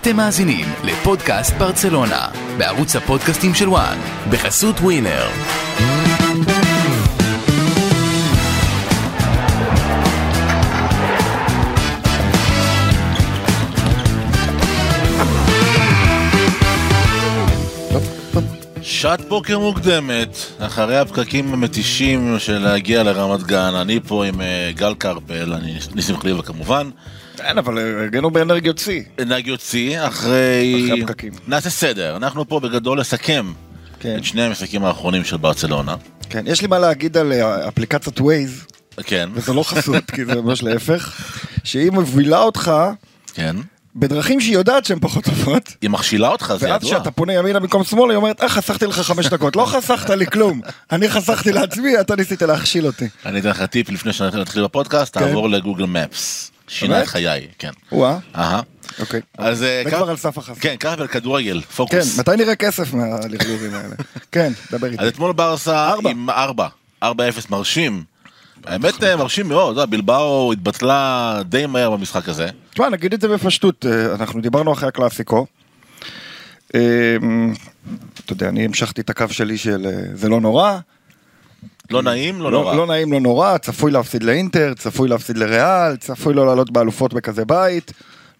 אתם 0.00 0.16
מאזינים 0.16 0.66
לפודקאסט 0.84 1.54
ברצלונה, 1.54 2.28
בערוץ 2.58 2.96
הפודקאסטים 2.96 3.54
של 3.54 3.68
וואן, 3.68 3.98
בחסות 4.30 4.80
ווינר. 4.80 5.28
שעת 18.98 19.28
בוקר 19.28 19.58
מוקדמת, 19.58 20.36
אחרי 20.58 20.98
הפקקים 20.98 21.52
המתישים 21.52 22.38
של 22.38 22.58
להגיע 22.58 23.02
לרמת 23.02 23.42
גן, 23.42 23.74
אני 23.74 24.00
פה 24.06 24.24
עם 24.24 24.40
אה, 24.40 24.70
גל 24.74 24.94
קרפל, 24.94 25.52
אני 25.52 25.78
ניסים 25.94 26.16
חליבה 26.16 26.42
כמובן, 26.42 26.90
כן, 27.36 27.58
אבל 27.58 27.78
הרגענו 27.78 28.30
באנרגיות 28.30 28.78
שיא. 28.78 29.02
אנרגיות 29.22 29.60
שיא, 29.60 30.06
אחרי... 30.06 30.84
אחרי 30.84 31.02
הפקקים. 31.02 31.32
נעשה 31.48 31.70
סדר, 31.70 32.16
אנחנו 32.16 32.48
פה 32.48 32.60
בגדול 32.60 33.00
לסכם 33.00 33.52
כן. 34.00 34.16
את 34.18 34.24
שני 34.24 34.42
המשחקים 34.42 34.84
האחרונים 34.84 35.24
של 35.24 35.36
ברצלונה. 35.36 35.94
כן, 36.30 36.44
יש 36.46 36.62
לי 36.62 36.68
מה 36.68 36.78
להגיד 36.78 37.16
על 37.16 37.32
אה, 37.32 37.68
אפליקציית 37.68 38.18
Waze, 38.20 38.72
כן, 39.04 39.28
וזה 39.34 39.52
לא 39.52 39.62
חסות, 39.62 40.10
כי 40.10 40.24
זה 40.24 40.42
ממש 40.42 40.62
להפך, 40.62 41.30
שהיא 41.64 41.90
מובילה 41.90 42.38
אותך 42.38 42.72
כן. 43.34 43.56
בדרכים 43.98 44.40
שהיא 44.40 44.54
יודעת 44.54 44.84
שהן 44.84 44.98
פחות 45.00 45.24
טובות. 45.24 45.74
היא 45.82 45.90
מכשילה 45.90 46.28
אותך, 46.28 46.54
זה 46.60 46.66
ואז 46.70 46.82
ידוע. 46.82 46.90
כשאתה 46.90 47.10
פונה 47.10 47.32
ימינה 47.32 47.60
במקום 47.60 47.84
שמאלה, 47.84 48.08
היא 48.08 48.16
אומרת, 48.16 48.42
אה, 48.42 48.48
חסכתי 48.48 48.86
לך 48.86 49.00
חמש 49.00 49.26
דקות. 49.26 49.56
לא 49.56 49.66
חסכת 49.66 50.10
לי 50.10 50.26
כלום. 50.26 50.60
אני 50.92 51.08
חסכתי 51.08 51.52
לעצמי, 51.52 52.00
אתה 52.00 52.16
ניסית 52.16 52.42
להכשיל 52.42 52.86
אותי. 52.86 53.08
אני 53.26 53.40
אתן 53.40 53.48
לך 53.48 53.62
טיפ 53.62 53.90
לפני 53.90 54.12
שנתחיל 54.12 54.64
בפודקאסט, 54.64 55.12
תעבור 55.12 55.48
לגוגל 55.48 55.84
מפס. 55.84 56.50
שינה 56.68 57.02
את? 57.02 57.06
חיי, 57.06 57.46
כן. 57.58 57.70
וואה, 57.92 58.18
אהה. 58.36 58.60
אוקיי. 59.00 59.20
אז 59.38 59.62
אה, 59.62 59.82
כבר 59.88 60.10
על 60.10 60.16
סף 60.16 60.38
החסות. 60.38 60.58
כן, 60.60 60.76
קרפל 60.78 61.06
כדורגל, 61.06 61.60
כן, 61.60 61.66
פוקוס. 61.76 62.18
מתי 62.18 62.30
נראה 62.36 62.56
כסף 62.56 62.94
מהלכלוכים 62.94 63.74
האלה? 63.74 63.94
כן, 64.32 64.52
דבר 64.72 64.86
איתי. 64.86 65.02
אז 65.02 65.08
אתמול 65.08 65.32
ברסה. 65.32 65.92
עם 66.08 66.30
4, 66.30 66.68
4-0 67.04 67.06
מרשים. 67.50 68.04
האמת 68.66 69.04
אה, 69.04 69.16
מרשים 69.16 69.48
מאוד, 69.48 69.76
יודע, 69.76 69.86
בלבאו 69.86 70.52
התבטלה 70.52 71.40
די 71.44 71.66
מהר 71.66 71.90
במשחק 71.90 72.28
הזה. 72.28 72.48
תשמע, 72.70 72.88
נגיד 72.88 73.14
את 73.14 73.20
זה 73.20 73.28
בפשטות, 73.28 73.86
אה, 73.86 74.14
אנחנו 74.14 74.40
דיברנו 74.40 74.72
אחרי 74.72 74.88
הקלאסיקו. 74.88 75.46
אה, 76.74 77.16
אתה 78.24 78.32
יודע, 78.32 78.48
אני 78.48 78.64
המשכתי 78.64 79.00
את 79.00 79.10
הקו 79.10 79.24
שלי 79.30 79.58
של 79.58 79.86
אה, 79.86 80.00
זה 80.14 80.28
לא 80.28 80.40
נורא. 80.40 80.78
לא 81.90 82.02
נעים, 82.02 82.42
לא 82.42 82.52
לא, 82.52 82.60
נורא. 82.60 82.74
לא 82.74 82.86
נעים, 82.86 83.12
לא 83.12 83.20
נורא, 83.20 83.58
צפוי 83.58 83.90
להפסיד 83.92 84.22
לאינטר, 84.22 84.72
צפוי 84.74 85.08
להפסיד 85.08 85.38
לריאל, 85.38 85.96
צפוי 85.96 86.34
לא 86.34 86.46
לעלות 86.46 86.70
באלופות 86.70 87.14
בכזה 87.14 87.44
בית, 87.44 87.92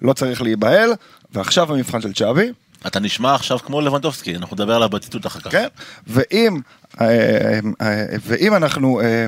לא 0.03 0.13
צריך 0.13 0.43
להיבהל, 0.43 0.91
ועכשיו 1.33 1.73
המבחן 1.73 2.01
של 2.01 2.13
צ'אבי, 2.13 2.53
אתה 2.87 3.01
נשמע 3.01 3.35
עכשיו 3.35 3.59
כמו 3.59 3.81
לבנדובסקי, 3.81 4.37
אנחנו 4.37 4.55
נדבר 4.55 4.77
עליו 4.77 4.89
בציטוט 4.89 5.27
אחר 5.27 5.41
כך. 5.41 5.53
כן? 5.53 5.67
ואם, 6.07 6.61
אה, 7.01 7.59
אה, 7.81 8.07
ואם 8.23 8.55
אנחנו 8.55 9.01
אה, 9.01 9.27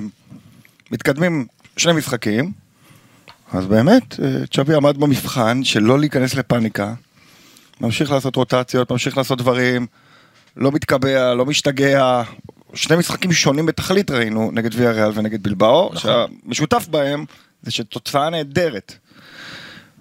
מתקדמים 0.90 1.46
שני 1.76 1.92
משחקים, 1.92 2.52
אז 3.52 3.66
באמת, 3.66 4.20
אה, 4.22 4.46
צ'אבי 4.46 4.74
עמד 4.74 4.96
במבחן 4.96 5.64
של 5.64 5.80
לא 5.80 5.98
להיכנס 5.98 6.34
לפאניקה, 6.34 6.94
ממשיך 7.80 8.10
לעשות 8.10 8.36
רוטציות, 8.36 8.92
ממשיך 8.92 9.16
לעשות 9.16 9.38
דברים, 9.38 9.86
לא 10.56 10.72
מתקבע, 10.72 11.34
לא 11.34 11.46
משתגע. 11.46 12.22
שני 12.74 12.96
משחקים 12.96 13.32
שונים 13.32 13.66
בתכלית 13.66 14.10
ראינו 14.10 14.50
נגד 14.52 14.70
ויה 14.74 14.90
ריאל 14.90 15.10
ונגד 15.14 15.42
בלבאו, 15.42 15.90
נכון. 15.94 16.12
שהמשותף 16.46 16.86
בהם 16.90 17.24
זה 17.62 17.70
שתוצאה 17.70 18.30
נהדרת. 18.30 18.94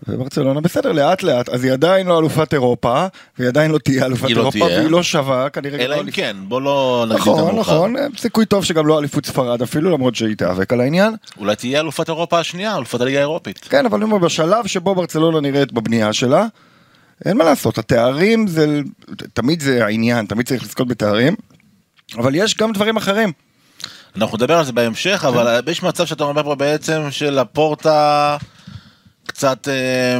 וברצלונה 0.07 0.61
בסדר, 0.61 0.91
לאט 0.91 1.23
לאט, 1.23 1.49
אז 1.49 1.63
היא 1.63 1.73
עדיין 1.73 2.07
לא 2.07 2.19
אלופת 2.19 2.53
אירופה, 2.53 3.05
והיא 3.37 3.49
עדיין 3.49 3.71
לא 3.71 3.77
תהיה 3.77 4.05
אלופת 4.05 4.23
לא 4.23 4.29
אירופה, 4.29 4.59
תהיה. 4.59 4.79
והיא 4.79 4.89
לא 4.89 5.03
שווה, 5.03 5.49
כנראה 5.49 5.79
אלא 5.79 5.87
לא 5.87 5.95
אם 5.95 5.99
אליפות. 5.99 6.15
כן, 6.15 6.37
בוא 6.47 6.61
לא 6.61 7.05
נגיד 7.09 7.21
נכון. 7.21 7.55
נכון, 7.55 7.95
סיכוי 8.17 8.45
טוב 8.45 8.65
שגם 8.65 8.87
לא 8.87 8.99
אליפות 8.99 9.25
ספרד 9.25 9.61
אפילו, 9.61 9.91
למרות 9.91 10.15
שהיא 10.15 10.35
תיאבק 10.35 10.73
על 10.73 10.81
העניין. 10.81 11.13
אולי 11.37 11.55
תהיה 11.55 11.79
אלופת 11.79 12.07
אירופה 12.07 12.39
השנייה, 12.39 12.77
אלופת 12.77 13.01
הליגה 13.01 13.17
האירופית. 13.17 13.59
כן, 13.69 13.85
אבל 13.85 14.03
אומר, 14.03 14.17
בשלב 14.17 14.67
שבו 14.67 14.95
ברצלונה 14.95 15.39
נראית 15.39 15.71
בבנייה 15.71 16.13
שלה, 16.13 16.45
אין 17.25 17.37
מה 17.37 17.43
לעשות, 17.43 17.77
התארים 17.77 18.47
זה, 18.47 18.79
תמיד 19.33 19.61
זה 19.61 19.85
העניין, 19.85 20.25
תמיד 20.25 20.47
צריך 20.47 20.63
לזכות 20.63 20.87
בתארים, 20.87 21.35
אבל 22.17 22.35
יש 22.35 22.57
גם 22.57 22.71
דברים 22.71 22.97
אחרים. 22.97 23.31
אנחנו 24.17 24.37
נדבר 24.37 24.57
על 24.57 24.65
זה 24.65 24.71
בהמשך, 24.71 25.25
אבל 25.27 25.61
יש 25.67 25.83
מצב 25.83 26.05
שאתה 26.05 26.23
אומר 26.23 26.43
פה 26.43 26.55
בעצם 26.55 27.01
שלפורטה 27.09 28.37
קצת, 29.29 29.67
אה, 29.67 30.19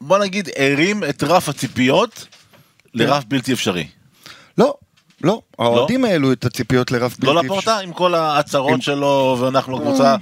בוא 0.00 0.18
נגיד, 0.18 0.48
הרים 0.58 1.04
את 1.04 1.22
רף 1.22 1.48
הציפיות 1.48 2.26
לרף 2.94 3.24
בלתי 3.24 3.52
אפשרי. 3.52 3.86
לא, 4.58 4.74
לא, 5.24 5.40
האוהדים 5.58 6.04
העלו 6.04 6.32
את 6.32 6.44
הציפיות 6.44 6.90
לרף 6.90 7.16
לא 7.22 7.34
בלתי 7.34 7.46
לפורטה 7.46 7.78
עם 7.78 7.92
כל 7.92 8.14
ההצהרות 8.14 8.82
שלו, 8.82 9.38
ואנחנו 9.40 9.78
קבוצה 9.78 10.16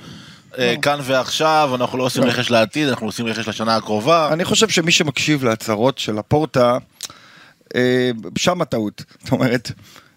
אה, 0.58 0.74
כאן 0.82 0.98
ועכשיו, 1.02 1.70
אנחנו 1.74 1.98
לא 1.98 2.04
עושים 2.04 2.24
רכש 2.24 2.50
לעתיד, 2.50 2.88
אנחנו 2.88 3.06
עושים 3.06 3.26
רכש 3.26 3.48
לשנה 3.48 3.76
הקרובה. 3.76 4.32
אני 4.32 4.44
חושב 4.44 4.68
שמי 4.68 4.92
שמקשיב 4.92 5.44
להצהרות 5.44 5.98
של 5.98 6.18
הפורטה, 6.18 6.78
אה, 7.74 8.10
שם 8.36 8.62
הטעות. 8.62 9.04
זאת 9.22 9.32
אומרת, 9.32 9.72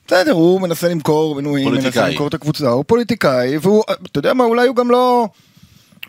בסדר, 0.08 0.32
הוא 0.32 0.62
מנסה 0.62 0.88
למכור 0.90 1.36
מנויים, 1.36 1.72
מנסה. 1.72 2.10
למכור 2.10 2.28
את 2.28 2.34
הקבוצה, 2.34 2.70
הוא 2.70 2.84
פוליטיקאי, 2.88 3.58
והוא, 3.58 3.84
אתה 4.12 4.20
יודע 4.20 4.34
מה, 4.34 4.44
אולי 4.44 4.68
הוא 4.68 4.76
גם 4.76 4.92
לא... 4.92 5.28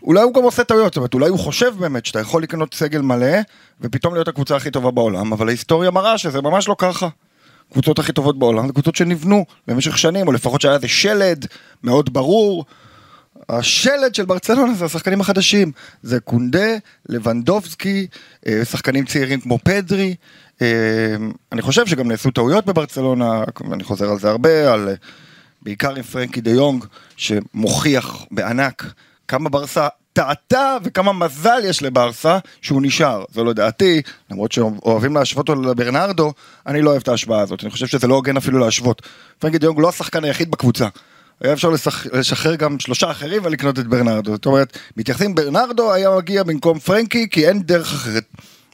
אולי 0.07 0.21
הוא 0.21 0.33
גם 0.33 0.43
עושה 0.43 0.63
טעויות, 0.63 0.93
זאת 0.93 0.97
אומרת, 0.97 1.13
אולי 1.13 1.29
הוא 1.29 1.39
חושב 1.39 1.73
באמת 1.79 2.05
שאתה 2.05 2.19
יכול 2.19 2.43
לקנות 2.43 2.73
סגל 2.73 3.01
מלא, 3.01 3.37
ופתאום 3.81 4.13
להיות 4.13 4.27
הקבוצה 4.27 4.55
הכי 4.55 4.71
טובה 4.71 4.91
בעולם, 4.91 5.33
אבל 5.33 5.47
ההיסטוריה 5.47 5.91
מראה 5.91 6.17
שזה 6.17 6.41
ממש 6.41 6.67
לא 6.67 6.75
ככה. 6.77 7.07
הקבוצות 7.69 7.99
הכי 7.99 8.13
טובות 8.13 8.39
בעולם 8.39 8.67
זה 8.67 8.73
קבוצות 8.73 8.95
שנבנו 8.95 9.45
במשך 9.67 9.97
שנים, 9.97 10.27
או 10.27 10.31
לפחות 10.31 10.61
שהיה 10.61 10.75
איזה 10.75 10.87
שלד 10.87 11.45
מאוד 11.83 12.13
ברור. 12.13 12.65
השלד 13.49 14.15
של 14.15 14.25
ברצלונה 14.25 14.73
זה 14.73 14.85
השחקנים 14.85 15.21
החדשים, 15.21 15.71
זה 16.03 16.19
קונדה, 16.19 16.67
לבנדובסקי, 17.09 18.07
אה, 18.47 18.65
שחקנים 18.65 19.05
צעירים 19.05 19.39
כמו 19.39 19.59
פדרי. 19.63 20.15
אה, 20.61 21.15
אני 21.51 21.61
חושב 21.61 21.87
שגם 21.87 22.07
נעשו 22.07 22.31
טעויות 22.31 22.65
בברצלונה, 22.65 23.43
אני 23.71 23.83
חוזר 23.83 24.09
על 24.09 24.19
זה 24.19 24.29
הרבה, 24.29 24.73
על, 24.73 24.89
אה, 24.89 24.93
בעיקר 25.61 25.95
עם 25.95 26.03
פרנקי 26.03 26.41
דה 26.41 26.51
יונג, 26.51 26.85
שמוכיח 27.17 28.25
בענק 28.31 28.83
כמה 29.27 29.49
ברסה 29.49 29.87
טעתה 30.13 30.77
וכמה 30.83 31.13
מזל 31.13 31.59
יש 31.63 31.81
לברסה 31.81 32.37
שהוא 32.61 32.81
נשאר, 32.81 33.23
זו 33.33 33.43
לא 33.43 33.53
דעתי, 33.53 34.01
למרות 34.31 34.51
שאוהבים 34.51 35.15
להשוות 35.15 35.49
אותו 35.49 35.61
לברנרדו, 35.61 36.33
אני 36.67 36.81
לא 36.81 36.89
אוהב 36.89 37.01
את 37.01 37.07
ההשוואה 37.07 37.41
הזאת, 37.41 37.63
אני 37.63 37.71
חושב 37.71 37.87
שזה 37.87 38.07
לא 38.07 38.15
הוגן 38.15 38.37
אפילו 38.37 38.59
להשוות. 38.59 39.01
פרנקי 39.39 39.57
דה 39.57 39.65
יונג 39.65 39.79
לא 39.79 39.89
השחקן 39.89 40.23
היחיד 40.23 40.51
בקבוצה. 40.51 40.87
היה 41.41 41.53
אפשר 41.53 41.69
לשח... 41.69 42.05
לשחרר 42.13 42.55
גם 42.55 42.79
שלושה 42.79 43.11
אחרים 43.11 43.41
ולקנות 43.45 43.79
את 43.79 43.87
ברנרדו. 43.87 44.31
זאת 44.31 44.45
אומרת, 44.45 44.77
מתייחסים 44.97 45.35
ברנרדו 45.35 45.93
היה 45.93 46.09
מגיע 46.17 46.43
במקום 46.43 46.79
פרנקי 46.79 47.29
כי 47.29 47.47
אין 47.47 47.61
דרך 47.61 47.93
אחרת. 47.93 48.23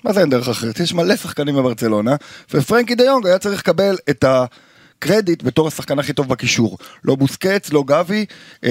מה 0.03 0.13
זה 0.13 0.19
אין 0.19 0.29
דרך 0.29 0.49
אחרת? 0.49 0.79
יש 0.79 0.93
מלא 0.93 1.15
שחקנים 1.15 1.55
בברצלונה, 1.55 2.15
ופרנקי 2.53 2.95
דה 2.95 3.03
יונג 3.03 3.27
היה 3.27 3.39
צריך 3.39 3.59
לקבל 3.59 3.95
את 4.09 4.25
הקרדיט 5.03 5.43
בתור 5.43 5.67
השחקן 5.67 5.99
הכי 5.99 6.13
טוב 6.13 6.29
בקישור. 6.29 6.77
לא 7.03 7.15
בוסקץ, 7.15 7.73
לא 7.73 7.83
גבי, 7.87 8.25
אה, 8.63 8.69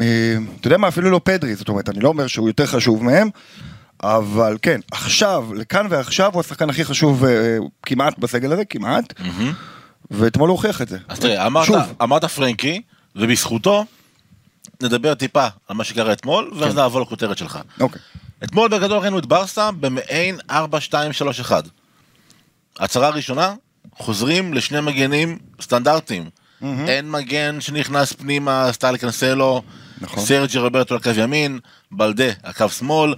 אה, 0.00 0.36
אתה 0.60 0.66
יודע 0.66 0.76
מה, 0.76 0.88
אפילו 0.88 1.10
לא 1.10 1.20
פדרי, 1.24 1.54
זאת 1.54 1.68
אומרת, 1.68 1.88
אני 1.88 2.00
לא 2.00 2.08
אומר 2.08 2.26
שהוא 2.26 2.48
יותר 2.48 2.66
חשוב 2.66 3.04
מהם, 3.04 3.28
אבל 4.02 4.56
כן, 4.62 4.80
עכשיו, 4.90 5.54
לכאן 5.54 5.86
ועכשיו 5.90 6.30
הוא 6.32 6.40
השחקן 6.40 6.70
הכי 6.70 6.84
חשוב 6.84 7.24
אה, 7.24 7.58
כמעט 7.82 8.18
בסגל 8.18 8.52
הזה, 8.52 8.64
כמעט, 8.64 9.12
ואתמול 10.10 10.48
הוא 10.48 10.56
הוכיח 10.56 10.82
את 10.82 10.88
זה. 10.88 10.98
אז 11.08 11.18
תראה, 11.18 11.46
אמרת. 11.46 11.68
אמרת 12.02 12.24
פרנקי, 12.24 12.82
ובזכותו 13.16 13.84
נדבר 14.82 15.14
טיפה 15.14 15.46
על 15.68 15.76
מה 15.76 15.84
שקרה 15.84 16.12
אתמול, 16.12 16.50
ואז 16.58 16.74
נעבור 16.74 17.00
לכותרת 17.00 17.38
שלך. 17.38 17.58
אוקיי. 17.80 18.00
אתמול 18.44 18.68
בגדול 18.68 18.98
ראינו 18.98 19.18
את 19.18 19.26
ברסה 19.26 19.70
במעין 19.72 20.38
4-2-3-1. 20.50 20.52
הצהרה 22.78 23.10
ראשונה, 23.10 23.54
חוזרים 23.96 24.54
לשני 24.54 24.80
מגנים 24.80 25.38
סטנדרטיים. 25.60 26.30
אין 26.62 27.10
מגן 27.10 27.60
שנכנס 27.60 28.12
פנימה, 28.12 28.72
סטייל 28.72 28.96
קנסלו, 28.96 29.62
נכון. 30.00 30.24
סרג'י 30.24 30.58
רוברטו 30.58 30.94
על 30.94 31.00
קו 31.00 31.10
ימין, 31.16 31.58
בלדה 31.90 32.32
על 32.42 32.52
קו 32.52 32.68
שמאל. 32.68 33.14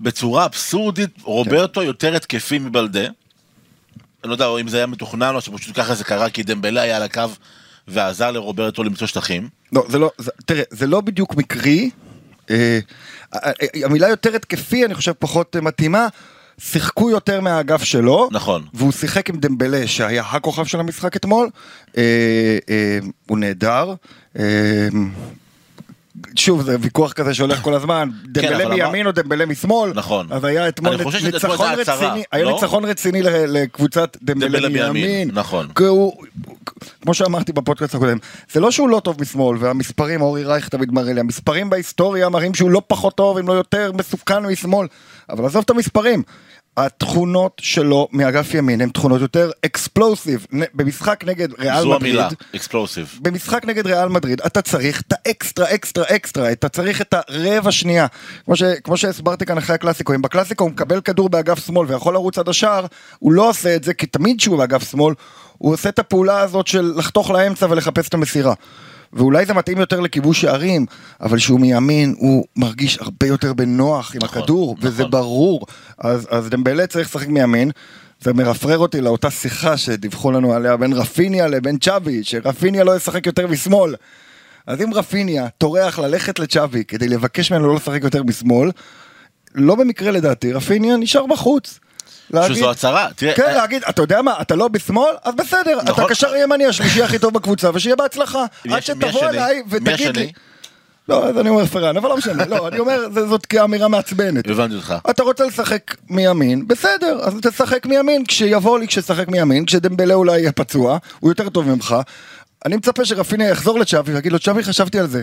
בצורה 0.00 0.44
אבסורדית, 0.44 1.10
רוברטו 1.22 1.82
יותר 1.82 2.16
התקפי 2.16 2.58
מבלדה. 2.58 3.00
אני 4.24 4.30
לא 4.30 4.32
יודע 4.32 4.48
אם 4.60 4.68
זה 4.68 4.76
היה 4.76 4.86
מתוכנן 4.86 5.34
או 5.34 5.40
שפשוט 5.40 5.76
ככה 5.76 5.94
זה 5.94 6.04
קרה 6.04 6.30
כי 6.30 6.42
דמבלה 6.42 6.80
היה 6.80 6.96
על 6.96 7.02
הקו 7.02 7.22
ועזר 7.88 8.30
לרוברטו 8.30 8.84
למצוא 8.84 9.06
שטחים. 9.06 9.48
לא, 9.72 9.84
זה 9.88 9.98
לא, 9.98 10.10
זה, 10.18 10.30
תראה, 10.46 10.62
זה 10.70 10.86
לא 10.86 11.00
בדיוק 11.00 11.34
מקרי. 11.34 11.90
אה, 12.50 12.78
אה, 13.34 13.52
אה, 13.62 13.86
המילה 13.86 14.08
יותר 14.08 14.34
התקפי, 14.36 14.84
אני 14.84 14.94
חושב, 14.94 15.12
פחות 15.18 15.56
אה, 15.56 15.60
מתאימה. 15.60 16.08
שיחקו 16.58 17.10
יותר 17.10 17.40
מהאגף 17.40 17.82
שלו. 17.84 18.28
נכון. 18.32 18.64
והוא 18.74 18.92
שיחק 18.92 19.30
עם 19.30 19.36
דמבלה, 19.36 19.86
שהיה 19.86 20.22
הכוכב 20.22 20.64
של 20.64 20.80
המשחק 20.80 21.16
אתמול. 21.16 21.48
אה, 21.96 22.02
אה, 22.70 22.98
הוא 23.26 23.38
נהדר. 23.38 23.94
אה, 24.38 24.88
שוב, 26.36 26.62
זה 26.62 26.76
ויכוח 26.80 27.12
כזה 27.12 27.34
שהולך 27.34 27.62
כל 27.62 27.74
הזמן, 27.74 28.08
דמבלה 28.24 28.64
אבל 28.64 28.74
מימין 28.74 29.06
או 29.06 29.12
דמבלה 29.12 29.46
משמאל. 29.46 29.92
נכון. 29.94 30.26
אז 30.30 30.44
היה 30.44 30.68
אתמול 30.68 31.10
שאתמול 31.10 31.32
ניצחון 31.32 31.68
רציני, 31.76 32.22
היה 32.32 32.44
לא? 32.44 32.52
ניצחון 32.52 32.84
רציני 32.84 33.22
לקבוצת 33.22 34.16
דמבלה 34.22 34.68
מימין. 34.68 35.30
נכון. 35.32 35.68
כמו 37.02 37.14
שאמרתי 37.14 37.52
בפודקאסט 37.52 37.94
הקודם, 37.94 38.18
זה 38.52 38.60
לא 38.60 38.70
שהוא 38.70 38.88
לא 38.88 39.00
טוב 39.00 39.20
משמאל, 39.20 39.56
והמספרים, 39.60 40.20
אורי 40.20 40.44
רייך 40.44 40.68
תמיד 40.68 40.92
מראה 40.92 41.12
לי, 41.12 41.20
המספרים 41.20 41.70
בהיסטוריה 41.70 42.28
מראים 42.28 42.54
שהוא 42.54 42.70
לא 42.70 42.82
פחות 42.86 43.14
טוב, 43.14 43.38
אם 43.38 43.48
לא 43.48 43.52
יותר 43.52 43.92
מסוכן 43.92 44.46
משמאל. 44.46 44.86
אבל 45.30 45.44
עזוב 45.44 45.62
את 45.64 45.70
המספרים. 45.70 46.22
התכונות 46.76 47.60
שלו 47.64 48.08
מאגף 48.12 48.54
ימין 48.54 48.80
הן 48.80 48.88
תכונות 48.88 49.20
יותר 49.20 49.50
explosive. 49.66 50.46
במשחק 50.74 51.24
נגד 51.26 51.48
ריאל 51.58 51.80
זו 51.80 51.88
מדריד, 51.88 52.02
המילה, 52.02 52.28
אקספלוסיב. 52.56 53.18
במשחק 53.22 53.64
נגד 53.64 53.86
ריאל 53.86 54.08
מדריד 54.08 54.40
אתה 54.40 54.62
צריך 54.62 55.00
את 55.00 55.12
ה 55.12 55.22
extra 55.22 55.74
extra 55.74 56.04
extra 56.16 56.52
אתה 56.52 56.68
צריך 56.68 57.00
את 57.00 57.14
הרבע 57.14 57.72
שנייה 57.72 58.06
כמו, 58.44 58.56
ש, 58.56 58.62
כמו 58.84 58.96
שהסברתי 58.96 59.46
כאן 59.46 59.58
אחרי 59.58 59.74
הקלאסיקו 59.74 60.14
אם 60.14 60.22
בקלאסיקו 60.22 60.64
הוא 60.64 60.70
מקבל 60.70 61.00
כדור 61.00 61.28
באגף 61.28 61.66
שמאל 61.66 61.86
ויכול 61.88 62.14
לרוץ 62.14 62.38
עד 62.38 62.48
השער 62.48 62.86
הוא 63.18 63.32
לא 63.32 63.48
עושה 63.48 63.76
את 63.76 63.84
זה 63.84 63.94
כי 63.94 64.06
תמיד 64.06 64.38
כשהוא 64.38 64.58
באגף 64.58 64.90
שמאל 64.90 65.14
הוא 65.58 65.72
עושה 65.72 65.88
את 65.88 65.98
הפעולה 65.98 66.40
הזאת 66.40 66.66
של 66.66 66.92
לחתוך 66.96 67.30
לאמצע 67.30 67.66
ולחפש 67.70 68.08
את 68.08 68.14
המסירה. 68.14 68.54
ואולי 69.12 69.46
זה 69.46 69.54
מתאים 69.54 69.78
יותר 69.78 70.00
לכיבוש 70.00 70.40
שערים, 70.40 70.86
אבל 71.20 71.38
שהוא 71.38 71.60
מימין 71.60 72.14
הוא 72.18 72.44
מרגיש 72.56 72.98
הרבה 73.00 73.26
יותר 73.26 73.52
בנוח 73.52 74.14
עם 74.14 74.20
נכון, 74.24 74.42
הכדור, 74.42 74.74
נכון. 74.78 74.90
וזה 74.90 75.04
ברור. 75.04 75.66
אז, 75.98 76.28
אז 76.30 76.50
דמבלה 76.50 76.86
צריך 76.86 77.08
לשחק 77.08 77.28
מימין, 77.28 77.70
זה 78.20 78.32
מרפרר 78.32 78.78
אותי 78.78 79.00
לאותה 79.00 79.30
שיחה 79.30 79.76
שדיווחו 79.76 80.30
לנו 80.30 80.52
עליה 80.52 80.76
בין 80.76 80.92
רפיניה 80.92 81.46
לבין 81.48 81.78
צ'אבי, 81.78 82.24
שרפיניה 82.24 82.84
לא 82.84 82.96
ישחק 82.96 83.26
יותר 83.26 83.46
משמאל. 83.46 83.94
אז 84.66 84.82
אם 84.82 84.94
רפיניה 84.94 85.48
טורח 85.48 85.98
ללכת 85.98 86.38
לצ'אבי 86.38 86.84
כדי 86.84 87.08
לבקש 87.08 87.52
ממנו 87.52 87.66
לא 87.66 87.74
לשחק 87.74 88.00
יותר 88.02 88.22
משמאל, 88.22 88.70
לא 89.54 89.74
במקרה 89.74 90.10
לדעתי, 90.10 90.52
רפיניה 90.52 90.96
נשאר 90.96 91.26
בחוץ. 91.26 91.78
להגיד- 92.30 92.56
שזו 92.56 92.70
הצהרה, 92.70 93.08
תראה, 93.16 93.34
כן, 93.34 93.42
אה, 93.42 93.52
להגיד, 93.54 93.82
אתה 93.88 94.02
יודע 94.02 94.22
מה, 94.22 94.34
אתה 94.40 94.54
לא 94.56 94.68
בשמאל, 94.68 95.14
אז 95.24 95.34
בסדר, 95.34 95.80
אתה 95.80 95.90
נכון. 95.90 96.04
קשר 96.08 96.36
ימני 96.36 96.66
השלישי 96.66 97.02
הכי 97.02 97.18
טוב 97.18 97.34
בקבוצה, 97.34 97.70
ושיהיה 97.74 97.96
בהצלחה. 97.96 98.44
עד 98.70 98.82
שתבוא? 98.82 99.28
אליי 99.28 99.62
ותגיד 99.70 100.16
לי. 100.16 100.32
לא, 101.08 101.24
אז 101.28 101.38
אני 101.38 101.48
אומר 101.48 101.66
פרן, 101.66 101.96
אבל 101.96 102.08
לא 102.08 102.16
משנה, 102.16 102.44
לא, 102.46 102.68
אני 102.68 102.78
אומר, 102.78 103.00
זאת 103.28 103.46
כאמירה 103.46 103.88
מעצבנת. 103.88 104.48
הבנתי 104.48 104.74
אותך. 104.74 104.94
אתה 105.10 105.22
רוצה 105.22 105.44
לשחק 105.44 105.94
מימין, 106.10 106.68
בסדר, 106.68 107.18
אז 107.22 107.34
תשחק 107.42 107.86
מימין, 107.86 108.24
כשיבוא 108.24 108.78
לי 108.78 108.86
כששחק 108.86 109.28
מימין, 109.28 109.64
כשדמבלה 109.66 110.14
אולי 110.14 110.38
יהיה 110.40 110.52
פצוע, 110.52 110.98
הוא 111.20 111.30
יותר 111.30 111.48
טוב 111.48 111.68
ממך. 111.68 111.96
אני 112.64 112.76
מצפה 112.76 113.04
שרפיניה 113.04 113.48
יחזור 113.48 113.78
לצ'אבי 113.78 114.12
ויגיד 114.14 114.32
לו, 114.32 114.38
צ'אבי 114.38 114.62
חשבתי 114.64 114.98
על 114.98 115.06
זה. 115.06 115.22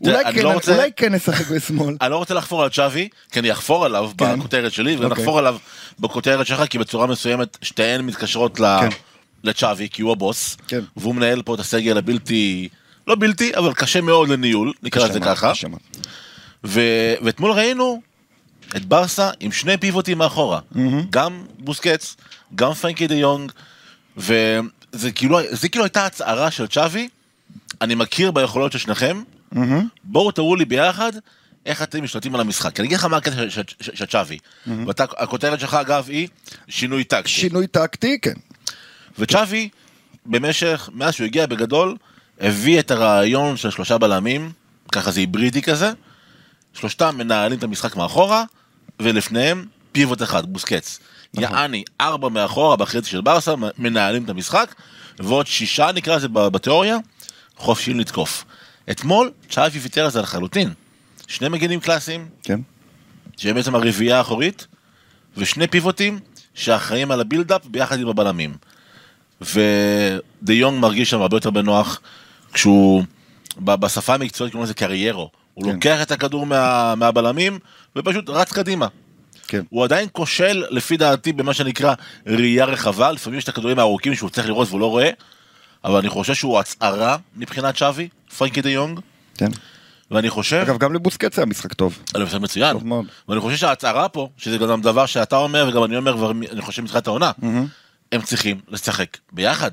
אולי 0.00 0.24
כן, 0.34 0.42
לא 0.42 0.52
רוצה- 0.52 0.74
אולי 0.76 0.90
כן 0.96 1.14
נשחק 1.14 1.48
בשמאל. 1.50 1.96
אני 2.02 2.10
לא 2.10 2.16
רוצה 2.16 2.34
לחפור 2.34 2.62
על 2.62 2.68
צ'אבי, 2.70 3.08
כי 3.32 3.40
אני 3.40 3.52
אחפור 3.52 3.84
עליו 3.84 4.10
כן. 4.18 4.38
בכותרת 4.38 4.72
שלי, 4.72 4.94
אוקיי. 4.94 5.06
ונחפור 5.06 5.38
עליו 5.38 5.56
בכותרת 6.00 6.46
שלך, 6.46 6.62
כי 6.70 6.78
בצורה 6.78 7.06
מסוימת 7.06 7.58
שתיהן 7.62 8.00
מתקשרות 8.00 8.56
כן. 8.56 8.88
לצ'אבי, 9.44 9.88
כי 9.88 10.02
הוא 10.02 10.12
הבוס, 10.12 10.56
כן. 10.68 10.80
והוא 10.96 11.14
מנהל 11.14 11.42
פה 11.42 11.54
את 11.54 11.60
הסגל 11.60 11.98
הבלתי, 11.98 12.68
לא 13.06 13.14
בלתי, 13.18 13.56
אבל 13.56 13.74
קשה 13.74 14.00
מאוד 14.00 14.28
לניהול, 14.28 14.72
נקרא 14.82 15.08
לזה 15.08 15.20
ככה. 15.20 15.52
ו- 16.64 17.14
ואתמול 17.22 17.52
ראינו 17.52 18.00
את 18.76 18.84
ברסה 18.84 19.30
עם 19.40 19.52
שני 19.52 19.76
פיבוטים 19.76 20.18
מאחורה, 20.18 20.60
גם 21.10 21.44
בוסקץ, 21.58 22.16
גם 22.54 22.74
פרנקי 22.74 23.06
דה 23.06 23.14
יונג, 23.14 23.52
וזה 24.16 24.60
כאילו, 25.14 25.38
כאילו 25.70 25.84
הייתה 25.84 26.06
הצהרה 26.06 26.50
של 26.50 26.66
צ'אבי, 26.66 27.08
אני 27.80 27.94
מכיר 27.94 28.30
ביכולות 28.30 28.72
של 28.72 28.78
שניכם, 28.78 29.22
בואו 30.04 30.30
תראו 30.30 30.56
לי 30.56 30.64
ביחד 30.64 31.12
איך 31.66 31.82
אתם 31.82 32.04
משתלטים 32.04 32.34
על 32.34 32.40
המשחק. 32.40 32.80
אני 32.80 32.86
אגיד 32.88 32.98
לך 32.98 33.04
מה 33.04 33.16
הקטע 33.16 33.50
של- 33.80 34.06
צ'אבי, 34.06 34.38
והכותרת 34.66 35.60
שלך 35.60 35.74
אגב 35.74 36.06
היא 36.08 36.28
שינוי 36.68 37.04
טקטי. 37.04 37.28
שינוי 37.28 37.66
טקטי, 37.66 38.18
כן. 38.22 38.34
וצ'אבי, 39.18 39.68
במשך, 40.26 40.88
מאז 40.92 41.14
שהוא 41.14 41.24
הגיע 41.24 41.46
בגדול, 41.46 41.96
הביא 42.40 42.78
את 42.80 42.90
הרעיון 42.90 43.56
של 43.56 43.70
שלושה 43.70 43.98
בלמים, 43.98 44.52
ככה 44.92 45.10
זה 45.10 45.20
היברידי 45.20 45.62
כזה, 45.62 45.92
שלושתם 46.72 47.14
מנהלים 47.18 47.58
את 47.58 47.62
המשחק 47.62 47.96
מאחורה, 47.96 48.44
ולפניהם 49.00 49.66
פיבוט 49.92 50.22
אחד, 50.22 50.46
בוסקץ. 50.46 50.98
יעני, 51.34 51.84
ארבע 52.00 52.28
מאחורה 52.28 52.76
בחצי 52.76 53.10
של 53.10 53.20
ברסה, 53.20 53.54
מנהלים 53.78 54.24
את 54.24 54.30
המשחק, 54.30 54.74
ועוד 55.18 55.46
שישה 55.46 55.92
נקרא 55.94 56.16
לזה 56.16 56.28
בתיאוריה, 56.28 56.96
חופשיים 57.56 58.00
לתקוף. 58.00 58.44
אתמול 58.90 59.30
צ'אבי 59.50 59.78
ויתר 59.78 60.04
על 60.04 60.10
זה 60.10 60.20
לחלוטין. 60.20 60.72
שני 61.26 61.48
מגינים 61.48 61.80
קלאסיים, 61.80 62.28
כן. 62.42 62.60
שהם 63.36 63.54
בעצם 63.54 63.74
הרביעייה 63.74 64.18
האחורית, 64.18 64.66
ושני 65.36 65.66
פיבוטים 65.66 66.18
שאחראים 66.54 67.10
על 67.10 67.20
הבילדאפ 67.20 67.66
ביחד 67.66 68.00
עם 68.00 68.08
הבלמים. 68.08 68.54
ודי 69.40 70.52
יונג 70.52 70.80
מרגיש 70.80 71.10
שם 71.10 71.20
הרבה 71.20 71.36
יותר 71.36 71.50
בנוח 71.50 72.00
כשהוא, 72.52 73.02
בשפה 73.58 74.14
המקצועית 74.14 74.52
קוראים 74.52 74.64
לזה 74.64 74.74
קריירו. 74.74 75.30
הוא 75.54 75.64
כן. 75.64 75.74
לוקח 75.74 76.02
את 76.02 76.12
הכדור 76.12 76.46
מה, 76.46 76.94
מהבלמים 76.94 77.58
ופשוט 77.96 78.30
רץ 78.30 78.52
קדימה. 78.52 78.86
כן. 79.48 79.62
הוא 79.70 79.84
עדיין 79.84 80.08
כושל 80.12 80.64
לפי 80.70 80.96
דעתי 80.96 81.32
במה 81.32 81.54
שנקרא 81.54 81.94
ראייה 82.26 82.64
רחבה, 82.64 83.12
לפעמים 83.12 83.38
יש 83.38 83.44
את 83.44 83.48
הכדורים 83.48 83.78
הארוכים 83.78 84.14
שהוא 84.14 84.30
צריך 84.30 84.46
לראות 84.46 84.68
והוא 84.68 84.80
לא 84.80 84.90
רואה, 84.90 85.10
אבל 85.84 85.96
אני 85.96 86.08
חושב 86.08 86.34
שהוא 86.34 86.58
הצהרה 86.58 87.16
מבחינת 87.36 87.76
שווי, 87.76 88.08
פרנקי 88.38 88.60
דה 88.62 88.70
יונג, 88.70 89.00
כן. 89.36 89.48
ואני 90.10 90.30
חושב... 90.30 90.56
אגב, 90.56 90.78
גם 90.78 90.94
לבוסקץ 90.94 91.38
היה 91.38 91.46
משחק 91.46 91.72
טוב. 91.72 91.98
אני 92.14 92.26
חושב 92.26 92.38
מצוין. 92.38 92.72
טוב 92.72 92.86
מאוד. 92.86 93.06
ואני 93.28 93.40
חושב 93.40 93.56
שההצהרה 93.56 94.08
פה, 94.08 94.28
שזה 94.36 94.58
גם 94.58 94.80
דבר 94.82 95.06
שאתה 95.06 95.36
אומר 95.36 95.66
וגם 95.68 95.84
אני 95.84 95.96
אומר, 95.96 96.16
ואני 96.22 96.62
חושב 96.62 96.82
מתחילת 96.82 97.06
העונה, 97.06 97.30
הם 98.12 98.22
צריכים 98.22 98.60
לשחק 98.68 99.16
ביחד. 99.32 99.70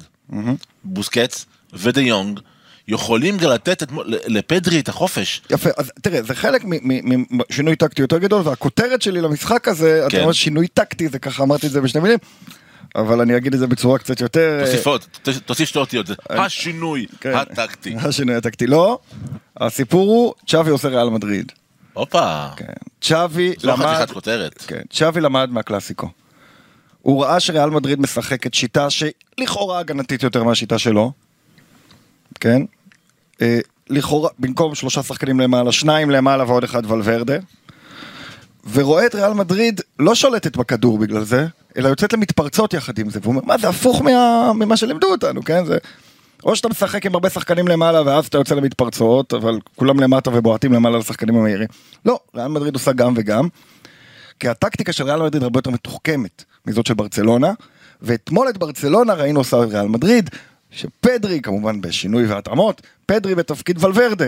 בוסקץ 0.84 1.46
ודה 1.74 2.02
יונג 2.02 2.40
יכולים 2.88 3.38
גם 3.38 3.50
לתת 3.50 3.84
את- 3.84 3.90
לפדרי 4.28 4.80
את 4.80 4.90
החופש. 4.90 5.42
יפה, 5.50 5.70
אז 5.78 5.92
תראה, 6.02 6.24
זה 6.24 6.36
חלק 6.36 6.62
משינוי 7.32 7.76
טקטי 7.76 8.02
יותר 8.02 8.18
גדול, 8.18 8.42
והכותרת 8.48 9.02
שלי 9.02 9.22
למשחק 9.22 9.68
הזה, 9.68 10.02
אתה 10.08 10.10
כן. 10.16 10.22
אומר 10.22 10.32
שינוי 10.32 10.68
טקטי, 10.68 11.08
זה 11.10 11.20
ככה 11.20 11.44
אמרתי 11.44 11.68
את 11.68 11.72
זה 11.72 11.82
בשני 11.82 12.02
מילים, 12.02 12.20
אבל 12.96 13.22
אני 13.22 13.38
אגיד 13.38 13.54
את 13.54 13.60
זה 13.60 13.68
בצורה 13.68 14.00
קצת 14.00 14.22
יותר... 14.22 14.62
תוסיף 14.66 14.88
עוד, 14.88 15.06
תוסיף 15.46 15.70
שתי 15.70 15.80
אותיות. 15.80 16.08
זה 16.08 16.16
השינוי 16.30 17.06
כן. 17.20 17.36
הטקטי. 17.36 17.96
השינוי 18.08 18.36
הטקטי. 18.36 18.68
לא, 18.68 19.00
הסיפור 19.58 20.10
הוא, 20.10 20.34
צ'אבי 20.48 20.70
עושה 20.70 20.88
ריאל 20.88 21.10
מדריד. 21.10 21.52
הופה, 21.94 22.48
כן. 22.56 22.66
צ'אבי 23.02 23.54
זו 23.60 23.68
למד... 23.68 23.86
חתיכת 23.86 24.12
כותרת. 24.12 24.64
כן, 24.68 24.82
צ'אבי 24.90 25.22
למד 25.22 25.50
מהקלאסיקו. 25.52 26.10
הוא 27.02 27.24
ראה 27.24 27.40
שריאל 27.40 27.70
מדריד 27.70 28.00
משחקת 28.00 28.54
שיטה 28.54 28.88
שלכאורה 28.90 29.80
הגנתית 29.80 30.24
יותר 30.24 30.44
מהשיטה 30.44 30.80
שלו, 30.80 31.12
כן? 32.40 32.62
אה, 33.42 33.60
לכאורה, 33.90 34.30
במקום 34.40 34.76
שלושה 34.76 35.04
שחקנים 35.04 35.40
למעלה, 35.40 35.72
שניים 35.72 36.10
למעלה 36.10 36.44
ועוד 36.44 36.64
אחד 36.64 36.92
ולוורדה. 36.92 37.36
ורואה 38.74 39.06
את 39.06 39.16
ריאל 39.16 39.34
מדריד 39.34 39.82
לא 40.00 40.16
שולטת 40.16 40.58
בכדור 40.58 40.98
בגלל 40.98 41.24
זה, 41.24 41.48
אלא 41.78 41.88
יוצאת 41.88 42.14
למתפרצות 42.14 42.74
יחד 42.74 43.00
עם 43.00 43.10
זה, 43.10 43.20
והוא 43.24 43.32
אומר, 43.36 43.46
מה 43.46 43.58
זה 43.58 43.70
הפוך 43.70 44.02
מה, 44.02 44.52
ממה 44.54 44.78
שלימדו 44.78 45.08
אותנו, 45.08 45.44
כן? 45.44 45.66
זה... 45.66 45.78
או 46.44 46.56
שאתה 46.56 46.70
משחק 46.70 47.06
עם 47.06 47.14
הרבה 47.14 47.30
שחקנים 47.30 47.68
למעלה 47.68 48.02
ואז 48.06 48.26
אתה 48.26 48.38
יוצא 48.38 48.56
למתפרצות, 48.56 49.34
אבל 49.34 49.60
כולם 49.76 50.00
למטה 50.00 50.30
ובועטים 50.34 50.74
למעלה 50.74 50.98
לשחקנים 50.98 51.36
המהירים. 51.36 51.68
לא, 52.06 52.20
ריאל 52.36 52.48
מדריד 52.48 52.74
עושה 52.74 52.92
גם 52.92 53.14
וגם. 53.18 53.48
כי 54.40 54.48
הטקטיקה 54.48 54.94
של 54.94 55.04
ריאל 55.04 55.22
מדריד 55.22 55.44
הרבה 55.44 55.58
יותר 55.58 55.70
מתוחכמת 55.70 56.44
מזאת 56.66 56.86
של 56.86 56.94
ברצלונה, 56.94 57.54
ואתמול 58.02 58.50
את 58.50 58.58
ברצלונה 58.58 59.14
ראינו 59.14 59.40
עושה 59.40 59.58
ריאל 59.58 59.88
מדריד, 59.88 60.30
שפדרי, 60.72 61.42
כמובן 61.42 61.82
בשינוי 61.82 62.26
והתאמות, 62.26 62.82
פדרי 63.06 63.36
בתפקיד 63.36 63.84
ולוורדה. 63.84 64.26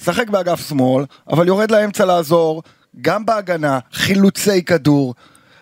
משחק 0.00 0.28
באגף 0.28 0.68
שמאל, 0.68 1.04
אבל 1.30 1.46
יורד 1.46 1.70
לאמצע 1.70 2.04
לעזור, 2.04 2.62
גם 3.00 3.26
בהגנה, 3.26 3.78
חילוצי 3.92 4.62
כדור. 4.62 5.14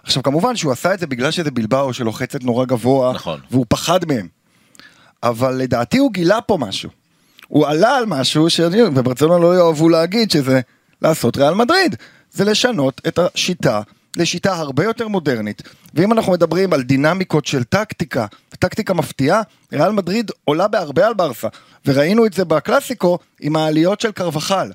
עכשיו 0.02 0.22
כמובן 0.22 0.56
שהוא 0.56 0.72
עשה 0.72 0.94
את 0.94 0.98
זה 0.98 1.06
בגלל 1.06 1.30
שזה 1.30 1.50
בלבאו 1.50 1.92
שלוחצת 1.92 2.42
נורא 2.42 2.64
גבוה, 2.64 3.12
נכון. 3.12 3.40
והוא 3.50 3.66
פחד 3.68 4.00
מהם. 4.04 4.28
אבל 5.22 5.54
לדעתי 5.54 5.98
הוא 5.98 6.12
גילה 6.12 6.40
פה 6.40 6.56
משהו. 6.60 6.90
הוא 7.48 7.66
עלה 7.66 7.96
על 7.96 8.06
משהו 8.06 8.50
שאני, 8.50 8.82
וברצלונה 8.82 9.42
לא 9.44 9.56
יאהבו 9.56 9.88
להגיד 9.88 10.30
שזה 10.30 10.60
לעשות 11.02 11.36
ריאל 11.36 11.54
מדריד. 11.54 11.96
זה 12.32 12.44
לשנות 12.44 13.00
את 13.08 13.18
השיטה 13.18 13.80
לשיטה 14.16 14.54
הרבה 14.56 14.84
יותר 14.84 15.08
מודרנית. 15.08 15.62
ואם 15.94 16.12
אנחנו 16.12 16.32
מדברים 16.32 16.72
על 16.72 16.82
דינמיקות 16.82 17.46
של 17.46 17.64
טקטיקה, 17.64 18.26
וטקטיקה 18.52 18.94
מפתיעה, 18.94 19.42
ריאל 19.72 19.92
מדריד 19.92 20.30
עולה 20.44 20.68
בהרבה 20.68 21.06
על 21.06 21.14
ברסה. 21.14 21.48
וראינו 21.86 22.26
את 22.26 22.32
זה 22.32 22.44
בקלאסיקו 22.44 23.18
עם 23.40 23.56
העליות 23.56 24.00
של 24.00 24.12
קרבחל. 24.12 24.70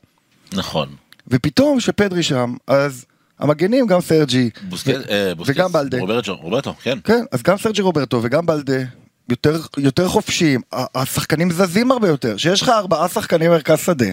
נכון. 0.53 0.89
ופתאום 1.27 1.79
כשפדרי 1.79 2.23
שם, 2.23 2.55
אז 2.67 3.05
המגנים 3.39 3.87
גם 3.87 4.01
סרג'י, 4.01 4.49
בוסקט, 4.69 5.09
אה, 5.09 5.35
בוסקט, 5.35 5.55
וגם 5.55 5.71
בלדה. 5.71 5.99
רוברטו, 5.99 6.35
רוברטו, 6.35 6.73
כן. 6.81 6.99
כן, 7.03 7.23
אז 7.31 7.43
גם 7.43 7.57
סרג'י 7.57 7.81
רוברטו 7.81 8.19
וגם 8.23 8.45
בלדה 8.45 8.83
יותר, 9.29 9.61
יותר 9.77 10.07
חופשיים, 10.07 10.61
השחקנים 10.73 11.51
זזים 11.51 11.91
הרבה 11.91 12.07
יותר, 12.07 12.37
שיש 12.37 12.61
לך 12.61 12.69
ארבעה 12.69 13.07
שחקנים 13.09 13.51
מרכז 13.51 13.79
שדה, 13.79 14.05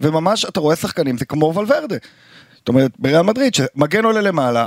וממש 0.00 0.44
אתה 0.44 0.60
רואה 0.60 0.76
שחקנים, 0.76 1.18
זה 1.18 1.24
כמו 1.24 1.52
ולוורדה. 1.54 1.96
זאת 2.56 2.68
אומרת, 2.68 2.90
בריאל 2.98 3.22
מדריד, 3.22 3.54
שמגן 3.54 4.04
עולה 4.04 4.20
למעלה, 4.20 4.66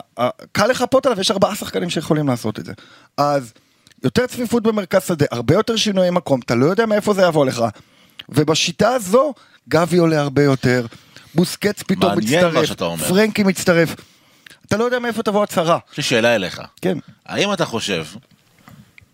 קל 0.51 0.67
לחפות 0.67 1.05
עליו, 1.05 1.19
יש 1.21 1.31
ארבעה 1.31 1.55
שחקנים 1.55 1.89
שיכולים 1.89 2.27
לעשות 2.27 2.59
את 2.59 2.65
זה. 2.65 2.73
אז 3.17 3.53
יותר 4.03 4.27
צפיפות 4.27 4.63
במרכז 4.63 5.01
שדה, 5.07 5.25
הרבה 5.31 5.53
יותר 5.53 5.75
שינויי 5.75 6.09
מקום, 6.09 6.39
אתה 6.45 6.55
לא 6.55 6.65
יודע 6.65 6.85
מאיפה 6.85 7.13
זה 7.13 7.21
יבוא 7.21 7.45
לך. 7.45 7.63
ובשיטה 8.29 8.89
הזו, 8.89 9.33
גבי 9.69 9.97
עולה 9.97 10.21
הרבה 10.21 10.43
יותר, 10.43 10.85
בוסקץ 11.35 11.83
פתאום 11.83 12.17
מצטרף. 12.17 12.71
פרנקי 13.07 13.43
מצטרף. 13.43 13.95
אתה 14.67 14.77
לא 14.77 14.83
יודע 14.83 14.99
מאיפה 14.99 15.23
תבוא 15.23 15.43
הצהרה. 15.43 15.77
יש 15.91 15.97
לי 15.97 16.03
שאלה 16.03 16.35
אליך. 16.35 16.61
כן. 16.81 16.97
האם 17.25 17.53
אתה 17.53 17.65
חושב 17.65 18.05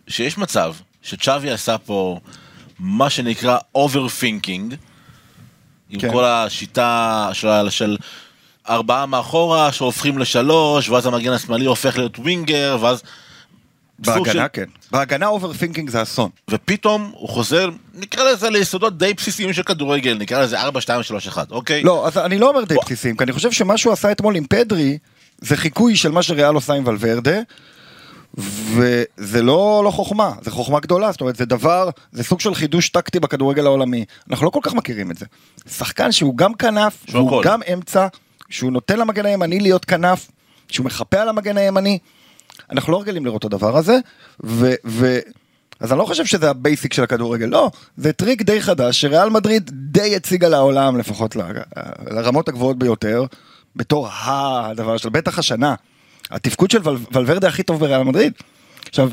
שיש 0.07 0.38
מצב 0.38 0.74
שצ'אבי 1.01 1.51
עשה 1.51 1.77
פה 1.77 2.19
מה 2.79 3.09
שנקרא 3.09 3.57
overthinking, 3.77 4.75
עם 5.89 6.00
כן. 6.00 6.12
כל 6.12 6.25
השיטה 6.25 7.29
של, 7.33 7.69
של 7.69 7.97
ארבעה 8.69 9.05
מאחורה 9.05 9.71
שהופכים 9.71 10.17
לשלוש, 10.17 10.89
ואז 10.89 11.05
המגן 11.05 11.31
השמאלי 11.31 11.65
הופך 11.65 11.97
להיות 11.97 12.19
winger, 12.19 12.77
ואז... 12.81 13.03
בהגנה 14.00 14.34
של- 14.34 14.42
כן. 14.54 14.66
בהגנה 14.92 15.27
overthinking 15.27 15.89
זה 15.89 16.01
אסון. 16.01 16.30
ופתאום 16.50 17.12
הוא 17.13 17.30
חוזר, 17.30 17.70
נקרא 17.94 18.32
לזה 18.32 18.50
ליסודות 18.50 18.98
די 18.98 19.13
בסיסיים 19.13 19.54
של 19.54 19.63
כדורגל, 19.63 20.18
נקרא 20.20 20.42
לזה 20.42 20.62
4, 20.62 20.82
2, 20.82 21.04
3, 21.04 21.27
1, 21.27 21.51
אוקיי? 21.51 21.84
לא, 21.84 22.08
אז 22.08 22.18
אני 22.18 22.38
לא 22.39 22.50
אומר 22.50 22.63
די 22.63 22.75
בסיסיים, 22.84 23.18
כי 23.18 23.24
אני 23.24 23.32
חושב 23.34 23.51
שמה 23.51 23.77
שהוא 23.77 23.94
עשה 23.94 24.12
אתמול 24.12 24.36
עם 24.36 24.44
פדרי, 24.50 24.98
זה 25.42 25.58
חיקוי 25.58 25.96
של 25.96 26.12
מה 26.12 26.24
שריאל 26.24 26.56
עושה 26.56 26.74
עם 26.74 26.88
ולוורדה, 26.88 27.39
וזה 28.38 29.42
לא, 29.44 29.82
לא 29.86 29.92
חוכמה, 29.92 30.32
זה 30.42 30.51
חוכמה 30.51 30.80
גדולה, 30.80 31.12
זאת 31.12 31.22
אומרת, 31.22 31.36
זה 31.36 31.46
דבר, 31.46 31.89
זה 32.12 32.24
סוג 32.24 32.39
של 32.42 32.56
חידוש 32.56 32.89
טקטי 32.89 33.20
בכדורגל 33.20 33.66
העולמי. 33.66 34.06
אנחנו 34.30 34.46
לא 34.46 34.50
כל 34.50 34.60
כך 34.63 34.74
מכירים 34.74 35.12
את 35.12 35.18
זה. 35.18 35.25
שחקן 35.70 36.12
שהוא 36.12 36.38
גם 36.38 36.54
כנף, 36.54 37.04
שהוא 37.10 37.27
הכל. 37.27 37.42
גם 37.46 37.60
אמצע, 37.74 38.08
שהוא 38.50 38.72
נותן 38.72 39.00
למגן 39.00 39.25
הימני 39.25 39.60
להיות 39.60 39.86
כנף, 39.86 40.27
שהוא 40.70 40.86
מחפה 40.86 41.20
על 41.22 41.30
המגן 41.30 41.58
הימני, 41.58 42.00
אנחנו 42.71 42.93
לא 42.93 43.01
רגילים 43.01 43.25
לראות 43.25 43.39
את 43.39 43.53
הדבר 43.53 43.77
הזה, 43.77 43.97
ו... 44.45 44.73
ו 44.85 45.19
אז 45.79 45.91
אני 45.91 45.99
לא 45.99 46.05
חושב 46.05 46.25
שזה 46.25 46.49
ה 46.50 46.57
basic 46.57 46.93
של 46.93 47.03
הכדורגל, 47.03 47.45
לא, 47.45 47.71
זה 47.97 48.13
טריק 48.13 48.41
די 48.41 48.61
חדש 48.61 49.01
שריאל 49.01 49.29
מדריד 49.29 49.71
די 49.73 50.15
הציגה 50.15 50.47
לעולם, 50.47 50.97
לפחות 50.97 51.35
ל- 51.35 51.41
לרמות 52.11 52.49
הגבוהות 52.49 52.77
ביותר, 52.77 53.25
בתור 53.75 54.07
הדבר 54.11 54.97
של 54.97 55.09
בטח 55.09 55.39
השנה. 55.39 55.75
התפקוד 56.31 56.71
של 56.71 56.79
ול- 56.83 56.97
ולוורדה 57.11 57.47
הכי 57.47 57.63
טוב 57.63 57.79
בריאל 57.79 58.03
מדריד. 58.03 58.33
עכשיו, 58.89 59.09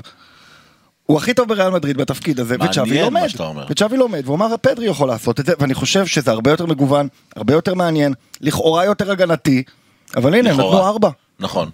הוא 1.07 1.17
הכי 1.19 1.35
טוב 1.35 1.49
בריאל 1.49 1.71
מדריד 1.71 1.97
בתפקיד 1.97 2.41
הזה, 2.41 2.57
וצ'אבי 2.71 2.91
לומד. 3.05 3.21
וצ'אבי 3.71 3.97
לומד, 3.97 4.23
והוא 4.25 4.37
אמר 4.37 4.55
פדרי 4.61 4.87
יכול 4.87 5.09
לעשות 5.09 5.41
את 5.41 5.47
זה, 5.47 5.53
ואני 5.59 5.75
חושב 5.75 6.07
שזה 6.07 6.31
הרבה 6.31 6.51
יותר 6.51 6.67
מגוון, 6.67 7.09
הרבה 7.37 7.55
יותר 7.55 7.75
מעניין, 7.75 8.15
לכאורה 8.41 8.85
יותר 8.85 9.11
הגנתי, 9.11 9.63
אבל 10.17 10.35
הנה, 10.35 10.53
לכאורה. 10.53 10.77
נתנו 10.77 10.89
ארבע. 10.89 11.11
נכון. 11.41 11.71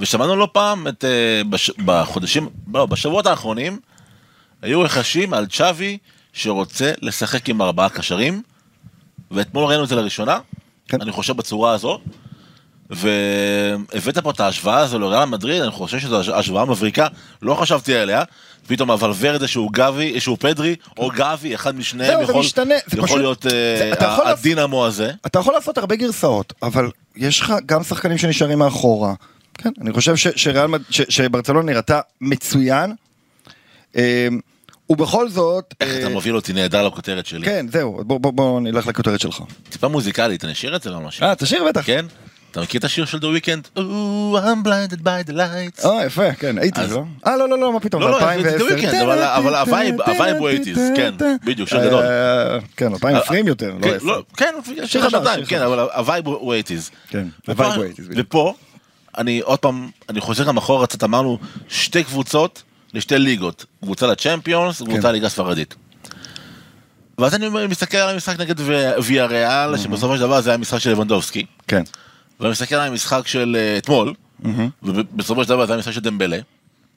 ושמענו 0.00 0.36
לא 0.36 0.48
פעם 0.52 0.88
את, 0.88 1.04
אה, 1.04 1.10
בש, 1.50 1.70
בחודשים, 1.84 2.48
לא, 2.74 2.86
בשבועות 2.86 3.26
האחרונים, 3.26 3.78
היו 4.62 4.80
רכשים 4.80 5.34
על 5.34 5.46
צ'אבי 5.46 5.98
שרוצה 6.32 6.92
לשחק 7.02 7.48
עם 7.48 7.62
ארבעה 7.62 7.88
קשרים, 7.88 8.42
ואתמול 9.30 9.64
ראינו 9.64 9.84
את 9.84 9.88
זה 9.88 9.94
לראשונה, 9.96 10.38
כן. 10.88 11.00
אני 11.02 11.12
חושב 11.12 11.36
בצורה 11.36 11.72
הזו, 11.72 11.98
והבאת 12.90 14.18
פה 14.18 14.30
את 14.30 14.40
ההשוואה 14.40 14.78
הזו 14.78 14.98
לריאל 14.98 15.24
מדריד, 15.24 15.62
אני 15.62 15.70
חושב 15.70 15.98
שזו 15.98 16.20
הש- 16.20 16.28
השוואה 16.28 16.64
מבריקה, 16.64 17.06
לא 17.42 17.54
חשבתי 17.54 17.94
עליה, 17.96 18.22
פתאום 18.66 18.90
הוולוורדה 18.90 19.48
שהוא 19.48 19.70
גבי, 19.72 20.20
שהוא 20.20 20.36
פדרי, 20.40 20.76
או 20.98 21.10
גבי, 21.16 21.54
אחד 21.54 21.76
משניהם 21.76 22.10
זהו, 22.16 22.26
זה 22.26 22.32
יכול, 22.32 22.40
משתנה, 22.44 22.74
זה 22.86 22.96
יכול 22.96 23.08
פשוט- 23.08 23.18
להיות 23.18 23.46
אה, 23.46 23.50
זה- 23.78 23.92
לעשות- 24.00 24.26
הדינמו 24.26 24.86
הזה. 24.86 25.12
אתה 25.26 25.38
יכול 25.38 25.54
לעשות 25.54 25.78
הרבה 25.78 25.96
גרסאות, 25.96 26.52
אבל 26.62 26.90
יש 27.16 27.40
לך 27.40 27.52
גם 27.66 27.82
שחקנים 27.82 28.18
שנשארים 28.18 28.58
מאחורה. 28.58 29.14
כן, 29.58 29.70
אני 29.80 29.92
חושב 29.92 30.16
ש- 30.16 30.28
שריאל 30.36 30.66
ש- 30.90 31.02
שברצלונה 31.08 31.72
נראתה 31.72 32.00
מצוין. 32.20 32.94
אה, 33.96 34.28
ובכל 34.90 35.28
זאת, 35.28 35.74
איך 35.80 35.90
אה, 35.90 35.98
אתה 36.00 36.08
מוביל 36.08 36.36
אותי 36.36 36.52
נהדר 36.52 36.86
לכותרת 36.86 37.26
שלי. 37.26 37.46
כן, 37.46 37.66
זהו, 37.72 38.00
בוא, 38.06 38.20
בוא, 38.20 38.32
בוא 38.32 38.60
נלך 38.60 38.86
לכותרת 38.86 39.20
שלך. 39.20 39.42
טיפה 39.70 39.88
מוזיקלית, 39.88 40.44
אני 40.44 40.52
אשאיר 40.52 40.76
את 40.76 40.82
זה 40.82 40.90
לא? 40.90 41.00
אה, 41.22 41.34
תשאיר 41.34 41.64
בטח. 41.68 41.86
כן? 41.86 42.06
אתה 42.50 42.60
מכיר 42.60 42.78
את 42.78 42.84
השיר 42.84 43.04
של 43.04 43.18
The 43.18 43.42
Weeknd? 43.42 43.78
Oh, 43.78 43.80
I'm 44.38 44.66
blinded 44.66 45.00
by 45.02 45.30
the 45.30 45.34
lights. 45.34 45.86
אה, 45.86 46.04
יפה, 46.06 46.32
כן, 46.32 46.58
הייתי, 46.58 46.80
לא? 46.90 47.02
אה, 47.26 47.36
לא, 47.36 47.48
לא, 47.48 47.58
לא, 47.58 47.72
מה 47.72 47.80
פתאום, 47.80 48.02
לא, 48.02 48.10
לא, 48.10 48.18
זה 48.18 48.24
2010. 48.24 48.64
The 48.66 48.92
Weeknd, 48.92 49.02
אבל- 49.38 49.54
ה 49.54 49.62
vibe- 49.62 50.00
ה 50.00 50.07
vibe 50.07 50.36
הוא 50.36 50.50
80s, 50.50 50.78
כן, 50.96 51.14
בדיוק, 51.44 51.68
שיר 51.68 51.86
גדול. 51.86 52.02
אה, 52.04 52.58
כן, 52.76 52.92
2020 52.92 53.46
יותר, 53.46 53.72
לא 53.74 53.82
כן, 53.82 53.94
10. 53.96 54.04
לא, 54.06 54.22
כן, 54.36 54.54
שיר 54.86 55.10
חדש, 55.10 55.48
כן. 55.48 55.62
אבל 55.62 55.78
ה 55.80 55.89
vibe 55.89 56.26
הוא 56.26 56.54
80's. 56.54 56.90
כן, 57.08 57.28
ה 57.48 57.53
vibe 57.53 57.72
הוא 57.72 57.84
80s, 57.84 57.88
בדיוק. 58.08 58.12
ופה, 58.28 58.54
אני 59.18 59.40
עוד 59.40 59.58
פעם, 59.58 59.90
אני 60.08 60.20
חוזר 60.20 60.44
גם 60.44 60.56
אחורה 60.56 60.86
קצת, 60.86 61.04
אמרנו 61.04 61.38
שתי 61.68 62.04
קבוצות 62.04 62.62
לשתי 62.94 63.18
ליגות, 63.18 63.64
קבוצה 63.82 64.06
לצ'מפיונס, 64.06 64.82
קבוצה 64.82 65.02
כן. 65.02 65.12
ליגה 65.12 65.26
הספרדית. 65.26 65.74
ואז 67.18 67.34
אני 67.34 67.48
מסתכל 67.68 67.96
על 67.96 68.14
המשחק 68.14 68.40
נגד 68.40 68.54
ויה 69.02 69.26
ריאל, 69.26 69.76
שבסופו 69.76 70.14
של 70.16 70.20
דבר 70.20 70.40
זה 70.40 70.50
היה 70.50 70.56
משחק 70.56 70.78
של 70.78 70.90
לבנדובסקי. 70.90 71.46
כן, 71.68 71.82
ואני 72.40 72.50
מסתכל 72.50 72.74
על 72.74 72.88
המשחק 72.88 73.26
של 73.26 73.56
אה, 73.58 73.78
אתמול, 73.78 74.14
ובסופו 74.82 75.42
של 75.42 75.48
דבר 75.48 75.66
זה 75.66 75.72
היה 75.72 75.78
משחק 75.78 75.92
של 75.92 76.00
דמבלה, 76.00 76.38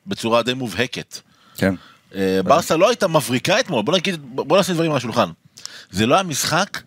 בצורה 0.07 0.43
די 0.43 0.53
מובהקת. 0.53 1.19
כן. 1.57 1.75
אה, 2.15 2.39
ברסה 2.45 2.77
לא 2.77 2.89
הייתה 2.89 3.07
מבריקה 3.07 3.59
אתמול, 3.59 3.81
בוא 3.83 3.93
נגיד, 3.93 4.19
בוא 4.21 4.59
נשים 4.59 4.75
דברים 4.75 4.91
על 4.91 4.97
השולחן. 4.97 5.29
זה 5.91 6.05
לא 6.05 6.15
היה 6.15 6.23
משחק 6.23 6.81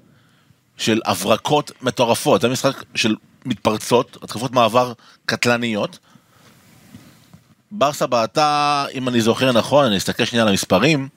של 0.76 1.00
הברקות 1.04 1.70
מטורפות, 1.82 2.40
זה 2.40 2.46
היה 2.46 2.52
משחק 2.52 2.84
של 2.94 3.14
מתפרצות, 3.44 4.18
התקפות 4.22 4.52
מעבר 4.52 4.92
קטלניות. 5.26 5.98
ברסה 7.70 8.06
בעטה, 8.06 8.86
אם 8.94 9.08
אני 9.08 9.20
זוכר 9.20 9.52
נכון, 9.52 9.84
אני 9.84 9.96
אסתכל 9.96 10.24
שנייה 10.24 10.42
על 10.42 10.48
המספרים, 10.48 11.08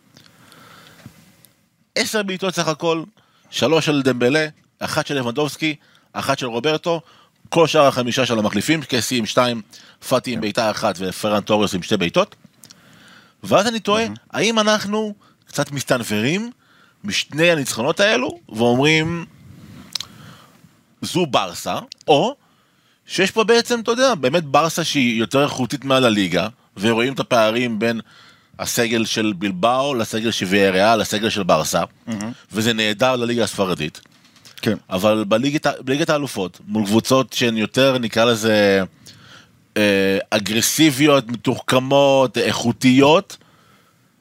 עשר 1.96 2.24
בעיטות 2.24 2.56
סך 2.56 2.68
הכל, 2.68 3.04
שלוש 3.50 3.86
של 3.86 4.02
דמבלה, 4.02 4.48
אחת 4.80 5.08
של 5.08 5.16
לבנדובסקי, 5.16 5.76
אחת 6.14 6.40
של 6.40 6.46
רוברטו, 6.46 7.02
כל 7.50 7.68
שאר 7.68 7.88
החמישה 7.88 8.26
של 8.26 8.40
המחליפים, 8.40 8.82
קסי 8.88 9.18
עם 9.18 9.26
שתיים, 9.26 9.62
פאטי 10.10 10.34
עם 10.34 10.42
בעיטה 10.42 10.72
אחת 10.72 10.96
ופרן 11.00 11.42
טורס 11.42 11.76
עם 11.76 11.84
שתי 11.84 11.98
בעיטות. 11.98 12.36
ואז 13.44 13.68
אני 13.68 13.80
תוהה, 13.80 14.08
האם 14.32 14.60
אנחנו 14.60 15.14
קצת 15.46 15.72
מסתנוורים 15.72 16.52
משני 17.04 17.52
הניצחונות 17.52 18.00
האלו, 18.00 18.40
ואומרים, 18.50 19.26
זו 21.02 21.26
ברסה, 21.26 21.76
או 22.08 22.36
שיש 23.06 23.32
פה 23.32 23.44
בעצם, 23.44 23.80
אתה 23.80 23.92
יודע, 23.92 24.16
באמת 24.16 24.44
ברסה 24.44 24.84
שהיא 24.84 25.20
יותר 25.20 25.44
איכותית 25.44 25.86
מעל 25.86 26.06
הליגה, 26.06 26.48
ורואים 26.78 27.14
את 27.14 27.20
הפערים 27.20 27.80
בין 27.80 28.02
הסגל 28.60 29.06
של 29.06 29.34
בלבאו 29.38 29.94
לסגל 29.96 30.32
של 30.32 30.46
ויאריאל 30.46 31.00
לסגל 31.00 31.30
של 31.30 31.44
ברסה, 31.44 31.84
וזה 32.52 32.74
נהדר 32.74 33.16
לליגה 33.16 33.44
הספרדית. 33.44 34.02
כן. 34.62 34.78
אבל 34.90 35.24
בליגת, 35.28 35.68
בליגת 35.82 36.10
האלופות, 36.10 36.60
מול 36.68 36.86
קבוצות 36.86 37.34
שהן 37.34 37.58
יותר, 37.58 37.98
נקרא 37.98 38.26
לזה, 38.26 38.84
אה, 39.78 40.18
אגרסיביות, 40.30 41.28
מתוחכמות, 41.28 42.38
איכותיות, 42.38 43.38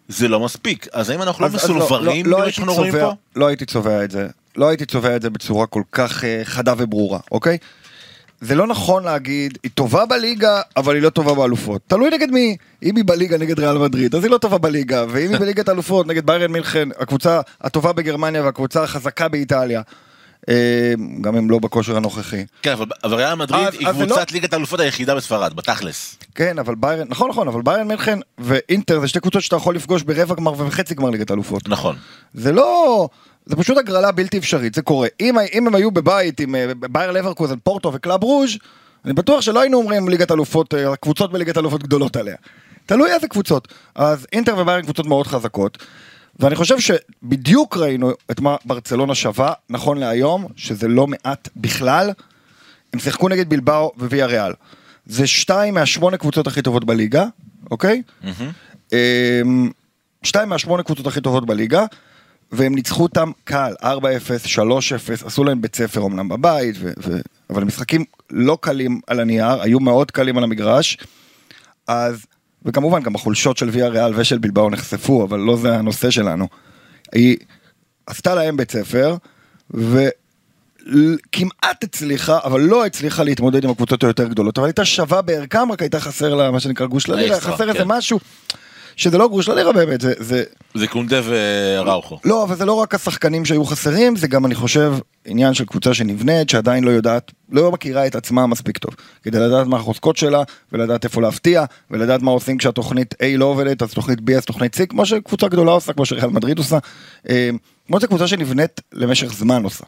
זה 0.09 0.29
לא 0.29 0.41
מספיק. 0.41 0.87
אז 0.93 1.11
האם 1.11 1.23
אנחנו 1.23 1.43
לא 1.43 1.47
אז- 1.47 1.55
אז 1.55 1.71
מסולברים 1.71 2.27
לא 2.27 2.37
צובע- 2.91 3.01
פה? 3.01 3.15
לא 3.37 3.47
הייתי 3.47 3.67
צובע 3.67 4.05
את 4.05 4.11
זה, 4.11 4.29
לא 4.57 4.69
הייתי 4.69 4.87
צובע 4.87 5.17
את 5.17 5.23
זה 5.23 5.31
בצורה 5.31 5.67
כל 5.67 5.83
כך 5.93 6.25
אה, 6.25 6.41
חדה 6.45 6.75
וברורה, 6.79 7.19
אוקיי? 7.33 7.59
זה 8.41 8.55
לא 8.55 8.67
נכון 8.67 9.05
להגיד, 9.05 9.59
היא 9.63 9.71
טובה 9.75 10.07
בליגה, 10.07 10.61
אבל 10.77 10.95
היא 10.95 11.03
לא 11.03 11.11
טובה 11.11 11.35
באלופות. 11.35 11.83
תלוי 11.87 12.11
נגד 12.11 12.31
מי. 12.31 12.57
אם 12.83 12.97
היא 12.97 13.05
בליגה 13.07 13.39
נגד 13.39 13.59
ריאל 13.59 13.79
מדריד, 13.79 14.15
אז 14.15 14.25
היא 14.25 14.31
לא 14.31 14.39
טובה 14.39 14.59
בליגה, 14.59 15.05
ואם 15.09 15.31
היא 15.31 15.39
בליגת 15.39 15.69
אלופות 15.69 16.07
נגד 16.07 16.27
ביירן 16.27 16.53
מינכן, 16.53 16.89
הקבוצה 16.99 17.41
הטובה 17.61 17.93
בגרמניה 17.93 18.43
והקבוצה 18.43 18.83
החזקה 18.83 19.29
באיטליה, 19.29 19.83
אה, 20.49 20.95
גם 21.21 21.37
הם 21.37 21.51
לא 21.51 21.59
בכושר 21.59 21.97
הנוכחי. 21.97 22.45
כן, 22.63 22.73
אבל, 22.73 22.87
אבל 23.05 23.15
ריאל 23.15 23.35
מדריד 23.35 23.69
היא 23.79 23.89
קבוצת 23.89 24.17
לא- 24.17 24.25
ליגת 24.33 24.53
האלופות 24.53 24.81
היחידה 24.81 25.15
בספרד, 25.15 25.55
בתכלס. 25.55 26.17
כן, 26.35 26.59
אבל 26.59 26.75
ביירן, 26.75 27.07
נכון, 27.09 27.31
נכון, 27.31 27.49
אבל 27.49 27.63
ביירן 27.63 27.89
מינכן 27.89 28.19
ואינטר 28.39 29.01
זה 29.01 29.09
שתי 29.09 29.21
קבוצות 29.21 29.43
שאתה 29.43 29.57
יכול 29.57 29.77
לפגוש 29.77 30.03
ברבע 30.03 30.35
גמר 30.35 30.53
וחצי 30.67 30.95
גמר 30.95 31.11
ליגת 31.11 31.31
אלופות. 31.31 31.69
נכון. 31.69 31.97
זה 32.35 32.53
לא... 32.53 33.09
זה 33.47 33.57
פשוט 33.57 33.79
הגרלה 33.79 34.13
בלתי 34.13 34.39
אפשרית, 34.39 34.75
זה 34.75 34.83
קורה. 34.83 35.09
אם, 35.21 35.35
אם 35.55 35.67
הם 35.67 35.75
היו 35.75 35.91
בבית 35.91 36.41
עם 36.41 36.55
אה, 36.55 36.73
בייר 36.75 37.11
לברקוזן, 37.11 37.57
פורטו 37.63 37.93
וקלאב 37.93 38.23
ברוז', 38.23 38.51
אני 39.05 39.13
בטוח 39.13 39.41
שלא 39.41 39.61
היינו 39.61 39.79
אומרים 39.79 40.09
ליגת 40.09 40.31
אלופות, 40.31 40.75
אה, 40.75 40.93
הקבוצות 40.93 41.33
בליגת 41.33 41.59
אלופות 41.59 41.83
גדולות 41.83 42.17
עליה. 42.17 42.37
תלוי 42.87 43.13
איזה 43.13 43.29
קבוצות. 43.29 43.69
אז 43.95 44.27
אינטר 44.33 44.59
וביירן 44.59 44.83
קבוצות 44.83 45.07
מאוד 45.07 45.27
חזקות, 45.27 45.79
ואני 46.41 46.55
חושב 46.57 46.77
שבדיוק 46.81 47.77
ראינו 47.77 48.11
את 48.31 48.41
מה 48.41 48.57
ברצלונה 48.65 49.15
שווה, 49.15 49.53
נכון 49.71 49.99
להיום, 49.99 50.47
שזה 50.57 50.89
לא 50.89 51.07
מעט 51.07 51.49
בכלל. 51.57 52.11
הם 52.93 53.01
שיחקו 53.01 53.29
נגד 53.29 53.49
בילבאו 53.49 53.93
וויאריאל. 53.99 54.53
זה 55.07 55.27
שתיים 55.27 55.75
מהשמונה 55.75 56.17
קבוצות 56.17 56.47
הכי 56.47 56.63
טובות 56.63 56.85
בליגה, 56.85 57.25
אוקיי? 57.71 58.03
אמ, 58.93 59.71
שתיים 60.23 60.49
מהשמונה 60.49 60.83
קבוצות 60.83 61.07
הכי 61.07 61.21
טובות 61.21 61.47
בליגה, 61.47 61.85
והם 62.53 62.75
ניצחו 62.75 63.03
אותם 63.03 63.31
קל, 63.45 63.75
4-0, 63.83 63.85
3-0, 63.85 65.27
עשו 65.27 65.45
להם 65.45 65.63
בית 65.63 65.77
ספר 65.77 66.07
אמנם 66.07 66.29
בבית, 66.29 66.77
ו- 66.79 66.93
ו- 67.03 67.21
אבל 67.51 67.65
משחקים 67.65 68.05
לא 68.31 68.59
קלים 68.61 69.01
על 69.07 69.21
הנייר, 69.21 69.63
היו 69.63 69.81
מאוד 69.81 70.11
קלים 70.11 70.39
על 70.39 70.45
המגרש, 70.45 70.99
אז, 71.89 72.27
וכמובן 72.65 73.03
גם 73.03 73.15
החולשות 73.15 73.57
של 73.57 73.69
ויה 73.73 73.89
ריאל 73.89 74.13
ושל 74.17 74.39
בלבאו 74.39 74.71
נחשפו, 74.71 75.25
אבל 75.25 75.39
לא 75.39 75.57
זה 75.57 75.77
הנושא 75.77 76.11
שלנו. 76.11 76.49
היא 77.13 77.37
עשתה 78.07 78.35
להם 78.35 78.57
בית 78.57 78.71
ספר, 78.71 79.17
וכמעט 79.71 80.15
הצליחה, 81.85 82.39
אבל 82.45 82.61
לא 82.61 82.87
הצליחה 82.87 83.23
להתמודד 83.23 83.65
עם 83.65 83.71
הקבוצות 83.71 84.05
היותר 84.05 84.29
גדולות, 84.29 84.59
אבל 84.59 84.67
הייתה 84.67 84.85
שווה 84.85 85.23
בערכם, 85.23 85.73
רק 85.73 85.83
הייתה 85.83 86.01
חסר 86.01 86.35
לה 86.35 86.51
מה 86.51 86.61
שנקרא 86.61 86.87
גוש 86.87 87.11
האקסטרה, 87.11 87.41
חסר 87.41 87.69
איזה 87.69 87.79
כן. 87.79 87.85
משהו. 87.87 88.19
שזה 88.97 89.19
לא 89.19 89.29
גוש 89.29 89.49
ללירה 89.49 89.73
באמת, 89.73 90.01
זה, 90.01 90.13
זה, 90.19 90.43
זה 90.75 90.87
קונדה 90.87 91.21
וראוכו. 91.25 92.19
לא, 92.25 92.45
אבל 92.45 92.57
זה 92.57 92.65
לא 92.65 92.73
רק 92.73 92.95
השחקנים 92.95 93.45
שהיו 93.45 93.65
חסרים, 93.65 94.17
זה 94.17 94.29
גם, 94.29 94.47
אני 94.47 94.55
חושב, 94.55 94.95
עניין 95.25 95.55
של 95.55 95.65
קבוצה 95.65 95.95
שנבנית, 95.95 96.51
שעדיין 96.51 96.85
לא 96.85 96.91
יודעת, 96.91 97.33
לא 97.51 97.73
מכירה 97.73 98.07
את 98.07 98.15
עצמה 98.15 98.47
מספיק 98.47 98.79
טוב. 98.79 98.95
כדי 99.23 99.39
לדעת 99.39 99.67
מה 99.67 99.77
החוזקות 99.77 100.17
שלה, 100.17 100.43
ולדעת 100.73 101.05
איפה 101.05 101.21
להפתיע, 101.21 101.65
ולדעת 101.91 102.23
מה 102.23 102.31
עושים 102.31 102.59
כשהתוכנית 102.59 103.15
A 103.15 103.39
לא 103.39 103.45
עובדת, 103.45 103.83
אז 103.83 103.93
תוכנית 103.93 104.19
B, 104.19 104.33
אז 104.37 104.45
תוכנית 104.45 104.77
C, 104.77 104.87
כמו 104.87 105.07
שקבוצה 105.07 105.49
גדולה 105.49 105.73
עושה, 105.73 105.93
כמו 105.93 106.07
שריאל 106.07 106.29
מדריד 106.29 106.59
עושה. 106.59 106.79
אה, 107.29 107.51
כמו 107.87 108.01
שקבוצה 108.01 108.27
שנבנית 108.27 108.81
למשך 108.93 109.33
זמן 109.33 109.65
עושה. 109.65 109.85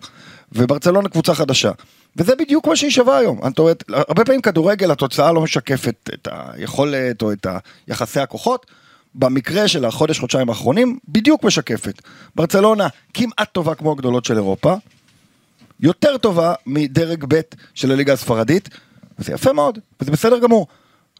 וברצלונה 0.52 1.08
קבוצה 1.08 1.34
חדשה. 1.34 1.70
וזה 2.16 2.34
בדיוק 2.36 2.66
מה 2.66 2.76
שהיא 2.76 2.90
שווה 2.90 3.18
היום. 3.18 3.40
זאת 3.48 3.58
אומרת, 3.58 3.84
הרבה 3.88 4.24
פעמים 4.24 4.40
כדורגל, 4.40 4.90
התוצאה 4.90 5.32
לא 5.32 5.40
משקפת 5.40 6.10
את 6.14 6.28
היכולת 6.32 7.22
או 7.22 7.32
את 7.32 7.46
יחסי 7.88 8.20
הכוחות. 8.20 8.66
במקרה 9.14 9.68
של 9.68 9.84
החודש, 9.84 10.18
חודשיים 10.18 10.48
האחרונים, 10.48 10.98
בדיוק 11.08 11.44
משקפת. 11.44 12.02
ברצלונה 12.34 12.88
כמעט 13.14 13.52
טובה 13.52 13.74
כמו 13.74 13.92
הגדולות 13.92 14.24
של 14.24 14.34
אירופה, 14.36 14.74
יותר 15.80 16.16
טובה 16.16 16.54
מדרג 16.66 17.24
ב' 17.28 17.40
של 17.74 17.92
הליגה 17.92 18.12
הספרדית, 18.12 18.68
וזה 19.18 19.32
יפה 19.32 19.52
מאוד, 19.52 19.78
וזה 20.00 20.10
בסדר 20.10 20.38
גמור. 20.38 20.66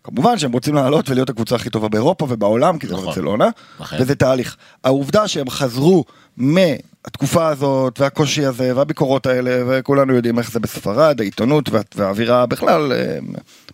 כמובן 0.05 0.39
שהם 0.39 0.53
רוצים 0.53 0.75
לעלות 0.75 1.11
ולהיות 1.11 1.31
הקבוצה 1.31 1.57
הכי 1.57 1.71
טובה 1.71 1.89
באירופה 1.89 2.27
ובעולם, 2.29 2.79
כי 2.79 2.87
זה 2.87 2.93
נכון. 2.93 3.07
ברצלונה, 3.07 3.49
נכון. 3.81 3.99
וזה 4.01 4.15
תהליך. 4.15 4.57
העובדה 4.85 5.29
שהם 5.29 5.51
חזרו 5.51 6.05
מהתקופה 6.37 7.49
הזאת, 7.49 8.01
והקושי 8.01 8.45
הזה, 8.47 8.77
והביקורות 8.77 9.27
האלה, 9.27 9.63
וכולנו 9.69 10.15
יודעים 10.15 10.39
איך 10.39 10.51
זה 10.53 10.61
בספרד, 10.61 11.21
העיתונות 11.21 11.69
וה- 11.69 11.81
והאווירה 11.95 12.47
בכלל, 12.47 12.93
אה, 12.93 13.19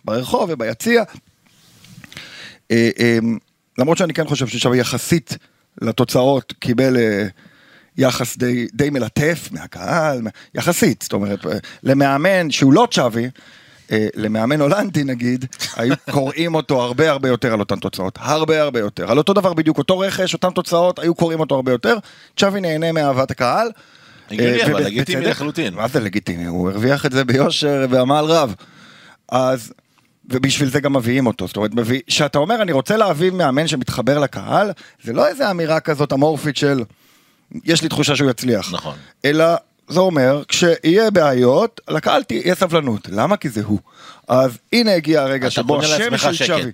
ברחוב 0.05 0.49
וביציע, 0.53 1.03
אה, 2.71 2.89
אה, 2.99 3.17
למרות 3.77 3.97
שאני 3.97 4.13
כן 4.13 4.27
חושב 4.27 4.47
ששווה 4.47 4.77
יחסית 4.77 5.37
לתוצאות 5.81 6.53
קיבל 6.59 6.97
אה, 6.97 7.27
יחס 7.97 8.37
די, 8.37 8.67
די 8.73 8.89
מלטף 8.89 9.49
מהקהל, 9.51 10.21
מה- 10.21 10.29
יחסית, 10.55 11.01
זאת 11.01 11.13
אומרת, 11.13 11.45
אה, 11.45 11.51
למאמן 11.83 12.51
שהוא 12.51 12.73
לא 12.73 12.87
צ'אבי, 12.91 13.29
אה, 13.91 14.07
למאמן 14.15 14.61
הולנדי 14.61 15.03
נגיד, 15.03 15.45
היו 15.75 15.95
קוראים 16.11 16.55
אותו 16.55 16.81
הרבה 16.81 17.11
הרבה 17.11 17.29
יותר 17.29 17.53
על 17.53 17.59
אותן 17.59 17.79
תוצאות, 17.79 18.17
הרבה 18.21 18.61
הרבה 18.61 18.79
יותר, 18.79 19.11
על 19.11 19.17
אותו 19.17 19.33
דבר 19.33 19.53
בדיוק, 19.53 19.77
אותו 19.77 19.99
רכש, 19.99 20.33
אותן 20.33 20.49
תוצאות, 20.51 20.99
היו 20.99 21.15
קוראים 21.15 21.39
אותו 21.39 21.55
הרבה 21.55 21.71
יותר, 21.71 21.97
צ'אבי 22.37 22.61
נהנה 22.61 22.91
מאהבת 22.91 23.31
הקהל. 23.31 23.67
הגיוני, 24.31 24.63
אבל 24.63 24.83
לגיטימי. 24.85 25.25
לחלוטין. 25.25 25.73
מה 25.73 25.87
זה 25.87 25.99
לגיטימי? 25.99 26.45
הוא 26.45 26.69
הרוויח 26.69 27.05
את 27.05 27.11
זה 27.11 27.25
ביושר 27.25 27.87
בעמל 27.87 28.25
רב. 28.27 28.55
אז, 29.31 29.73
ובשביל 30.29 30.69
זה 30.69 30.79
גם 30.79 30.93
מביאים 30.93 31.27
אותו. 31.27 31.47
זאת 31.47 31.57
אומרת, 31.57 31.73
מביא, 31.73 32.01
שאתה 32.07 32.37
אומר, 32.37 32.61
אני 32.61 32.71
רוצה 32.71 32.97
להביא 32.97 33.31
מאמן 33.31 33.67
שמתחבר 33.67 34.19
לקהל, 34.19 34.71
זה 35.03 35.13
לא 35.13 35.27
איזה 35.27 35.51
אמירה 35.51 35.79
כזאת 35.79 36.13
אמורפית 36.13 36.57
של, 36.57 36.83
יש 37.63 37.81
לי 37.81 37.89
תחושה 37.89 38.15
שהוא 38.15 38.29
יצליח. 38.29 38.73
נכון. 38.73 38.95
אלא, 39.25 39.45
זה 39.87 39.99
אומר, 39.99 40.43
כשיהיה 40.47 41.11
בעיות, 41.11 41.81
לקהל 41.89 42.23
תהיה 42.23 42.55
סבלנות. 42.55 43.07
למה? 43.11 43.37
כי 43.37 43.49
זה 43.49 43.63
הוא. 43.63 43.79
אז 44.27 44.57
הנה 44.73 44.93
הגיע 44.93 45.21
הרגע 45.21 45.49
שבו 45.49 45.79
השם 45.79 46.17
של. 46.17 46.45
צ'אבי, 46.47 46.71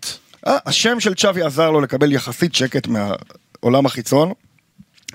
אה, 0.47 0.57
השם 0.65 0.99
של 0.99 1.13
צ'אבי 1.13 1.43
עזר 1.43 1.71
לו 1.71 1.81
לקבל 1.81 2.11
יחסית 2.11 2.55
שקט 2.55 2.87
מהעולם 2.87 3.85
החיצון, 3.85 4.31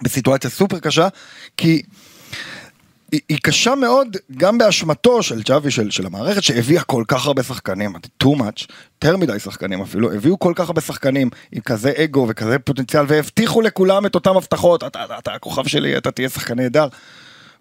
בסיטואציה 0.02 0.50
סופר 0.50 0.78
קשה, 0.78 1.08
כי 1.56 1.82
היא, 3.12 3.20
היא 3.28 3.38
קשה 3.42 3.74
מאוד 3.74 4.16
גם 4.36 4.58
באשמתו 4.58 5.22
של 5.22 5.42
צ'אבי, 5.42 5.70
של, 5.70 5.90
של 5.90 6.06
המערכת, 6.06 6.42
שהביאה 6.42 6.82
כל 6.82 7.04
כך 7.08 7.26
הרבה 7.26 7.42
שחקנים, 7.42 7.92
too 8.24 8.26
much, 8.26 8.66
יותר 8.94 9.16
מדי 9.16 9.38
שחקנים 9.38 9.82
אפילו, 9.82 10.12
הביאו 10.12 10.38
כל 10.38 10.52
כך 10.56 10.66
הרבה 10.66 10.80
שחקנים 10.80 11.30
עם 11.52 11.60
כזה 11.60 11.92
אגו 12.04 12.26
וכזה 12.28 12.58
פוטנציאל, 12.58 13.04
והבטיחו 13.08 13.60
לכולם 13.60 14.06
את 14.06 14.14
אותם 14.14 14.36
הבטחות, 14.36 14.84
אתה, 14.84 15.04
אתה, 15.04 15.18
אתה 15.18 15.32
הכוכב 15.32 15.66
שלי, 15.66 15.96
אתה 15.96 16.10
תהיה 16.10 16.28
שחקן 16.28 16.54
נהדר. 16.56 16.88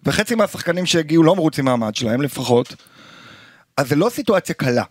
וחצי 0.04 0.34
מהשחקנים 0.34 0.86
שהגיעו 0.86 1.22
לא 1.22 1.36
מרוצים 1.36 1.64
מהמעמד 1.64 1.94
שלהם 1.96 2.22
לפחות, 2.22 2.74
אז 3.76 3.88
זה 3.88 3.96
לא 3.96 4.08
סיטואציה 4.08 4.54
קלה. 4.54 4.84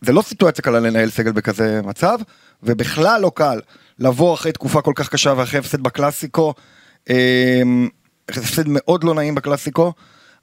זה 0.00 0.12
לא 0.12 0.22
סיטואציה 0.22 0.64
קלה 0.64 0.80
לנהל 0.80 1.10
סגל 1.10 1.32
בכזה 1.32 1.80
מצב, 1.84 2.18
ובכלל 2.62 3.20
לא 3.20 3.32
קל 3.34 3.60
לבוא 3.98 4.34
אחרי 4.34 4.52
תקופה 4.52 4.82
כל 4.82 4.92
כך 4.94 5.08
קשה 5.08 5.34
ואחרי 5.36 5.58
הפסד 5.58 5.80
בקלאסיקו, 5.80 6.54
אמ, 7.10 7.88
הפסד 8.38 8.64
מאוד 8.66 9.04
לא 9.04 9.14
נעים 9.14 9.34
בקלאסיקו, 9.34 9.92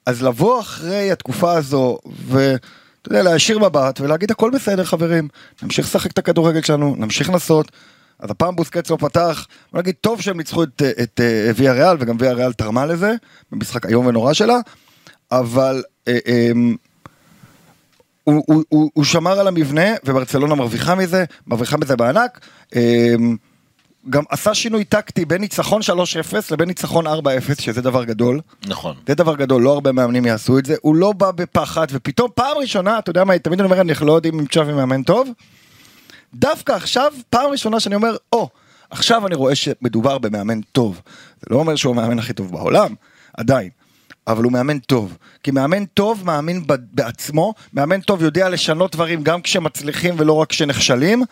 אז 0.06 0.24
לבוא 0.24 0.62
אחרי 0.62 1.12
התקופה 1.12 1.54
הזו, 1.54 1.98
ואתה 2.28 3.10
יודע, 3.10 3.24
להישיר 3.24 3.60
מבט 3.60 4.02
ולהגיד 4.02 4.32
הכל 4.32 4.52
בסדר 4.54 4.84
חברים, 4.84 5.28
נמשיך 5.64 5.86
לשחק 5.86 6.12
את 6.12 6.18
הכדורגל 6.18 6.62
שלנו, 6.62 6.96
נמשיך 6.98 7.30
לנסות. 7.30 7.72
אז 8.20 8.32
הפעם 8.32 8.56
בוסקץ 8.56 8.90
לא 8.90 8.98
פתח, 9.00 9.48
בוא 9.72 9.82
נגיד 9.82 9.96
טוב 10.02 10.22
שהם 10.22 10.38
ניצחו 10.38 10.64
את, 10.64 10.82
את 11.04 11.22
אה, 11.24 11.52
ויה 11.56 11.74
ריאל, 11.74 11.98
וגם 12.00 12.16
ויה 12.20 12.34
ריאל 12.34 12.54
תרמה 12.54 12.86
לזה, 12.86 13.16
במשחק 13.52 13.86
איום 13.86 14.06
ונורא 14.06 14.34
שלה, 14.34 14.58
אבל 15.32 15.84
אה, 16.08 16.18
אמ, 16.28 16.76
הוא, 18.24 18.44
הוא, 18.48 18.64
הוא, 18.70 18.92
הוא 18.94 19.04
שמר 19.04 19.40
על 19.40 19.48
המבנה, 19.48 19.86
וברצלונה 20.06 20.56
מרוויחה 20.56 20.96
מזה, 20.96 21.26
מרוויחה 21.48 21.78
מזה 21.78 21.96
בענק. 21.96 22.40
אמ, 22.76 23.36
גם 24.10 24.24
עשה 24.30 24.54
שינוי 24.54 24.84
טקטי 24.84 25.26
בין 25.26 25.42
ניצחון 25.42 25.82
3-0 25.82 25.86
לבין 26.52 26.68
ניצחון 26.68 27.08
4-0, 27.08 27.10
שזה 27.60 27.82
דבר 27.82 28.04
גדול. 28.04 28.40
נכון. 28.68 28.96
זה 29.08 29.16
דבר 29.16 29.36
גדול, 29.36 29.62
לא 29.62 29.74
הרבה 29.74 29.92
מאמנים 29.92 30.26
יעשו 30.26 30.60
את 30.60 30.66
זה. 30.66 30.76
הוא 30.82 30.96
לא 30.96 31.12
בא 31.12 31.32
בפחד, 31.32 31.88
ופתאום 31.92 32.30
פעם 32.36 32.58
ראשונה, 32.58 33.00
אתה 33.00 33.10
יודע 33.10 33.24
מה, 33.24 33.40
תמיד 33.40 33.60
אני 33.60 33.66
אומר, 33.72 33.82
אנחנו 33.82 34.06
לא 34.06 34.14
יודעים 34.14 34.40
אם 34.40 34.46
צ'אבי 34.46 34.74
מאמן 34.74 35.04
טוב. 35.04 35.30
דווקא 36.34 36.72
עכשיו, 36.72 37.14
פעם 37.30 37.52
ראשונה 37.52 37.80
שאני 37.80 37.96
אומר, 37.96 38.16
או, 38.34 38.50
עכשיו 38.90 39.28
אני 39.28 39.36
רואה 39.36 39.56
שמדובר 39.56 40.18
במאמן 40.18 40.62
טוב. 40.62 41.02
זה 41.42 41.48
לא 41.50 41.58
אומר 41.58 41.76
שהוא 41.76 41.94
המאמן 41.94 42.20
הכי 42.20 42.34
טוב 42.34 42.52
בעולם, 42.52 42.94
עדיין. 43.38 43.70
אבל 44.28 44.44
הוא 44.44 44.52
מאמן 44.52 44.80
טוב. 44.80 45.18
כי 45.44 45.52
מאמן 45.52 45.86
טוב 45.86 46.22
מאמין 46.26 46.64
בעצמו, 46.92 47.54
מאמן 47.74 48.02
טוב 48.02 48.24
יודע 48.24 48.50
לשנות 48.50 48.92
דברים 48.96 49.24
גם 49.24 49.42
כשמצליחים 49.42 50.16
ולא 50.18 50.34
רק 50.34 50.50
כשנכשלים. 50.50 51.24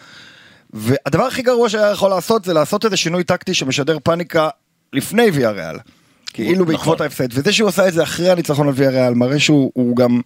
והדבר 0.74 1.24
הכי 1.24 1.42
גרוע 1.42 1.70
שהיה 1.70 1.92
יכול 1.92 2.10
לעשות 2.10 2.46
זה 2.46 2.54
לעשות 2.54 2.86
איזה 2.86 2.98
שינוי 2.98 3.24
טקטי 3.24 3.54
שמשדר 3.54 3.98
פאניקה 4.04 4.50
לפני 4.94 5.30
ויה 5.34 5.52
ריאל. 5.52 5.76
כאילו 6.34 6.64
נכון. 6.64 6.76
בעקבות 6.76 7.02
ההפסד. 7.02 7.28
וזה 7.32 7.54
שהוא 7.54 7.70
עשה 7.70 7.88
את 7.88 7.94
זה 7.94 8.04
אחרי 8.04 8.30
הניצחון 8.30 8.68
על 8.68 8.74
ויה 8.78 8.90
ריאל 8.90 9.14
מראה 9.14 9.40
שהוא 9.40 9.72
הוא 9.74 9.96
גם, 9.96 10.22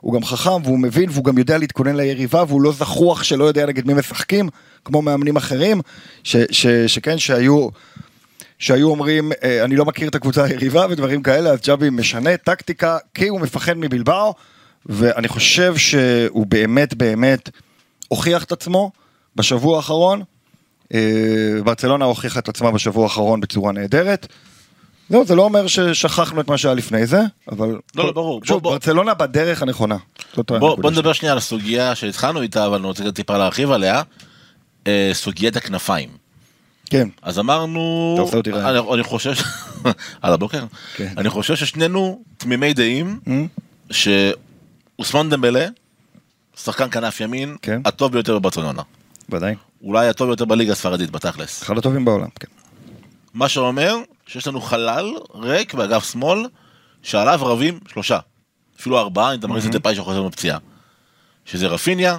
הוא 0.00 0.14
גם 0.14 0.24
חכם 0.24 0.62
והוא 0.64 0.78
מבין 0.78 1.10
והוא 1.10 1.24
גם 1.24 1.38
יודע 1.38 1.58
להתכונן 1.58 1.96
ליריבה 1.96 2.44
והוא 2.48 2.62
לא 2.62 2.72
זחוח 2.72 3.22
שלא 3.22 3.44
יודע 3.44 3.66
נגד 3.66 3.86
מי 3.86 3.94
משחקים 3.94 4.48
כמו 4.84 5.02
מאמנים 5.02 5.36
אחרים 5.36 5.80
ש, 6.24 6.36
ש, 6.50 6.66
שכן 6.66 7.18
שהיו 7.18 7.68
שהיו 8.58 8.90
אומרים 8.90 9.32
אה, 9.42 9.64
אני 9.64 9.76
לא 9.76 9.84
מכיר 9.84 10.08
את 10.08 10.14
הקבוצה 10.14 10.44
היריבה 10.44 10.86
ודברים 10.90 11.22
כאלה 11.22 11.50
אז 11.50 11.60
ג'אבי 11.60 11.90
משנה 11.90 12.36
טקטיקה 12.36 12.98
כי 13.14 13.28
הוא 13.28 13.40
מפחד 13.40 13.78
מבלבאו 13.78 14.34
ואני 14.86 15.28
חושב 15.28 15.76
שהוא 15.76 16.46
באמת 16.46 16.94
באמת 16.94 17.50
הוכיח 18.08 18.44
את 18.44 18.52
עצמו 18.52 18.90
בשבוע 19.36 19.76
האחרון. 19.76 20.22
אה, 20.94 21.00
ברצלונה 21.64 22.04
הוכיחה 22.04 22.38
את 22.38 22.48
עצמה 22.48 22.70
בשבוע 22.70 23.04
האחרון 23.04 23.40
בצורה 23.40 23.72
נהדרת. 23.72 24.26
זהו, 25.10 25.24
זה 25.24 25.34
לא 25.34 25.42
אומר 25.42 25.66
ששכחנו 25.66 26.40
את 26.40 26.48
מה 26.48 26.58
שהיה 26.58 26.74
לפני 26.74 27.06
זה, 27.06 27.20
אבל... 27.52 27.68
לא, 27.94 28.04
לא, 28.04 28.12
ברור. 28.12 28.40
שוב, 28.44 28.62
בוא, 28.62 28.70
בוא. 28.70 28.70
ברצלונה 28.72 29.14
בדרך 29.14 29.62
הנכונה. 29.62 29.96
בוא, 30.36 30.76
בוא. 30.76 30.90
נדבר 30.90 31.12
שנייה 31.12 31.32
על 31.32 31.38
הסוגיה 31.38 31.94
שהתחלנו 31.94 32.42
איתה, 32.42 32.66
אבל 32.66 32.76
אני 32.78 32.86
רוצה 32.86 33.12
טיפה 33.12 33.38
להרחיב 33.38 33.70
עליה. 33.70 34.02
אה, 34.86 35.10
סוגיית 35.12 35.56
הכנפיים. 35.56 36.08
כן, 36.90 37.08
אז 37.22 37.38
אמרנו, 37.38 38.16
אתה. 38.40 38.70
אני, 38.70 38.78
אני 38.94 39.02
חושב, 39.02 39.32
על 40.22 40.32
הבוקר, 40.32 40.64
כן. 40.96 41.12
אני 41.16 41.30
חושב 41.30 41.56
ששנינו 41.56 42.22
תמימי 42.36 42.74
דעים 42.74 43.20
Hmm? 43.26 43.30
שאוסמן 43.90 45.30
דמבלה, 45.30 45.66
שחקן 46.56 46.90
כנף 46.90 47.20
ימין, 47.20 47.56
כן. 47.62 47.80
הטוב 47.84 48.12
ביותר 48.12 48.38
בברצלונה. 48.38 48.82
ודאי. 49.30 49.54
אולי 49.82 50.08
הטוב 50.08 50.28
ביותר 50.28 50.44
בליגה 50.44 50.72
הספרדית 50.72 51.10
בתכלס. 51.10 51.62
אחד 51.62 51.78
הטובים 51.78 52.04
בעולם, 52.04 52.28
כן. 52.40 52.48
מה 53.34 53.48
שאומר 53.48 53.96
שיש 54.26 54.46
לנו 54.46 54.60
חלל 54.60 55.14
ריק 55.34 55.74
באגף 55.74 56.10
שמאל, 56.12 56.46
שעליו 57.02 57.40
רבים 57.42 57.80
שלושה. 57.88 58.18
אפילו 58.80 58.98
ארבעה, 58.98 59.34
אם 59.34 59.38
אתה 59.38 59.46
מכניס 59.46 59.66
את 59.66 59.70
דפאי 59.70 59.94
שחוזר 59.94 60.22
מפציעה. 60.22 60.58
שזה 61.44 61.66
רפיניה, 61.66 62.18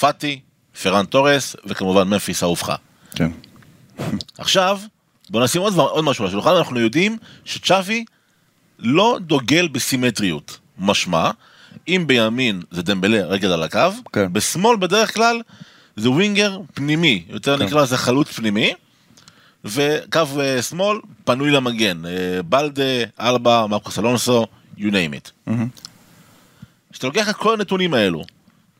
פאטי, 0.00 0.40
פרן 0.82 1.04
תורס, 1.04 1.56
וכמובן 1.66 2.08
ממפיס 2.08 2.42
אהובך. 2.42 2.76
כן. 3.14 3.30
עכשיו, 4.38 4.80
בוא 5.30 5.44
נשים 5.44 5.62
עוד, 5.62 5.74
עוד 5.74 6.04
משהו 6.04 6.24
על 6.24 6.28
השולחן, 6.28 6.50
אנחנו 6.50 6.80
יודעים 6.80 7.18
שצ'אבי 7.44 8.04
לא 8.78 9.18
דוגל 9.20 9.68
בסימטריות. 9.68 10.58
משמע, 10.78 11.30
אם 11.88 12.04
בימין 12.06 12.62
זה 12.70 12.82
דמבלה 12.82 13.26
רגל 13.26 13.52
על 13.52 13.62
הקו, 13.62 13.80
כן. 14.12 14.32
בשמאל 14.32 14.76
בדרך 14.76 15.14
כלל 15.14 15.40
זה 15.96 16.10
ווינגר 16.10 16.58
פנימי, 16.74 17.24
יותר 17.28 17.58
כן. 17.58 17.64
נקרא 17.64 17.82
לזה 17.82 17.96
חלוץ 17.98 18.28
פנימי, 18.32 18.74
וקו 19.64 20.20
אה, 20.40 20.62
שמאל 20.62 20.98
פנוי 21.24 21.50
למגן, 21.50 22.02
אה, 22.06 22.42
בלדה, 22.42 22.82
אלבה, 23.20 23.66
מרקוס 23.66 23.98
אלונסו, 23.98 24.46
you 24.78 24.82
name 24.82 25.14
it. 25.48 25.50
כשאתה 26.92 27.06
לוקח 27.06 27.28
את 27.30 27.36
כל 27.36 27.54
הנתונים 27.54 27.94
האלו, 27.94 28.24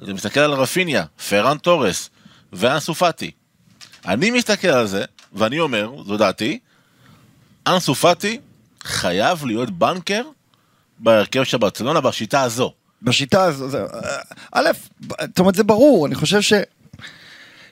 אתה 0.03 0.13
מסתכל 0.15 0.41
על 0.41 0.53
רפיניה, 0.53 1.05
פרן 1.29 1.59
תורס 1.59 2.11
ואנסו 2.53 2.95
פאטי. 2.95 3.31
אני 4.07 4.31
מסתכל 4.31 4.69
על 4.69 4.87
זה, 4.87 5.05
ואני 5.33 5.61
אומר, 5.61 5.93
זו 6.07 6.17
דעתי, 6.17 6.59
אנסו 7.67 7.95
פאטי 7.95 8.41
חייב 8.85 9.45
להיות 9.47 9.71
בנקר 9.71 10.23
בהרכב 10.99 11.45
של 11.45 11.57
ברצלונה 11.59 12.01
בשיטה 12.01 12.43
הזו. 12.43 12.73
בשיטה 13.03 13.45
הזו, 13.45 13.69
זה- 13.69 13.85
א', 14.53 14.69
זאת 15.21 15.39
אומרת 15.39 15.55
זה 15.55 15.65
ברור, 15.65 16.07
אני 16.07 16.15
חושב 16.15 16.41
ש... 16.41 16.53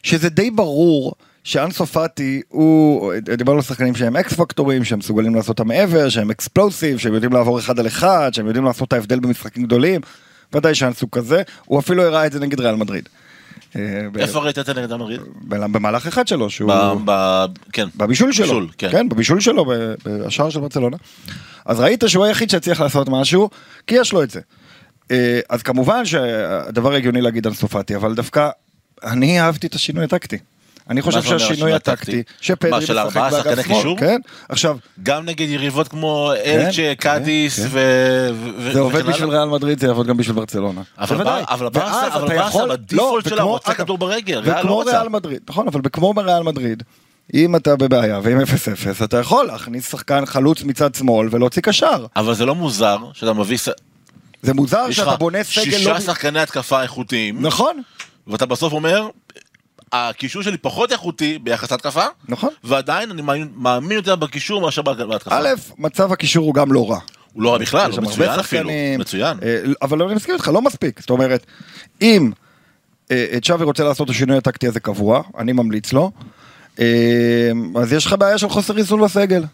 שזה 0.02 0.28
די 0.28 0.50
ברור 0.50 1.14
שאנסו 1.44 1.86
פאטי 1.86 2.42
הוא, 2.48 3.12
דיברנו 3.38 3.58
על 3.58 3.62
שחקנים 3.62 3.94
שהם 3.94 4.16
אקס 4.16 4.32
פקטורים, 4.32 4.84
שהם 4.84 4.98
מסוגלים 4.98 5.34
לעשות 5.34 5.54
את 5.54 5.60
המעבר, 5.60 6.08
שהם 6.08 6.30
אקספלוסיב, 6.30 6.98
שהם 6.98 7.14
יודעים 7.14 7.32
לעבור 7.32 7.58
אחד 7.58 7.78
על 7.78 7.86
אחד, 7.86 8.30
שהם 8.32 8.46
יודעים 8.46 8.64
לעשות 8.64 8.88
את 8.88 8.92
ההבדל 8.92 9.20
במשחקים 9.20 9.62
גדולים, 9.62 10.00
ודאי 10.52 10.74
שאנסו 10.74 11.10
כזה, 11.10 11.42
הוא 11.64 11.78
אפילו 11.78 12.02
הראה 12.02 12.26
את 12.26 12.32
זה 12.32 12.40
נגד 12.40 12.60
ריאל 12.60 12.74
מדריד. 12.74 13.08
אה, 13.76 13.80
איפה 14.18 14.38
ראית 14.38 14.58
את 14.58 14.66
זה 14.66 14.74
נגד 14.74 14.92
המדריד? 14.92 15.20
ב- 15.48 15.72
במהלך 15.72 16.06
אחד 16.06 16.28
שלו, 16.28 16.50
שהוא... 16.50 16.72
כן. 17.72 17.88
בבישול 17.96 18.32
שלו, 18.32 18.46
בישול, 18.46 18.68
כן. 18.78 18.90
כן, 18.90 19.08
בבישול 19.08 19.40
שלו, 19.40 19.72
בשער 20.04 20.50
של 20.50 20.60
ברצלונה. 20.60 20.96
אז 21.64 21.80
ראית 21.80 22.04
שהוא 22.06 22.24
היחיד 22.24 22.50
שהצליח 22.50 22.80
לעשות 22.80 23.08
משהו, 23.08 23.50
כי 23.86 23.94
יש 23.94 24.12
לו 24.12 24.22
את 24.22 24.30
זה. 24.30 24.40
אה, 25.10 25.40
אז 25.48 25.62
כמובן 25.62 26.04
שהדבר 26.04 26.92
הגיוני 26.92 27.20
להגיד 27.20 27.46
אנסו 27.46 27.68
פאטי, 27.68 27.96
אבל 27.96 28.14
דווקא 28.14 28.50
אני 29.04 29.40
אהבתי 29.40 29.66
את 29.66 29.74
השינוי 29.74 30.04
הטקטי. 30.04 30.38
אני 30.90 31.02
חושב 31.02 31.18
מה 31.18 31.22
שהשינוי 31.22 31.52
השינוי 31.52 31.72
הטקטי? 31.72 32.22
שפדרי 32.40 32.70
מה, 32.70 32.80
של 32.80 32.92
משחק 32.92 33.16
ארבעה 33.16 33.30
באגף 33.30 33.44
שחקני 33.44 33.64
שמאל, 33.64 33.76
קישור? 33.76 33.98
כן, 33.98 34.20
עכשיו, 34.48 34.76
גם 35.02 35.24
נגד 35.24 35.48
יריבות 35.48 35.88
כמו 35.88 36.32
אלצ'ה, 36.44 36.72
כן, 36.72 36.94
קאדיס 36.94 37.60
כן. 37.60 37.66
ו... 37.70 38.72
זה 38.72 38.80
עובד 38.80 39.06
בשביל. 39.06 39.28
ריאל 39.28 39.48
מדריד, 39.48 39.80
זה 39.80 39.86
יעבוד 39.86 40.06
גם 40.06 40.16
בשביל 40.16 40.36
ברצלונה. 40.36 40.80
אבל 40.98 41.68
ברסה, 41.68 42.18
בדיפולט 42.20 42.92
לא, 42.92 43.18
שלה 43.28 43.42
רוצה 43.42 43.74
כדור 43.74 43.98
ברגל, 43.98 44.38
ריאל 44.38 44.56
לא 44.56 44.60
וכמו 44.60 44.74
רוצה. 44.74 44.98
ריאל 44.98 45.08
מדריד, 45.08 45.40
נכון, 45.48 45.68
אבל 45.68 45.80
כמו 45.92 46.14
בריאל 46.14 46.42
מדריד, 46.42 46.82
אם 47.34 47.56
אתה 47.56 47.76
בבעיה 47.76 48.20
ועם 48.22 48.40
0-0, 48.40 49.04
אתה 49.04 49.16
יכול 49.16 49.46
להכניס 49.46 49.90
שחקן 49.90 50.26
חלוץ 50.26 50.62
מצד 50.62 50.94
שמאל 50.94 51.28
ולהוציא 51.30 51.62
קשר. 51.62 52.06
אבל 52.16 52.34
זה 52.34 52.46
לא 52.46 52.54
מוזר 52.54 52.98
שאתה 53.12 53.32
מביא... 53.32 53.58
זה 54.42 54.54
מוזר 54.54 54.90
שאתה 54.90 55.16
בונה 55.16 55.42
סגל 55.42 55.64
לא... 55.64 55.78
שישה 55.78 56.00
שחקני 56.00 56.40
התקפה 56.40 56.82
איכותיים, 56.82 57.46
נכון, 57.46 57.82
ואתה 58.26 58.46
בסוף 58.46 58.72
אומר, 58.72 59.08
הקישור 59.92 60.42
שלי 60.42 60.56
פחות 60.56 60.92
איכותי 60.92 61.38
ביחס 61.38 61.70
להתקפה, 61.72 62.04
נכון. 62.28 62.50
ועדיין 62.64 63.10
אני 63.10 63.22
מאמין- 63.22 63.52
מאמין 63.56 63.92
יותר 63.92 64.16
בקישור 64.16 64.60
מאשר 64.60 64.82
בהתקפה. 64.82 65.38
א', 65.38 65.48
מצב 65.78 66.12
הקישור 66.12 66.46
הוא 66.46 66.54
גם 66.54 66.72
לא 66.72 66.90
רע. 66.90 66.98
הוא 67.32 67.42
לא 67.42 67.52
רע 67.52 67.58
בכלל, 67.58 67.90
הוא 67.92 68.00
מצוין 68.02 68.30
אפילו, 68.40 68.70
מצוין. 68.98 69.36
אה, 69.42 69.62
אבל 69.82 70.02
אני 70.02 70.14
מסכים 70.14 70.34
איתך, 70.34 70.48
לא 70.48 70.62
מספיק. 70.62 71.00
זאת 71.00 71.10
אומרת, 71.10 71.46
אם 72.02 72.30
אה, 73.10 73.26
צ'אבי 73.44 73.64
רוצה 73.64 73.84
לעשות 73.84 74.04
את 74.10 74.14
השינוי 74.14 74.36
הטקטי 74.36 74.66
הזה 74.66 74.80
קבוע, 74.80 75.22
אני 75.38 75.52
ממליץ 75.52 75.92
לו, 75.92 76.10
אה, 76.80 77.50
אז 77.80 77.92
יש 77.92 78.06
לך 78.06 78.12
בעיה 78.18 78.38
של 78.38 78.48
חוסר 78.48 78.76
איזון 78.78 79.00
בסגל. 79.00 79.44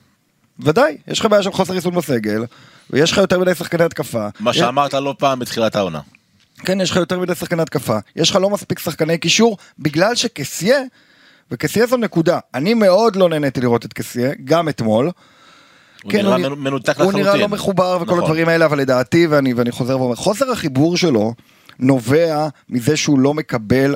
ודאי, 0.61 0.97
יש 1.09 1.21
לך 1.21 1.27
בעיה 1.27 1.43
של 1.43 1.53
חוסר 1.53 1.75
איזון 1.75 1.95
בסגל, 1.95 2.45
ויש 2.91 3.13
לך 3.13 3.19
יותר 3.19 3.39
מדי 3.39 3.55
שחקני 3.55 3.85
התקפה. 3.85 4.29
מה 4.41 4.53
שאמרת 4.53 4.95
לא 4.95 5.15
פעם 5.19 5.39
בתחילת 5.39 5.77
העונה. 5.77 6.01
כן, 6.59 6.81
יש 6.81 6.91
לך 6.91 6.97
יותר 6.97 7.21
מדי 7.21 7.35
שחקני 7.35 7.63
התקפה, 7.63 7.99
יש 8.17 8.31
לך 8.31 8.37
לא 8.37 8.51
מספיק 8.51 8.79
שחקני 8.79 9.19
קישור, 9.19 9.57
בגלל 9.79 10.15
שקסיה, 10.15 10.79
וקסיה 11.51 11.87
זו 11.87 11.97
נקודה, 11.97 12.39
אני 12.55 12.75
מאוד 12.75 13.17
לא 13.17 13.29
נהניתי 13.29 13.61
לראות 13.61 13.85
את 13.85 13.93
קסיה, 13.93 14.31
גם 14.45 14.69
אתמול. 14.69 15.11
הוא 16.03 16.13
כן, 16.13 16.19
נראה 16.19 16.49
הוא 16.49 16.59
מנותק 16.59 16.97
הוא 16.97 17.07
לחלוטין. 17.07 17.21
נראה 17.21 17.37
לא 17.37 17.49
מחובר 17.49 17.99
וכל 18.01 18.05
נכון. 18.05 18.19
הדברים 18.19 18.49
האלה, 18.49 18.65
אבל 18.65 18.79
לדעתי, 18.79 19.27
ואני, 19.27 19.55
ואני 19.55 19.71
חוזר 19.71 20.01
ואומר, 20.01 20.15
חוסר 20.15 20.51
החיבור 20.51 20.97
שלו 20.97 21.35
נובע 21.79 22.49
מזה 22.69 22.97
שהוא 22.97 23.19
לא 23.19 23.35
מקבל 23.35 23.95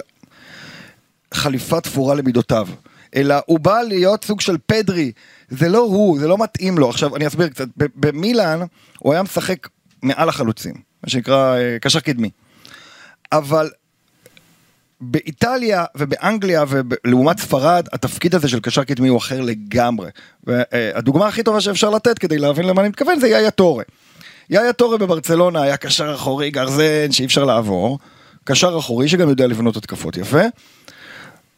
חליפה 1.35 1.81
תפורה 1.81 2.15
למידותיו. 2.15 2.69
אלא 3.17 3.35
הוא 3.47 3.61
בא 3.61 3.81
להיות 3.83 4.25
סוג 4.25 4.41
של 4.41 4.57
פדרי, 4.67 5.13
זה 5.49 5.69
לא 5.69 5.79
הוא, 5.79 6.19
זה 6.19 6.29
לא 6.29 6.39
מתאים 6.39 6.79
לו. 6.79 6.89
עכשיו, 6.89 7.17
אני 7.17 7.27
אסביר 7.27 7.49
קצת, 7.49 7.69
במילאן 7.77 8.61
הוא 8.99 9.13
היה 9.13 9.23
משחק 9.23 9.69
מעל 10.03 10.29
החלוצים, 10.29 10.75
מה 11.03 11.11
שנקרא 11.11 11.57
אה, 11.57 11.77
קשר 11.81 12.01
קדמי. 12.01 12.31
אבל 13.33 13.71
באיטליה 15.01 15.85
ובאנגליה 15.97 16.65
ולעומת 16.69 17.39
ספרד, 17.39 17.87
התפקיד 17.93 18.35
הזה 18.35 18.49
של 18.49 18.61
קשר 18.61 18.85
קדמי 18.85 19.09
הוא 19.09 19.19
אחר 19.19 19.41
לגמרי. 19.41 20.11
והדוגמה 20.45 21.27
הכי 21.29 21.43
טובה 21.43 21.61
שאפשר 21.61 21.91
לתת 21.91 22.19
כדי 22.19 22.39
להבין 22.39 22.67
למה 22.67 22.81
אני 22.81 22.89
מתכוון 22.89 23.21
זה 23.21 23.29
יאיה 23.29 23.51
טורה. 23.51 23.85
יאיה 24.51 24.73
טורה 24.73 24.99
בברצלונה 24.99 25.63
היה 25.63 25.77
קשר 25.77 26.15
אחורי 26.15 26.51
גרזן 26.51 27.13
שאי 27.13 27.25
אפשר 27.25 27.45
לעבור, 27.45 27.99
קשר 28.45 28.79
אחורי 28.79 29.09
שגם 29.09 29.29
יודע 29.29 29.47
לבנות 29.47 29.77
התקפות 29.77 30.17
יפה. 30.17 30.43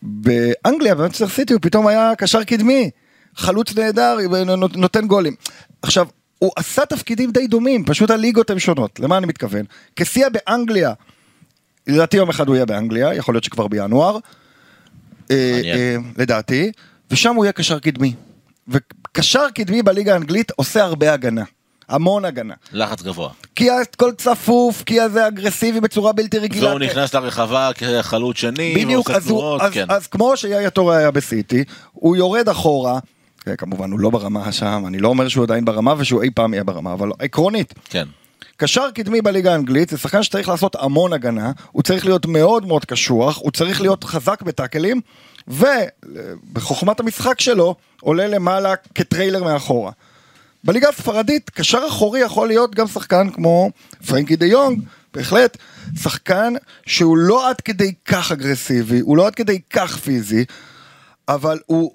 באנגליה, 0.03 0.95
במנצ'סטר 0.95 1.29
סיטי, 1.29 1.53
הוא 1.53 1.61
פתאום 1.63 1.87
היה 1.87 2.13
קשר 2.19 2.45
קדמי, 2.45 2.91
חלוץ 3.37 3.75
נהדר, 3.77 4.17
נות- 4.57 4.77
נותן 4.77 5.07
גולים. 5.07 5.35
עכשיו, 5.83 6.07
הוא 6.39 6.51
עשה 6.57 6.87
תפקידים 6.87 7.31
די 7.31 7.47
דומים, 7.47 7.85
פשוט 7.85 8.11
הליגות 8.11 8.51
הן 8.51 8.59
שונות, 8.59 9.01
למה 9.01 9.19
אני 9.19 9.27
מתכוון? 9.27 9.65
כשיא 9.97 10.27
באנגליה, 10.29 10.93
לדעתי 11.87 12.17
יום 12.17 12.29
אחד 12.29 12.49
הוא 12.49 12.57
יהיה 12.57 12.67
באנגליה, 12.67 13.15
יכול 13.15 13.35
להיות 13.35 13.45
שכבר 13.45 13.69
בינואר, 13.69 14.19
אה. 15.31 15.61
אה, 15.65 15.97
לדעתי, 16.19 16.73
ושם 17.11 17.35
הוא 17.35 17.45
יהיה 17.45 17.53
קשר 17.53 17.79
קדמי. 17.79 18.15
וקשר 18.69 19.51
קדמי 19.55 19.83
בליגה 19.83 20.13
האנגלית 20.13 20.51
עושה 20.51 20.85
הרבה 20.85 21.13
הגנה, 21.13 21.45
המון 21.89 22.25
הגנה. 22.25 22.55
לחץ 22.73 23.03
גבוה. 23.03 23.31
כי 23.55 23.71
הכל 23.71 24.13
צפוף, 24.19 24.83
כי 24.83 25.09
זה 25.09 25.29
אגרסיבי 25.29 25.81
בצורה 25.81 26.13
בלתי 26.13 26.39
רגילה. 26.39 26.69
והוא 26.69 26.79
נכנס 26.79 27.15
לרחבה 27.15 27.71
כחלוץ 27.75 28.37
שני, 28.37 28.75
בדיוק, 28.75 29.11
אז, 29.11 29.29
הוא, 29.29 29.41
תנועות, 29.41 29.61
אז, 29.61 29.73
כן. 29.73 29.87
אז 29.89 30.07
כמו 30.07 30.37
שיאיה 30.37 30.71
טורה 30.71 30.97
היה 30.97 31.11
בסיטי, 31.11 31.65
הוא 31.93 32.17
יורד 32.17 32.49
אחורה, 32.49 32.99
כן, 33.41 33.57
כמובן 33.57 33.91
הוא 33.91 34.01
לא 34.01 34.11
ברמה 34.11 34.53
שם, 34.53 34.85
אני 34.87 34.99
לא 34.99 35.09
אומר 35.09 35.29
שהוא 35.29 35.45
עדיין 35.45 35.65
ברמה 35.65 35.95
ושהוא 35.99 36.23
אי 36.23 36.31
פעם 36.35 36.55
יהיה 36.55 36.65
ברמה, 36.65 36.93
אבל 36.93 37.11
עקרונית, 37.19 37.75
כן. 37.89 38.09
קשר 38.57 38.91
קדמי 38.91 39.23
בליגה 39.23 39.53
האנגלית 39.53 39.89
זה 39.89 39.99
שחקן 39.99 40.23
שצריך 40.23 40.49
לעשות 40.49 40.77
המון 40.79 41.13
הגנה, 41.13 41.53
הוא 41.73 41.83
צריך 41.83 42.07
להיות 42.07 42.27
מאוד 42.27 42.67
מאוד 42.67 42.85
קשוח, 42.85 43.39
הוא 43.39 43.51
צריך 43.51 43.81
להיות 43.81 44.05
חזק 44.05 44.43
בטאקלים, 44.43 45.01
ובחוכמת 45.49 47.01
המשחק 47.01 47.41
שלו 47.41 47.75
עולה 48.01 48.27
למעלה 48.27 48.75
כ 48.95 49.06
trailer 49.06 49.45
מאחורה. 49.45 49.93
בליגה 50.65 50.89
הספרדית 50.89 51.51
קשר 51.51 51.81
אחורי 51.89 52.21
יכול 52.21 52.49
להיות 52.49 52.75
גם 52.75 52.87
שחקן 52.87 53.31
כמו 53.31 53.71
פרנקי 54.07 54.37
דה 54.37 54.47
יונג, 54.47 54.81
בהחלט, 55.15 55.57
שחקן 56.03 56.53
שהוא 56.87 57.17
לא 57.17 57.51
עד 57.51 57.61
כדי 57.61 57.93
כך 58.05 58.33
אגרסיבי, 58.33 59.01
הוא 59.01 59.17
לא 59.17 59.27
עד 59.27 59.35
כדי 59.35 59.61
כך 59.71 59.97
פיזי, 59.97 60.45
אבל 61.29 61.59
הוא 61.67 61.93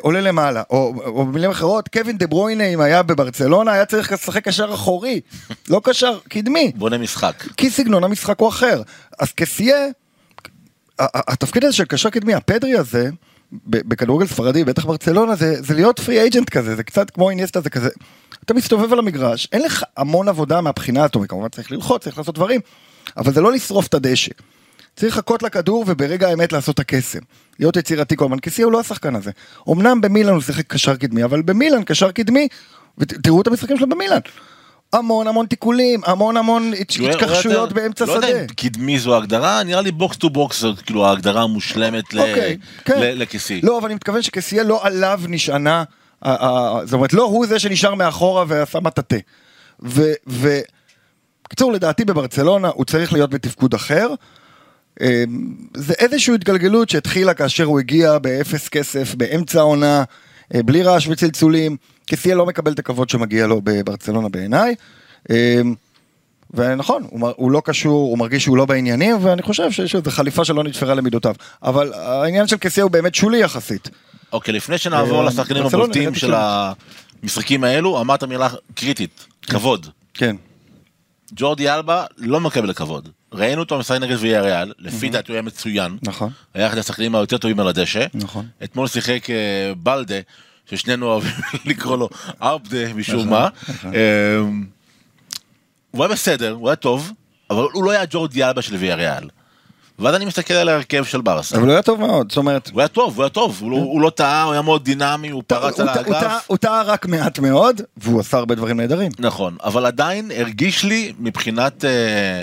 עולה 0.00 0.20
למעלה, 0.20 0.62
או, 0.70 0.94
או 1.04 1.26
במילים 1.26 1.50
אחרות, 1.50 1.88
קווין 1.88 2.18
דה 2.18 2.26
ברויינה 2.26 2.64
אם 2.64 2.80
היה 2.80 3.02
בברצלונה 3.02 3.72
היה 3.72 3.84
צריך 3.86 4.12
לשחק 4.12 4.44
קשר 4.44 4.74
אחורי, 4.74 5.20
לא 5.70 5.80
קשר 5.84 6.18
קדמי, 6.28 6.72
בונה 6.74 6.98
משחק. 6.98 7.44
כי 7.56 7.70
סגנון 7.70 8.04
המשחק 8.04 8.38
הוא 8.38 8.48
אחר. 8.48 8.82
אז 9.18 9.32
כסיה, 9.32 9.76
ה- 9.76 11.02
ה- 11.02 11.32
התפקיד 11.32 11.64
הזה 11.64 11.76
של 11.76 11.84
קשר 11.84 12.10
קדמי, 12.10 12.34
הפדרי 12.34 12.74
הזה, 12.78 13.10
בכדורגל 13.66 14.26
ספרדי, 14.26 14.64
בטח 14.64 14.84
ברצלונה, 14.84 15.36
זה, 15.36 15.62
זה 15.62 15.74
להיות 15.74 16.00
free 16.00 16.20
agent 16.20 16.50
כזה, 16.50 16.76
זה 16.76 16.82
קצת 16.82 17.10
כמו 17.10 17.30
אינייסטה, 17.30 17.60
זה 17.60 17.70
כזה, 17.70 17.88
אתה 18.44 18.54
מסתובב 18.54 18.92
על 18.92 18.98
המגרש, 18.98 19.48
אין 19.52 19.62
לך 19.62 19.84
המון 19.96 20.28
עבודה 20.28 20.60
מהבחינה 20.60 21.04
הזאת, 21.04 21.28
כמובן 21.28 21.48
צריך 21.48 21.72
ללחוץ, 21.72 22.02
צריך 22.04 22.18
לעשות 22.18 22.34
דברים, 22.34 22.60
אבל 23.16 23.32
זה 23.32 23.40
לא 23.40 23.52
לשרוף 23.52 23.86
את 23.86 23.94
הדשא. 23.94 24.32
צריך 24.98 25.16
לחכות 25.16 25.42
לכדור 25.42 25.84
וברגע 25.86 26.28
האמת 26.28 26.52
לעשות 26.52 26.74
את 26.74 26.80
הקסם. 26.80 27.18
להיות 27.58 27.76
יצירתי 27.76 28.16
כל 28.16 28.24
הזמן, 28.24 28.38
כסיה 28.38 28.64
הוא 28.64 28.72
לא 28.72 28.80
השחקן 28.80 29.14
הזה. 29.14 29.30
אמנם 29.70 30.00
במילאן 30.00 30.34
הוא 30.34 30.42
שיחק 30.42 30.66
קשר 30.66 30.96
קדמי, 30.96 31.24
אבל 31.24 31.42
במילאן 31.42 31.84
קשר 31.84 32.10
קדמי, 32.10 32.48
ותראו 32.98 33.40
את 33.40 33.46
המשחקים 33.46 33.76
שלו 33.76 33.88
במילאן. 33.88 34.18
המון 34.92 35.26
המון 35.26 35.46
תיקולים, 35.46 36.00
המון 36.06 36.36
המון 36.36 36.72
התכתשויות 37.10 37.72
באמצע 37.72 38.04
לא 38.06 38.12
יודע 38.12 38.28
שדה. 38.28 38.40
אם 38.40 38.46
קדמי 38.46 38.98
זו 38.98 39.16
הגדרה, 39.16 39.62
נראה 39.62 39.80
לי 39.80 39.92
box 39.92 40.16
to 40.16 40.30
box 40.30 40.60
זו 40.60 40.74
כאילו 40.86 41.06
ההגדרה 41.06 41.42
המושלמת 41.42 42.04
אוקיי, 42.04 42.56
כן. 42.84 43.00
לכיסי. 43.18 43.60
לא, 43.62 43.78
אבל 43.78 43.86
אני 43.86 43.94
מתכוון 43.94 44.22
שכסייה 44.22 44.62
לא 44.62 44.86
עליו 44.86 45.20
נשענה, 45.28 45.84
זאת 46.84 46.92
אומרת, 46.92 47.12
לא 47.12 47.22
הוא 47.22 47.46
זה 47.46 47.58
שנשאר 47.58 47.94
מאחורה 47.94 48.44
ועשה 48.48 48.80
מטאטה. 48.80 49.16
ו- 49.82 50.12
בקיצור, 51.46 51.72
לדעתי 51.72 52.04
בברצלונה 52.04 52.68
הוא 52.68 52.84
צריך 52.84 53.12
להיות 53.12 53.30
בתפקוד 53.30 53.74
אחר. 53.74 54.08
אמ, 55.00 55.54
זה 55.74 55.94
איזושהי 55.98 56.34
התגלגלות 56.34 56.88
שהתחילה 56.88 57.34
כאשר 57.34 57.64
הוא 57.64 57.78
הגיע 57.78 58.18
באפס 58.18 58.68
כסף, 58.68 59.14
באמצע 59.14 59.58
העונה, 59.58 60.04
אה, 60.54 60.62
בלי 60.62 60.82
רעש 60.82 61.08
וצלצולים, 61.08 61.76
קסיה 62.10 62.34
לא 62.34 62.46
מקבל 62.46 62.72
את 62.72 62.78
הכבוד 62.78 63.08
שמגיע 63.08 63.46
לו 63.46 63.60
בברצלונה 63.64 64.28
בעיניי. 64.28 64.74
אה, 65.30 65.60
ונכון, 66.54 67.06
הוא, 67.10 67.30
הוא 67.36 67.50
לא 67.50 67.62
קשור, 67.64 68.10
הוא 68.10 68.18
מרגיש 68.18 68.44
שהוא 68.44 68.56
לא 68.56 68.64
בעניינים, 68.64 69.16
ואני 69.20 69.42
חושב 69.42 69.70
שיש 69.70 69.94
איזו 69.94 70.10
חליפה 70.10 70.44
שלא 70.44 70.64
נתפרה 70.64 70.94
למידותיו. 70.94 71.34
אבל 71.62 71.92
העניין 71.94 72.46
של 72.46 72.56
קסיה 72.56 72.84
הוא 72.84 72.90
באמת 72.90 73.14
שולי 73.14 73.38
יחסית. 73.38 73.90
אוקיי, 74.32 74.54
לפני 74.54 74.78
שנעבור 74.78 75.20
אה, 75.20 75.26
לשחקנים 75.26 75.66
הבולטים 75.66 76.14
של 76.14 76.34
המשחקים 77.22 77.64
האלו, 77.64 78.00
אמרת 78.00 78.24
מילה 78.24 78.48
קריטית, 78.74 79.26
כבוד. 79.42 79.86
כן. 80.14 80.36
ג'ורדי 81.32 81.70
אלבה 81.70 82.04
לא 82.18 82.40
מקבל 82.40 82.72
כבוד. 82.72 83.08
ראינו 83.32 83.60
אותו 83.60 83.78
משחק 83.78 83.96
נגד 84.00 84.16
ויה 84.20 84.40
ריאל, 84.40 84.72
לפי 84.78 85.08
דעתי 85.08 85.32
הוא 85.32 85.34
היה 85.34 85.42
מצוין. 85.42 85.98
נכון. 86.02 86.30
היה 86.54 86.66
אחד 86.66 86.78
השחקנים 86.78 87.14
היותר 87.14 87.38
טובים 87.38 87.60
על 87.60 87.68
הדשא. 87.68 88.06
נכון. 88.14 88.46
אתמול 88.64 88.88
שיחק 88.88 89.30
אה, 89.30 89.72
בלדה, 89.76 90.14
ששנינו 90.70 91.06
אוהבים 91.06 91.32
לקרוא 91.70 91.96
לו 91.98 92.08
ארבדה 92.42 92.94
משום 92.94 93.16
נכון, 93.16 93.28
מה. 93.28 93.48
אה, 93.84 94.38
הוא 95.90 96.04
היה 96.04 96.12
בסדר, 96.12 96.52
הוא 96.52 96.68
היה 96.68 96.76
טוב, 96.76 97.12
אבל 97.50 97.66
הוא 97.72 97.84
לא 97.84 97.90
היה 97.90 98.04
ג'ורדי 98.10 98.44
אלבה 98.44 98.62
של 98.62 98.76
ויה 98.76 98.94
ריאל. 98.94 99.28
ואז 99.98 100.14
אני 100.14 100.24
מסתכל 100.24 100.54
על 100.54 100.68
ההרכב 100.68 101.04
של 101.04 101.20
ברסה. 101.20 101.56
אבל 101.56 101.64
הוא 101.64 101.72
היה 101.72 101.82
טוב 101.82 102.00
מאוד, 102.00 102.28
זאת 102.30 102.36
אומרת, 102.36 102.70
הוא 102.72 102.80
היה 102.80 102.88
טוב, 102.88 103.16
הוא 103.16 103.22
היה 103.24 103.30
טוב, 103.30 103.58
הוא 103.60 103.70
לא- 103.70 103.76
הוא 103.76 104.00
לא 104.00 104.10
טעה, 104.10 104.42
הוא 104.42 104.52
היה 104.52 104.62
מאוד 104.62 104.84
דינמי, 104.84 105.28
הוא 105.28 105.42
פרץ 105.46 105.80
על 105.80 105.88
האגף. 105.88 106.44
הוא 106.46 106.56
טעה 106.56 106.82
רק 106.82 107.06
מעט 107.06 107.38
מאוד, 107.38 107.80
והוא 107.96 108.20
עשה 108.20 108.36
הרבה 108.36 108.54
דברים 108.54 108.76
נהדרים. 108.80 109.12
נכון, 109.18 109.56
אבל 109.64 109.86
עדיין 109.86 110.30
הרגיש 110.36 110.84
לי 110.84 111.12
מבחינת... 111.18 111.84
אה, 111.84 112.42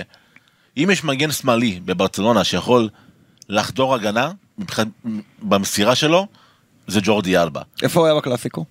אם 0.76 0.88
יש 0.92 1.04
מגן 1.04 1.32
שמאלי 1.32 1.80
בברצלונה 1.84 2.44
שיכול 2.44 2.88
לחדור 3.48 3.94
הגנה, 3.94 4.30
במסירה 5.42 5.94
שלו, 5.94 6.26
זה 6.86 7.00
ג'ורדי 7.02 7.38
אלבה. 7.38 7.60
איפה 7.82 8.00
הוא 8.00 8.06
היה 8.06 8.16
בקלאסיקו? 8.16 8.64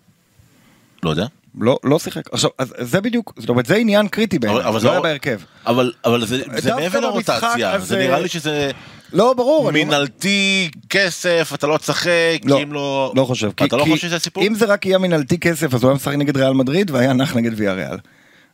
לא 1.03 1.09
יודע. 1.09 1.25
לא, 1.59 1.79
לא 1.83 1.99
שיחק. 1.99 2.33
עכשיו, 2.33 2.49
אז 2.57 2.73
זה 2.79 3.01
בדיוק, 3.01 3.33
זאת 3.37 3.49
אומרת, 3.49 3.65
זה 3.65 3.75
עניין 3.75 4.07
קריטי 4.07 4.39
בעיניי, 4.39 4.63
אבל 4.63 4.79
זה 4.79 4.85
לא 4.85 4.91
היה 4.91 4.97
לא- 4.99 5.03
בהרכב. 5.03 5.39
אבל, 5.67 5.93
אבל 6.05 6.25
זה, 6.25 6.41
זה 6.57 6.75
מעבר 6.75 6.99
לרוטציה, 6.99 7.71
הזה- 7.73 7.85
זה 7.85 7.97
נראה 7.97 8.19
לי 8.19 8.27
שזה 8.29 8.71
לא, 9.13 9.33
ברור. 9.33 9.69
אני 9.69 9.83
אומר- 9.83 9.91
מינהלתי, 9.97 10.69
כסף, 10.89 11.51
אתה 11.55 11.67
לא 11.67 11.77
תשחק, 11.77 12.09
לא, 12.45 12.61
אם 12.63 12.73
לא... 12.73 13.13
לא 13.15 13.25
חושב. 13.25 13.51
כי- 13.57 13.65
אתה 13.65 13.77
לא 13.77 13.83
כי 13.83 13.89
חושב 13.89 14.07
שזה 14.07 14.15
הסיפור? 14.15 14.43
אם 14.43 14.55
זה 14.55 14.65
רק 14.65 14.85
יהיה 14.85 14.97
מנהלתי 14.97 15.37
כסף, 15.39 15.73
אז 15.73 15.83
הוא 15.83 15.89
היה 15.89 15.95
משחק 15.95 16.13
נגד 16.13 16.37
ריאל 16.37 16.53
מדריד 16.53 16.91
והיה 16.91 17.13
נח 17.13 17.35
נגד 17.35 17.51
ויה 17.55 17.73
ריאל. 17.73 17.97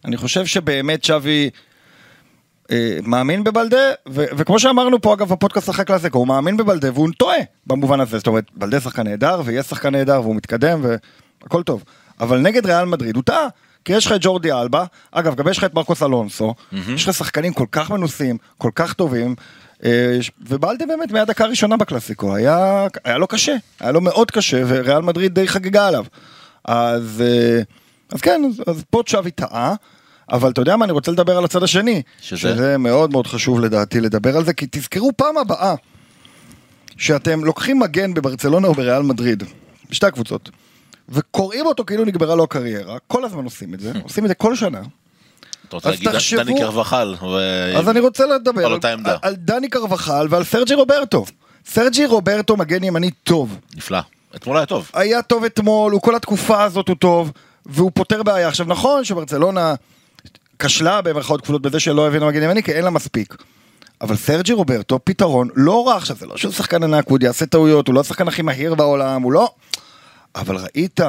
אני 0.06 0.18
חושב 0.18 0.46
שבאמת 0.46 1.04
שווי 1.04 1.50
אה, 2.72 2.98
מאמין 3.04 3.44
בבלדה, 3.44 3.78
ו- 4.10 4.26
וכמו 4.38 4.60
שאמרנו 4.60 5.02
פה 5.02 5.14
אגב 5.14 5.30
בפודקאסט 5.34 5.70
אחרי 5.70 5.86
קלאסיקו, 5.86 6.18
הוא 6.20 6.28
מאמין 6.28 6.58
בבלדה 6.58 6.90
והוא 6.94 7.10
טועה 7.18 7.38
במובן 7.68 8.00
הזה, 8.00 8.18
זאת 8.18 8.28
אומרת, 8.28 8.44
בלדה 8.56 8.80
שחקן 8.80 9.04
נהדר 9.08 9.42
ויהיה 9.46 9.64
שחקן 9.64 9.90
נהדר 9.96 10.22
והוא 10.22 10.36
מתקדם 10.36 10.82
והכל 11.44 11.64
טוב. 11.64 11.84
אבל 12.22 12.38
נגד 12.40 12.66
ריאל 12.66 12.86
מדריד 12.86 13.16
הוא 13.16 13.24
טעה. 13.24 13.48
כי 13.86 13.94
יש 13.94 14.06
לך 14.06 14.12
את 14.12 14.18
ג'ורדי 14.22 14.52
אלבה, 14.52 14.86
אגב 15.12 15.36
גם 15.36 15.48
יש 15.48 15.58
לך 15.58 15.64
את 15.64 15.74
מרקוס 15.74 16.04
אלונסו, 16.04 16.54
יש 16.96 17.08
לך 17.08 17.16
שחקנים 17.16 17.54
כל 17.54 17.66
כך 17.72 17.92
מנוסים, 17.92 18.38
כל 18.58 18.70
כך 18.76 18.94
טובים, 18.94 19.36
אה, 19.84 20.18
ובלדה 20.48 20.86
באמת 20.86 21.12
מהדקה 21.12 21.44
הראשונה 21.44 21.78
בקלאסיקו, 21.78 22.36
היה, 22.36 22.88
היה 23.04 23.18
לו 23.18 23.28
קשה, 23.28 23.56
היה 23.80 23.92
לו 23.92 24.02
מאוד 24.02 24.32
קשה, 24.32 24.62
וריאל 24.68 25.02
מדריד 25.02 25.34
די 25.36 25.48
חגגה 25.48 25.88
עליו. 25.88 26.06
אז, 26.66 27.24
אה, 27.26 27.62
אז 28.12 28.22
כן, 28.22 28.42
אז, 28.50 28.62
אז 28.68 28.84
פה 28.90 29.02
צ'אבי 29.06 29.32
טעה, 29.32 29.76
אבל 30.32 30.52
אתה 30.52 30.62
יודע 30.62 30.76
מה, 30.76 30.86
אני 30.86 30.94
רוצה 30.94 31.12
לדבר 31.12 31.38
על 31.38 31.46
הצד 31.46 31.64
השני, 31.64 32.02
שזה? 32.22 32.40
שזה 32.40 32.78
מאוד 32.78 33.12
מאוד 33.12 33.28
חשוב 33.28 33.60
לדעתי 33.60 34.02
לדבר 34.02 34.38
על 34.38 34.46
זה, 34.46 34.54
כי 34.54 34.66
תזכרו 34.72 35.12
פעם 35.18 35.38
הבאה 35.38 35.76
שאתם 36.98 37.46
לוקחים 37.46 37.80
מגן 37.80 38.14
בברצלונה 38.14 38.68
או 38.68 38.74
בריאל 38.74 39.02
מדריד, 39.02 39.44
בשתי 39.90 40.06
הקבוצות, 40.06 40.50
וקוראים 41.12 41.66
אותו 41.66 41.86
כאילו 41.86 42.06
נגמרה 42.06 42.36
לו 42.36 42.44
הקריירה, 42.44 42.98
כל 43.08 43.26
הזמן 43.26 43.44
עושים 43.44 43.74
את 43.74 43.80
זה, 43.80 43.92
עושים 44.04 44.24
את 44.24 44.30
זה 44.30 44.36
כל 44.36 44.56
שנה. 44.56 44.82
אתה 45.68 45.76
רוצה 45.76 45.90
להגיד 45.90 46.12
תחשבו- 46.12 46.44
דני 46.44 46.60
קרבחל. 46.60 47.16
ו- 47.22 47.78
אז 47.78 47.90
אני 47.90 48.00
רוצה 48.00 48.26
לדבר 48.26 48.66
על 48.66 48.74
על. 48.74 48.80
על, 49.06 49.18
על 49.22 49.36
דני 49.36 49.70
קרבחל 49.70 50.28
ועל 50.30 50.44
סרג'י 50.44 50.74
רוברטו. 50.74 51.26
סרג'י 51.66 52.06
רוברטו 52.06 52.58
מגן 52.58 52.84
ימני 52.84 53.12
טוב. 53.12 53.58
נפלא. 53.76 54.00
אתמול 54.36 54.58
היה 54.58 54.66
טוב. 54.66 54.90
היה 54.94 55.22
טוב 55.22 55.44
אתמול, 55.44 55.92
הוא 55.92 56.02
כל 56.02 56.16
התקופה 56.16 56.64
הזאת 56.64 56.88
הוא 56.88 56.96
טוב, 56.96 57.32
והוא 57.66 57.92
פותר 57.94 58.24
בעיה. 58.24 58.48
עכשיו 58.48 58.66
נכון 58.66 59.04
שברצלונה 59.04 59.74
כשלה 60.60 61.02
במרכאות 61.02 61.42
כפולות 61.42 61.62
בזה 61.62 61.80
שלא 61.80 62.08
הבינה 62.08 62.28
מגן 62.28 62.44
ימני, 62.44 62.64
כי 62.64 62.72
אין 62.72 62.84
לה 62.84 62.90
מספיק. 62.90 63.36
אבל 64.02 64.16
סרג'י 64.16 64.54
רוברטו 64.54 65.00
פתרון 65.04 65.48
לא 65.56 65.88
רע 65.88 65.96
עכשיו, 65.96 66.16
זה 66.16 66.26
לא 66.26 66.38
שהוא 66.38 66.54
שחקן 66.54 66.84
ענק, 66.84 67.08
הוא 67.08 67.16
עוד 67.16 67.24
יעשה 67.24 67.46
טעויות, 67.46 67.88
הוא 67.88 67.96
לא 67.96 68.00
השחקן 68.00 68.28
הכי 68.28 68.42
מהיר 68.42 68.76
בעולם, 68.76 69.22
הוא 69.22 69.32
לא... 69.32 69.50
אבל 70.36 70.58
ראית, 70.58 71.00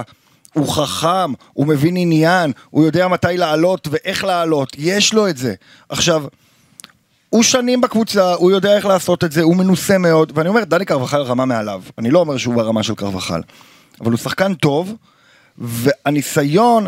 הוא 0.52 0.68
חכם, 0.68 1.32
הוא 1.52 1.66
מבין 1.66 1.96
עניין, 1.96 2.52
הוא 2.70 2.84
יודע 2.84 3.08
מתי 3.08 3.36
לעלות 3.36 3.88
ואיך 3.90 4.24
לעלות, 4.24 4.76
יש 4.78 5.14
לו 5.14 5.28
את 5.28 5.36
זה. 5.36 5.54
עכשיו, 5.88 6.24
הוא 7.30 7.42
שנים 7.42 7.80
בקבוצה, 7.80 8.34
הוא 8.34 8.50
יודע 8.50 8.76
איך 8.76 8.86
לעשות 8.86 9.24
את 9.24 9.32
זה, 9.32 9.42
הוא 9.42 9.56
מנוסה 9.56 9.98
מאוד, 9.98 10.32
ואני 10.34 10.48
אומר, 10.48 10.64
דני 10.64 10.84
קרבחל 10.84 11.22
רמה 11.22 11.44
מעליו. 11.44 11.82
אני 11.98 12.10
לא 12.10 12.18
אומר 12.18 12.36
שהוא 12.36 12.54
ברמה 12.54 12.82
של 12.82 12.94
קרבחל, 12.94 13.40
אבל 14.00 14.10
הוא 14.10 14.18
שחקן 14.18 14.54
טוב, 14.54 14.94
והניסיון 15.58 16.86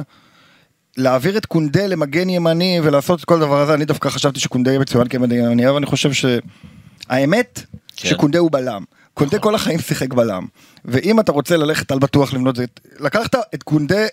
להעביר 0.97 1.37
את 1.37 1.47
קונדה 1.47 1.87
למגן 1.87 2.29
ימני 2.29 2.81
ולעשות 2.83 3.21
את 3.21 3.25
כל 3.25 3.35
הדבר 3.35 3.61
הזה, 3.61 3.75
אני 3.75 3.85
דווקא 3.85 4.09
חשבתי 4.09 4.41
שקונדה 4.41 4.71
יהיה 4.71 4.81
מצוין 4.81 5.09
כמגן 5.09 5.37
ימני, 5.37 5.69
אבל 5.69 5.77
אני 5.77 5.87
חושב 5.87 6.11
שהאמת, 6.13 7.63
כן. 7.97 8.09
שקונדה 8.09 8.39
הוא 8.39 8.51
בלם. 8.51 8.85
קונדה 9.15 9.39
כל 9.39 9.55
החיים 9.55 9.79
שיחק 9.79 10.15
בלם. 10.15 10.47
ואם 10.85 11.21
אתה 11.21 11.33
רוצה 11.33 11.57
ללכת 11.57 11.91
על 11.91 11.99
בטוח 11.99 12.33
לבנות 12.33 12.57
זה, 12.57 12.65
לקחת 13.01 13.35
את 13.55 13.63
קונדה 13.63 14.07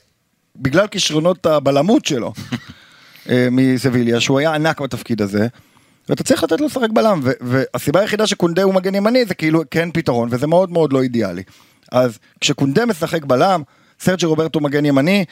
בגלל 0.56 0.88
כישרונות 0.88 1.46
הבלמות 1.46 2.06
שלו 2.06 2.34
אה, 3.30 3.48
מסביליה, 3.52 4.20
שהוא 4.20 4.40
היה 4.40 4.56
ענק 4.56 4.82
בתפקיד 4.82 5.22
הזה, 5.22 5.48
ואתה 6.10 6.24
צריך 6.24 6.44
לתת 6.44 6.60
לו 6.60 6.66
לשחק 6.66 6.90
בלם, 6.94 7.20
והסיבה 7.42 8.00
היחידה 8.00 8.28
שקונדה 8.28 8.64
הוא 8.64 8.74
מגן 8.74 8.96
ימני 8.96 9.26
זה 9.26 9.34
כאילו 9.34 9.64
כן 9.72 9.90
פתרון, 9.92 10.30
וזה 10.32 10.48
מאוד 10.48 10.72
מאוד 10.72 10.94
לא 10.94 11.02
אידיאלי. 11.02 11.44
אז 11.92 12.20
כשקונדה 12.42 12.86
משחק 12.86 13.26
בלם, 13.26 13.62
סרג'י 14.00 14.26
רוברטו 14.26 14.60
מגן 14.60 14.86
ימני, 14.86 15.26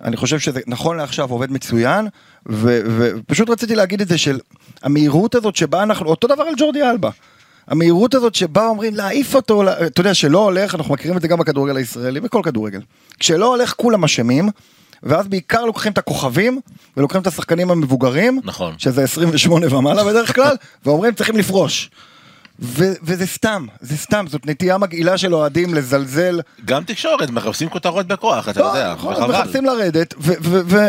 אני 0.00 0.16
חושב 0.16 0.38
שזה 0.38 0.60
נכון 0.66 0.96
לעכשיו 0.96 1.30
עובד 1.30 1.50
מצוין, 1.50 2.08
ופשוט 2.46 3.50
רציתי 3.50 3.74
להגיד 3.74 4.00
את 4.00 4.08
זה 4.08 4.18
של 4.18 4.38
המהירות 4.82 5.34
הזאת 5.34 5.56
שבה 5.56 5.82
אנחנו, 5.82 6.06
אותו 6.06 6.26
דבר 6.26 6.42
על 6.42 6.54
ג'ורדי 6.56 6.82
אלבה. 6.82 7.10
המהירות 7.68 8.14
הזאת 8.14 8.34
שבה 8.34 8.66
אומרים 8.66 8.94
להעיף 8.94 9.34
אותו, 9.34 9.62
לה- 9.62 9.86
אתה 9.86 10.00
יודע 10.00 10.14
שלא 10.14 10.38
הולך, 10.38 10.74
אנחנו 10.74 10.94
מכירים 10.94 11.16
את 11.16 11.22
זה 11.22 11.28
גם 11.28 11.38
בכדורגל 11.38 11.76
הישראלי, 11.76 12.20
בכל 12.20 12.40
כדורגל. 12.44 12.80
כשלא 13.18 13.46
הולך 13.46 13.74
כולם 13.76 14.04
אשמים, 14.04 14.48
ואז 15.02 15.28
בעיקר 15.28 15.64
לוקחים 15.64 15.92
את 15.92 15.98
הכוכבים, 15.98 16.60
ולוקחים 16.96 17.20
את 17.22 17.26
השחקנים 17.26 17.70
המבוגרים, 17.70 18.40
נכון. 18.44 18.74
שזה 18.78 19.02
28 19.02 19.76
ומעלה 19.78 20.04
בדרך 20.04 20.34
כלל, 20.34 20.56
ואומרים 20.84 21.14
צריכים 21.14 21.36
לפרוש. 21.36 21.90
ו- 22.60 22.92
וזה 23.02 23.26
סתם, 23.26 23.66
זה 23.80 23.96
סתם, 23.96 24.24
זאת 24.28 24.46
נטייה 24.46 24.78
מגעילה 24.78 25.18
של 25.18 25.34
אוהדים 25.34 25.74
לזלזל 25.74 26.40
גם 26.64 26.84
תקשורת, 26.84 27.30
מחפשים 27.30 27.68
כותרות 27.68 28.06
בכוח, 28.06 28.48
אתה 28.48 28.60
לא, 28.60 28.64
יודע, 28.66 28.94
נכון, 28.94 29.14
וחבל. 29.14 29.38
מחפשים 29.40 29.64
לרדת, 29.64 30.14
ו... 30.18 30.32
ו- 30.42 30.60
ו- 30.66 30.88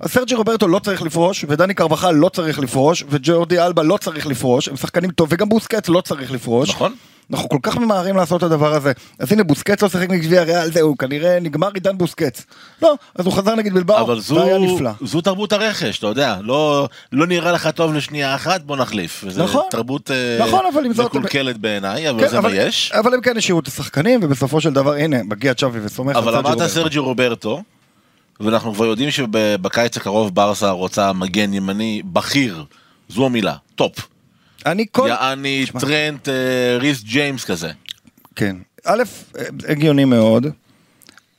אז 0.00 0.10
סרג'י 0.10 0.34
רוברטו 0.34 0.68
לא 0.68 0.78
צריך 0.78 1.02
לפרוש, 1.02 1.44
ודני 1.48 1.74
קרבחל 1.74 2.10
לא 2.12 2.28
צריך 2.28 2.58
לפרוש, 2.58 3.04
וג'ורדי 3.08 3.60
אלבה 3.60 3.82
לא 3.82 3.96
צריך 3.96 4.26
לפרוש, 4.26 4.68
הם 4.68 4.76
שחקנים 4.76 5.10
טוב, 5.10 5.28
וגם 5.32 5.48
בוסקץ 5.48 5.88
לא 5.88 6.00
צריך 6.00 6.32
לפרוש. 6.32 6.68
נכון. 6.70 6.94
אנחנו 7.32 7.48
כל 7.48 7.58
כך 7.62 7.76
ממהרים 7.76 8.16
לעשות 8.16 8.38
את 8.38 8.42
הדבר 8.42 8.74
הזה. 8.74 8.92
אז 9.18 9.32
הנה 9.32 9.44
בוסקץ 9.44 9.82
לא 9.82 9.88
שיחק 9.88 10.10
נגד 10.10 10.22
גביע 10.24 10.42
ריאל, 10.42 10.72
זהו, 10.72 10.96
כנראה 10.98 11.38
נגמר 11.40 11.68
עידן 11.74 11.98
בוסקץ. 11.98 12.46
לא, 12.82 12.94
אז 13.14 13.26
הוא 13.26 13.34
חזר 13.34 13.54
נגד 13.54 13.72
בלבאו, 13.74 14.00
אבל 14.00 14.20
זו, 14.20 14.34
והיה 14.34 14.58
נפלא. 14.58 14.90
זו 15.04 15.20
תרבות 15.20 15.52
הרכש, 15.52 15.98
אתה 15.98 16.06
יודע, 16.06 16.36
לא, 16.42 16.88
לא 17.12 17.26
נראה 17.26 17.52
לך 17.52 17.68
טוב 17.74 17.94
לשנייה 17.94 18.34
אחת, 18.34 18.62
בוא 18.62 18.76
נחליף. 18.76 19.24
נכון. 19.36 19.62
תרבות 19.70 20.10
אה, 20.10 20.46
נכון, 20.46 20.64
אבל 20.74 20.84
עם 20.84 20.92
זאת- 20.92 21.06
מקולקלת 21.06 21.58
בעיניי, 21.58 22.10
אבל 22.10 22.20
כן, 22.20 22.28
זה 22.28 22.40
מה 22.40 22.50
יש. 22.52 22.92
אבל 22.92 23.14
הם 23.14 23.20
כן 23.20 23.36
השאירו 23.36 23.60
את 23.60 23.68
השחקנים, 23.68 24.20
ובסופו 24.22 24.60
של 24.60 24.72
דבר, 24.72 24.94
הנה, 24.94 25.22
מגיע 25.22 25.54
צ'אבי 25.54 25.78
וסומך 25.82 26.16
אבל 26.16 26.36
אמרת. 26.36 26.62
סרג'י 26.66 26.98
רוברטו, 26.98 27.62
ואנחנו 28.40 28.74
כבר 28.74 28.84
יודעים 28.86 29.10
שבקיץ 29.10 29.96
הקרוב 29.96 30.34
ברסה 30.34 30.70
רוצה 30.70 31.12
מגן 31.12 31.54
ימני 31.54 32.02
בכיר, 32.04 32.64
זו 33.08 33.26
המילה, 33.26 33.56
top. 33.74 34.08
אני 34.66 34.86
כל... 34.92 35.06
יעני 35.08 35.64
תשמע. 35.64 35.80
טרנט, 35.80 36.28
אה, 36.28 36.76
ריס 36.78 37.02
ג'יימס 37.02 37.44
כזה. 37.44 37.70
כן. 38.36 38.56
א', 38.84 39.02
הגיוני 39.68 40.04
מאוד. 40.04 40.46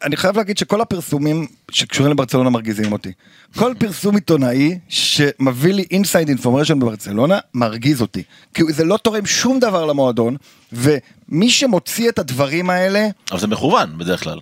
אני 0.04 0.18
חייב 0.18 0.38
להגיד 0.38 0.58
שכל 0.58 0.82
הפרסומים 0.82 1.48
שקשורים 1.72 2.12
לברצלונה 2.12 2.50
מרגיזים 2.50 2.92
אותי. 2.92 3.12
כל 3.56 3.74
פרסום 3.78 4.16
עיתונאי 4.16 4.80
שמביא 4.90 5.74
לי 5.74 5.86
inside 5.92 6.28
information 6.28 6.80
בברצלונה 6.80 7.40
מרגיז 7.54 8.02
אותי. 8.02 8.24
כי 8.54 8.64
זה 8.70 8.84
לא 8.84 8.98
תורם 8.98 9.26
שום 9.26 9.60
דבר 9.60 9.86
למועדון, 9.86 10.36
ומי 10.74 11.50
שמוציא 11.50 12.10
את 12.10 12.20
הדברים 12.20 12.70
האלה, 12.70 13.08
אבל 13.32 13.40
זה 13.40 13.48
מכוון 13.48 13.98
בדרך 13.98 14.24
כלל. 14.24 14.40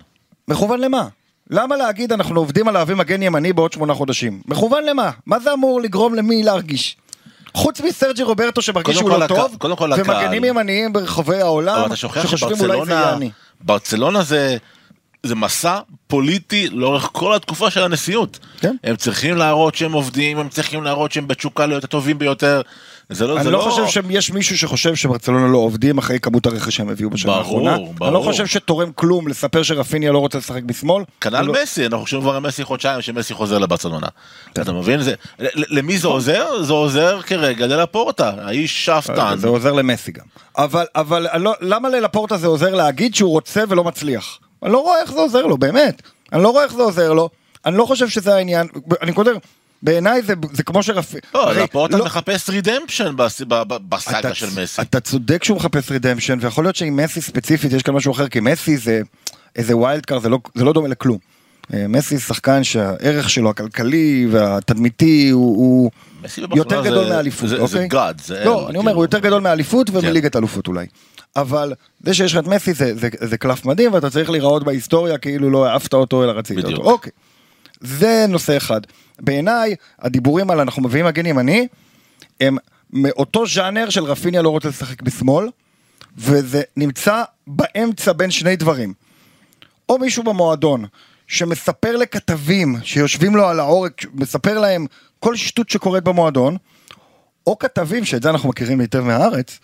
מכוון 0.48 0.80
למה? 0.80 1.08
למה 1.50 1.76
להגיד 1.76 2.12
אנחנו 2.12 2.40
עובדים 2.40 2.68
על 2.68 2.74
להביא 2.74 2.94
מגן 2.94 3.22
ימני 3.22 3.52
בעוד 3.52 3.72
שמונה 3.72 3.94
חודשים? 3.94 4.40
מכוון 4.46 4.84
למה? 4.84 5.10
מה 5.26 5.38
זה 5.40 5.52
אמור 5.52 5.80
לגרום 5.80 6.14
למי 6.14 6.42
להרגיש? 6.42 6.96
חוץ 7.54 7.80
מסרג'י 7.80 8.22
רוברטו 8.22 8.62
שמרגיש 8.62 8.96
שהוא 8.96 9.10
לא 9.10 9.26
טוב, 9.26 9.56
קודם 9.58 9.76
כל 9.76 9.92
הקהל. 9.92 10.16
ומגנים 10.16 10.44
ימניים 10.44 10.92
ברחבי 10.92 11.40
העולם 11.40 11.76
אבל 11.76 11.86
אתה 11.86 11.96
שוכח 11.96 12.22
שחושבים 12.22 12.60
אולי 12.60 12.84
זה 12.84 12.92
שברצלונה. 12.92 13.26
ברצלונה 13.60 14.22
זה 14.22 14.56
זה 15.22 15.34
מסע 15.34 15.78
פוליטי 16.06 16.68
לאורך 16.68 17.08
כל 17.12 17.34
התקופה 17.34 17.70
של 17.70 17.82
הנשיאות. 17.82 18.38
כן. 18.60 18.76
הם 18.84 18.96
צריכים 18.96 19.36
להראות 19.36 19.74
שהם 19.74 19.92
עובדים, 19.92 20.38
הם 20.38 20.48
צריכים 20.48 20.82
להראות 20.82 21.12
שהם 21.12 21.28
בתשוקה 21.28 21.66
להיות 21.66 21.84
הטובים 21.84 22.18
ביותר. 22.18 22.60
זה 23.10 23.26
לא, 23.26 23.34
אני 23.36 23.44
זה 23.44 23.50
לא 23.50 23.58
חושב 23.70 23.86
שיש 23.86 24.30
מישהו 24.30 24.58
שחושב 24.58 24.94
שברצלונה 24.94 25.46
לא 25.48 25.58
עובדים 25.58 25.98
אחרי 25.98 26.20
כמות 26.20 26.46
הרכש 26.46 26.76
שהם 26.76 26.88
הביאו 26.88 27.10
בשנה 27.10 27.32
ברור, 27.32 27.38
האחרונה. 27.44 27.74
אני 27.74 27.84
לא 27.84 27.92
ברור. 28.10 28.24
חושב 28.24 28.46
שתורם 28.46 28.92
כלום 28.94 29.28
לספר 29.28 29.62
שרפיניה 29.62 30.12
לא 30.12 30.18
רוצה 30.18 30.38
לשחק 30.38 30.62
בשמאל. 30.62 31.04
כנ"ל 31.20 31.40
לא- 31.42 31.54
מסי, 31.62 31.86
אנחנו 31.86 32.00
חושבים 32.00 32.20
כבר 32.22 32.34
על 32.34 32.42
מסי 32.42 32.64
חודשיים 32.64 33.02
שמסי 33.02 33.34
חוזר 33.34 33.58
לברצלונה. 33.58 34.06
אתה 34.52 34.72
מבין? 34.72 35.02
זה- 35.02 35.14
למי 35.54 35.98
זה 35.98 36.08
עוזר? 36.08 36.62
זה 36.62 36.72
עוזר 36.72 37.20
כרגע 37.22 37.66
ללפורטה, 37.66 38.32
האיש 38.42 38.84
שאפתן. 38.84 39.34
זה 39.38 39.48
עוזר 39.48 39.72
למסי 39.72 40.12
גם. 40.12 40.24
אבל, 40.58 40.84
אבל 40.94 41.26
לא, 41.38 41.52
למה 41.60 41.88
ללפורטה 41.88 42.36
זה 42.36 42.46
עוזר 42.46 42.74
להגיד 42.74 43.14
שהוא 43.14 43.30
רוצה 43.30 43.62
ולא 43.68 43.84
מצליח? 43.84 44.38
אני 44.62 44.72
לא 44.72 44.78
רואה 44.78 45.00
איך 45.00 45.12
זה 45.12 45.20
עוזר 45.20 45.46
לו, 45.46 45.58
באמת. 45.58 46.02
אני 46.32 46.42
לא 46.42 46.48
רואה 46.50 46.64
איך 46.64 46.72
זה 46.72 46.82
עוזר 46.82 47.12
לו. 47.12 47.28
אני 47.66 47.76
לא 47.76 47.84
חושב 47.84 48.08
שזה 48.08 48.34
העניין. 48.34 48.66
אני 49.02 49.14
כותב, 49.14 49.32
בעיניי 49.82 50.22
זה, 50.22 50.34
זה 50.52 50.62
כמו 50.62 50.82
שרפי... 50.82 51.18
לא, 51.34 51.52
לפורטה 51.54 51.96
לא- 51.98 52.04
מחפש 52.04 52.50
redemption 52.50 53.14
בסאגה 53.88 54.34
של 54.34 54.62
מסי. 54.62 54.82
אתה 54.82 55.00
צודק 55.00 55.44
שהוא 55.44 55.56
מחפש 55.56 55.90
redemption, 55.90 56.38
ויכול 56.40 56.64
להיות 56.64 56.76
שעם 56.76 56.96
מסי 56.96 57.20
ספציפית 57.20 57.72
יש 57.72 57.82
כאן 57.82 57.94
משהו 57.94 58.12
אחר, 58.12 58.28
כי 58.28 58.40
מסי 58.40 58.76
זה 58.76 59.00
איזה 59.56 59.76
wild 59.76 60.06
card, 60.06 60.18
זה 60.18 60.28
לא, 60.28 60.38
זה 60.54 60.64
לא 60.64 60.72
דומה 60.72 60.88
לכלום. 60.88 61.18
אה, 61.74 61.84
מסי 61.88 62.18
שחקן 62.18 62.64
שהערך 62.64 63.30
שלו 63.30 63.50
הכלכלי 63.50 64.26
והתדמיתי 64.30 65.28
הוא, 65.30 65.56
הוא 65.56 65.90
יותר 66.56 66.82
זה- 66.82 66.88
גדול 66.88 67.08
מאליפות, 67.08 67.48
זה- 67.48 67.56
זה 67.56 67.62
אוקיי? 67.62 67.88
God, 67.92 68.22
זה 68.24 68.44
לא, 68.44 68.68
אני 68.68 68.78
אומר, 68.78 68.90
כאילו. 68.90 68.96
הוא 68.96 69.04
יותר 69.04 69.18
גדול 69.18 69.42
מאליפות 69.42 69.90
כן. 69.90 69.96
ומליגת 69.96 70.36
אלופות 70.36 70.66
אולי. 70.68 70.86
אבל 71.36 71.72
זה 72.04 72.14
שיש 72.14 72.32
לך 72.32 72.38
את 72.38 72.46
מסי 72.46 72.72
זה, 72.74 72.92
זה, 72.96 73.08
זה 73.20 73.38
קלף 73.38 73.64
מדהים, 73.66 73.92
ואתה 73.94 74.10
צריך 74.10 74.30
להיראות 74.30 74.64
בהיסטוריה 74.64 75.18
כאילו 75.18 75.50
לא 75.50 75.66
העפת 75.66 75.94
אותו 75.94 76.24
אלא 76.24 76.32
רצית. 76.32 76.64
אותו. 76.64 76.82
אוקיי. 76.82 77.12
זה 77.80 78.24
נושא 78.28 78.56
אחד. 78.56 78.80
בעיניי, 79.20 79.74
הדיבורים 79.98 80.50
על 80.50 80.60
אנחנו 80.60 80.82
מביאים 80.82 81.06
מגן 81.06 81.26
ימני, 81.26 81.68
הם 82.40 82.56
מאותו 82.92 83.46
ז'אנר 83.46 83.90
של 83.90 84.04
רפיניה 84.04 84.42
לא 84.42 84.48
רוצה 84.48 84.68
לשחק 84.68 85.02
בשמאל, 85.02 85.48
וזה 86.16 86.62
נמצא 86.76 87.22
באמצע 87.46 88.12
בין 88.12 88.30
שני 88.30 88.56
דברים. 88.56 88.94
או 89.88 89.98
מישהו 89.98 90.22
במועדון 90.22 90.84
שמספר 91.26 91.96
לכתבים 91.96 92.76
שיושבים 92.82 93.36
לו 93.36 93.48
על 93.48 93.60
העורק, 93.60 94.04
מספר 94.14 94.58
להם 94.58 94.86
כל 95.20 95.36
שטות 95.36 95.70
שקורית 95.70 96.04
במועדון, 96.04 96.56
או 97.46 97.58
כתבים, 97.58 98.04
שאת 98.04 98.22
זה 98.22 98.30
אנחנו 98.30 98.48
מכירים 98.48 98.80
היטב 98.80 99.00
מהארץ, 99.00 99.58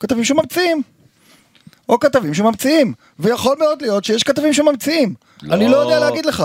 כתבים 0.00 0.24
שממציאים. 0.24 0.82
או 1.88 2.00
כתבים 2.00 2.34
שממציאים. 2.34 2.94
ויכול 3.18 3.56
מאוד 3.58 3.82
להיות 3.82 4.04
שיש 4.04 4.22
כתבים 4.22 4.52
שממציאים. 4.52 5.14
לא- 5.42 5.54
אני 5.54 5.68
לא 5.68 5.76
יודע 5.76 6.00
להגיד 6.00 6.26
לך. 6.26 6.44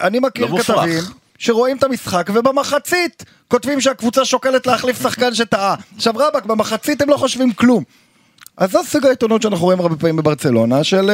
אני 0.00 0.18
מכיר 0.18 0.46
לא 0.46 0.50
מופרך. 0.50 1.12
שרואים 1.38 1.76
את 1.76 1.84
המשחק 1.84 2.30
ובמחצית 2.34 3.24
כותבים 3.48 3.80
שהקבוצה 3.80 4.24
שוקלת 4.24 4.66
להחליף 4.66 5.02
שחקן 5.02 5.34
שטעה. 5.34 5.74
עכשיו 5.96 6.14
רבאק, 6.16 6.44
במחצית 6.44 7.02
הם 7.02 7.08
לא 7.08 7.16
חושבים 7.16 7.52
כלום. 7.52 7.84
אז 8.56 8.70
זה 8.70 8.78
סוג 8.84 9.06
העיתונות 9.06 9.42
שאנחנו 9.42 9.64
רואים 9.64 9.80
הרבה 9.80 9.96
פעמים 9.96 10.16
בברצלונה, 10.16 10.84
של... 10.84 11.10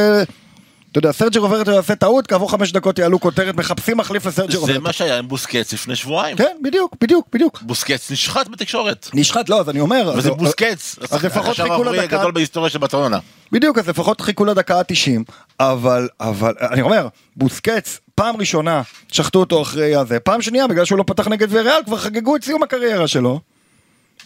אתה 0.95 0.99
יודע, 0.99 1.13
סרג'י 1.13 1.39
רוברטו 1.39 1.71
יעשה 1.71 1.95
טעות, 1.95 2.27
כעבור 2.27 2.51
חמש 2.51 2.73
דקות 2.73 2.99
יעלו 2.99 3.21
כותרת, 3.21 3.55
מחפשים 3.55 3.97
מחליף 3.97 4.27
לסרג'י 4.27 4.53
זה 4.53 4.59
רוברטו. 4.59 4.81
מה 4.81 4.93
שהיה 4.93 5.19
עם 5.19 5.29
בוסקץ 5.29 5.73
לפני 5.73 5.97
שבועיים. 5.97 6.37
כן, 6.37 6.57
בדיוק, 6.63 6.97
בדיוק, 7.01 7.27
בדיוק. 7.33 7.63
בוסקץ 7.63 8.11
נשחט 8.11 8.49
בתקשורת. 8.49 9.11
נשחט, 9.15 9.49
לא, 9.49 9.61
אז 9.61 9.69
אני 9.69 9.81
אומר... 9.81 10.13
וזה 10.17 10.31
בוסקץ, 10.31 10.97
אז 11.11 11.25
לפחות 11.25 11.57
חיכו 11.57 11.85
לדקה- 11.85 12.03
הגדול 12.03 12.33
בהיסטוריה 12.33 12.71
של 12.71 12.79
ברצלונה. 12.79 13.19
בדיוק, 13.53 13.79
אז 13.79 13.89
לפחות 13.89 14.21
חיכו 14.21 14.45
לדקה 14.45 14.79
ה-90, 14.79 15.33
אבל, 15.61 16.09
אבל, 16.21 16.55
אני 16.71 16.83
אומר, 16.83 17.09
בוסקץ, 17.37 18.01
פעם 18.15 18.37
ראשונה 18.37 18.83
שחטו 19.13 19.39
אותו 19.41 19.63
אחרי 19.63 19.97
הזה, 19.97 20.21
פעם 20.21 20.43
שנייה 20.43 20.67
בגלל 20.67 20.85
שהוא 20.85 20.99
לא 20.99 21.05
פתח 21.07 21.29
נגד 21.29 21.53
ויריאל, 21.53 21.81
כבר 21.85 21.97
חגגו 21.97 22.37
את 22.37 22.45
סיום 22.45 22.63
הקריירה 22.63 23.09
שלו, 23.09 23.41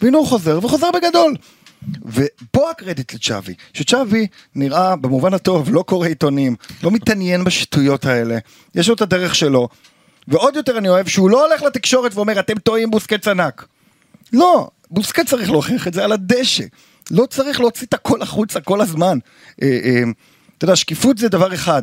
והנה 0.01 0.17
הוא 0.17 0.27
חוזר, 0.27 0.59
וחוזר 0.63 0.87
בגדול. 0.93 1.33
ופה 2.05 2.71
הקרדיט 2.71 3.13
לצ'אבי, 3.13 3.53
שצ'אבי 3.73 4.27
נראה 4.55 4.95
במובן 4.95 5.33
הטוב, 5.33 5.73
לא 5.73 5.81
קורא 5.81 6.07
עיתונים, 6.07 6.55
לא 6.83 6.91
מתעניין 6.91 7.43
בשטויות 7.43 8.05
האלה, 8.05 8.37
יש 8.75 8.87
לו 8.87 8.95
את 8.95 9.01
הדרך 9.01 9.35
שלו, 9.35 9.67
ועוד 10.27 10.55
יותר 10.55 10.77
אני 10.77 10.89
אוהב 10.89 11.07
שהוא 11.07 11.29
לא 11.29 11.45
הולך 11.45 11.61
לתקשורת 11.61 12.15
ואומר 12.15 12.39
אתם 12.39 12.59
טועים 12.59 12.91
בוסקץ 12.91 13.27
ענק. 13.27 13.65
לא, 14.33 14.67
בוסקט 14.91 15.27
צריך 15.27 15.51
להוכיח 15.51 15.87
את 15.87 15.93
זה 15.93 16.03
על 16.03 16.11
הדשא. 16.11 16.63
לא 17.11 17.25
צריך 17.25 17.59
להוציא 17.59 17.87
את 17.87 17.93
הכל 17.93 18.21
החוצה 18.21 18.61
כל 18.61 18.81
הזמן. 18.81 19.17
אה, 19.61 19.79
אה, 19.83 20.03
אתה 20.57 20.65
יודע, 20.65 20.75
שקיפות 20.75 21.17
זה 21.17 21.29
דבר 21.29 21.53
אחד, 21.53 21.81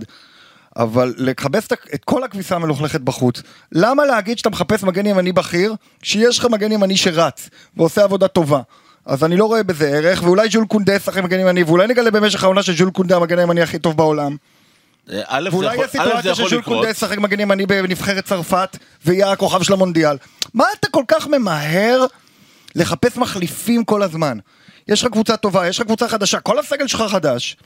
אבל 0.76 1.14
לכבס 1.18 1.68
את 1.94 2.04
כל 2.04 2.24
הכביסה 2.24 2.54
המלוכלכת 2.56 3.00
בחוץ. 3.00 3.42
למה 3.72 4.06
להגיד 4.06 4.38
שאתה 4.38 4.50
מחפש 4.50 4.82
מגן 4.82 5.06
ימני 5.06 5.32
בכיר, 5.32 5.74
כשיש 6.00 6.38
לך 6.38 6.44
מגן 6.44 6.72
ימני 6.72 6.96
שרץ 6.96 7.48
ועושה 7.76 8.04
עבודה 8.04 8.28
טובה? 8.28 8.60
אז 9.06 9.24
אני 9.24 9.36
לא 9.36 9.44
רואה 9.44 9.62
בזה 9.62 9.88
ערך, 9.88 10.22
ואולי 10.22 10.48
ז'ול 10.50 10.66
קונדה 10.66 10.94
ישחק 10.94 11.22
מגן 11.22 11.40
ימני, 11.40 11.62
ואולי 11.62 11.86
נגלה 11.86 12.10
במשך 12.10 12.42
העונה 12.42 12.62
שז'ול 12.62 12.90
קונדה 12.90 13.16
המגן 13.16 13.38
הימני 13.38 13.62
הכי 13.62 13.78
טוב 13.78 13.96
בעולם. 13.96 14.36
אה, 15.12 15.22
א', 15.26 15.48
ואולי 15.52 15.76
זה 15.76 15.86
סיטואציה 15.88 16.34
שז'ול. 16.34 16.62
קונדה 16.62 16.90
ישחק 16.90 17.18
מגן 17.18 17.40
ימני 17.40 17.66
בנבחרת 17.66 18.24
צרפת, 18.24 18.76
ויהיה 19.04 19.32
הכוכב 19.32 19.62
של 19.62 19.72
המונדיאל. 19.72 20.16
מה 20.54 20.64
אתה 20.80 20.88
כל 20.90 21.02
כך 21.08 21.26
ממהר 21.26 22.06
לחפש 22.74 23.16
מחליפים 23.16 23.84
כל 23.84 24.02
הזמן? 24.02 24.38
יש 24.88 25.02
לך 25.02 25.10
קבוצה 25.12 25.36
טובה, 25.36 25.68
יש 25.68 25.80
לך 25.80 25.86
קבוצה 25.86 26.08
חדשה, 26.08 26.40
כל 26.40 26.58
הסגל 26.58 26.86
שלך 26.86 27.04
חדש. 27.10 27.56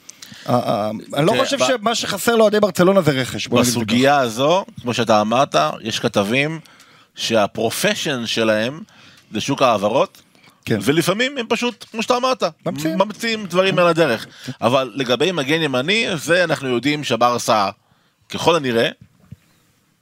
אה, 0.49 0.55
אה, 0.55 0.91
אני 1.15 1.27
לא 1.27 1.35
חושב 1.45 1.59
שמה 1.59 1.95
שחסר 1.95 2.37
לאוהדי 2.37 2.61
ברצלונה 2.61 3.03
זה 3.03 3.11
רכש. 3.11 3.49
בסוגיה 3.49 4.19
הזו, 4.19 4.65
כמו 4.83 4.95
שאתה 4.95 5.21
אמרת, 5.21 5.57
יש 5.81 5.99
כתבים 5.99 6.61
שהפרופשן 7.15 8.27
שלהם 8.27 8.81
זה 9.33 9.41
שוק 9.41 9.63
ההעברות, 9.63 10.23
כן. 10.71 10.79
ולפעמים 10.83 11.39
הם 11.39 11.47
פשוט, 11.49 11.85
כמו 11.91 12.03
שאתה 12.03 12.17
אמרת, 12.17 12.43
ממציאים. 12.67 12.99
ממציאים 12.99 13.47
דברים 13.47 13.79
על 13.79 13.87
הדרך. 13.87 14.27
אבל 14.61 14.93
לגבי 14.95 15.33
מגן 15.33 15.63
ימני, 15.63 16.07
זה 16.17 16.45
אנחנו 16.45 16.69
יודעים 16.69 17.05
שברסה, 17.05 17.71
ככל 18.29 18.57
הנראה, 18.57 18.89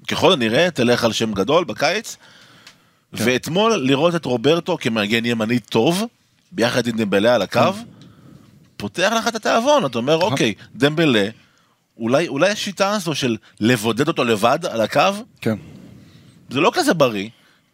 ככל 0.08 0.32
הנראה, 0.32 0.70
תלך 0.70 1.04
על 1.04 1.12
שם 1.12 1.32
גדול 1.32 1.64
בקיץ, 1.64 2.16
כן. 2.16 3.24
ואתמול 3.24 3.72
לראות 3.72 4.14
את 4.14 4.24
רוברטו 4.24 4.78
כמגן 4.80 5.24
ימני 5.24 5.58
טוב, 5.58 6.04
ביחד 6.52 6.86
עם 6.86 6.96
דמבלה 6.96 7.34
על 7.34 7.42
הקו, 7.42 7.72
כן. 7.72 7.84
פותח 8.76 9.12
לך 9.16 9.28
את 9.28 9.34
התיאבון, 9.34 9.86
אתה 9.86 9.98
אומר, 9.98 10.16
אוקיי, 10.16 10.54
דמבלה, 10.74 11.28
אולי, 11.98 12.28
אולי 12.28 12.50
השיטה 12.50 12.90
הזו 12.90 13.14
של 13.14 13.36
לבודד 13.60 14.08
אותו 14.08 14.24
לבד 14.24 14.58
על 14.70 14.80
הקו, 14.80 15.00
כן. 15.40 15.56
זה 16.50 16.60
לא 16.60 16.70
כזה 16.74 16.94
בריא, 16.94 17.28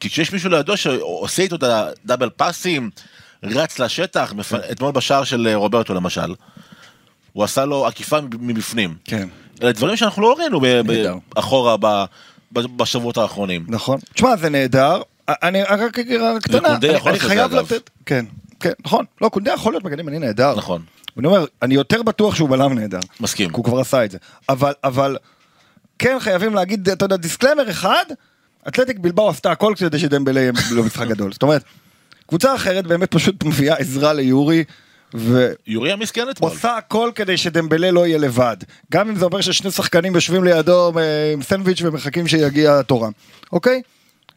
כי 0.04 0.10
כשיש 0.10 0.32
מישהו 0.32 0.50
לידו 0.50 0.76
שעושה 0.76 1.42
איתו 1.42 1.56
את 1.56 1.62
הדאבל 1.62 2.30
פאסים, 2.30 2.90
רץ 3.42 3.78
לשטח, 3.78 4.32
מפ... 4.36 4.48
כן. 4.54 4.58
אתמול 4.72 4.92
בשער 4.92 5.24
של 5.24 5.46
אה, 5.46 5.54
רוברטו 5.54 5.94
למשל, 5.94 6.34
הוא 7.32 7.44
עשה 7.44 7.64
לו 7.64 7.86
עקיפה 7.86 8.18
מבפנים. 8.38 8.94
כן. 9.04 9.28
אלה 9.62 9.72
דברים 9.72 9.96
שאנחנו 9.96 10.22
לא 10.22 10.36
ראינו. 10.38 10.60
אחורה. 11.34 11.76
בשבועות 12.52 13.16
האחרונים. 13.18 13.64
נכון. 13.68 13.98
תשמע, 14.14 14.36
זה 14.36 14.48
נהדר. 14.50 15.02
אני 15.28 15.62
רק 15.62 15.98
אגיד 15.98 16.20
רק 16.20 16.42
קטנה, 16.42 16.76
אני- 16.76 16.96
אני 17.06 17.18
חייב. 17.18 17.54
לתת... 17.54 17.90
כן, 18.06 18.24
כן, 18.60 18.72
נכון. 18.84 19.04
לא, 19.20 19.28
קונדה 19.28 19.52
יכול 19.52 19.72
להיות 19.72 19.84
מגן 19.84 19.98
ימני 19.98 20.18
נהדר. 20.18 20.54
נכון. 20.56 20.82
ואני 21.16 21.26
אומר, 21.26 21.44
אני 21.62 21.74
יותר 21.74 22.02
בטוח 22.02 22.34
שהוא 22.34 22.48
בלם 22.48 22.72
נהדר. 22.78 22.98
מסכים. 23.20 23.48
כי 23.50 23.56
הוא 23.56 23.64
כבר 23.64 23.80
עשה 23.80 24.04
את 24.04 24.10
זה. 24.10 24.18
אבל, 24.48 24.72
אבל, 24.84 25.16
כן 25.98 26.16
חייבים 26.20 26.54
להגיד, 26.54 26.88
אתה 26.88 27.04
יודע, 27.04 27.16
דיסקלמר 27.16 27.70
אחד, 27.70 28.04
אתלטיק 28.68 28.98
בלבאו 28.98 29.29
עשתה 29.29 29.53
הכל 29.53 29.74
כדי 29.77 29.98
שדמבלה 29.98 30.40
יהיה 30.40 30.53
במשחק 30.79 31.07
גדול. 31.09 31.33
זאת 31.33 31.42
אומרת, 31.42 31.64
קבוצה 32.27 32.55
אחרת 32.55 32.87
באמת 32.87 33.11
פשוט 33.11 33.44
מביאה 33.44 33.77
עזרה 33.77 34.12
ליורי, 34.12 34.64
ועושה 35.14 35.55
יורי 35.66 35.92
המסכן 35.92 36.31
אתמול. 36.31 36.53
הכל 36.62 37.11
כדי 37.14 37.37
שדמבלה 37.37 37.90
לא 37.90 38.07
יהיה 38.07 38.18
לבד. 38.18 38.57
גם 38.92 39.09
אם 39.09 39.16
זה 39.16 39.24
אומר 39.24 39.40
ששני 39.40 39.70
שחקנים 39.70 40.14
יושבים 40.14 40.44
לידו 40.44 40.92
אה, 40.98 41.33
עם 41.33 41.42
סנדוויץ' 41.42 41.83
ומחכים 41.83 42.29
שיגיע 42.29 42.83
תורם, 42.83 43.12
אוקיי? 43.53 43.83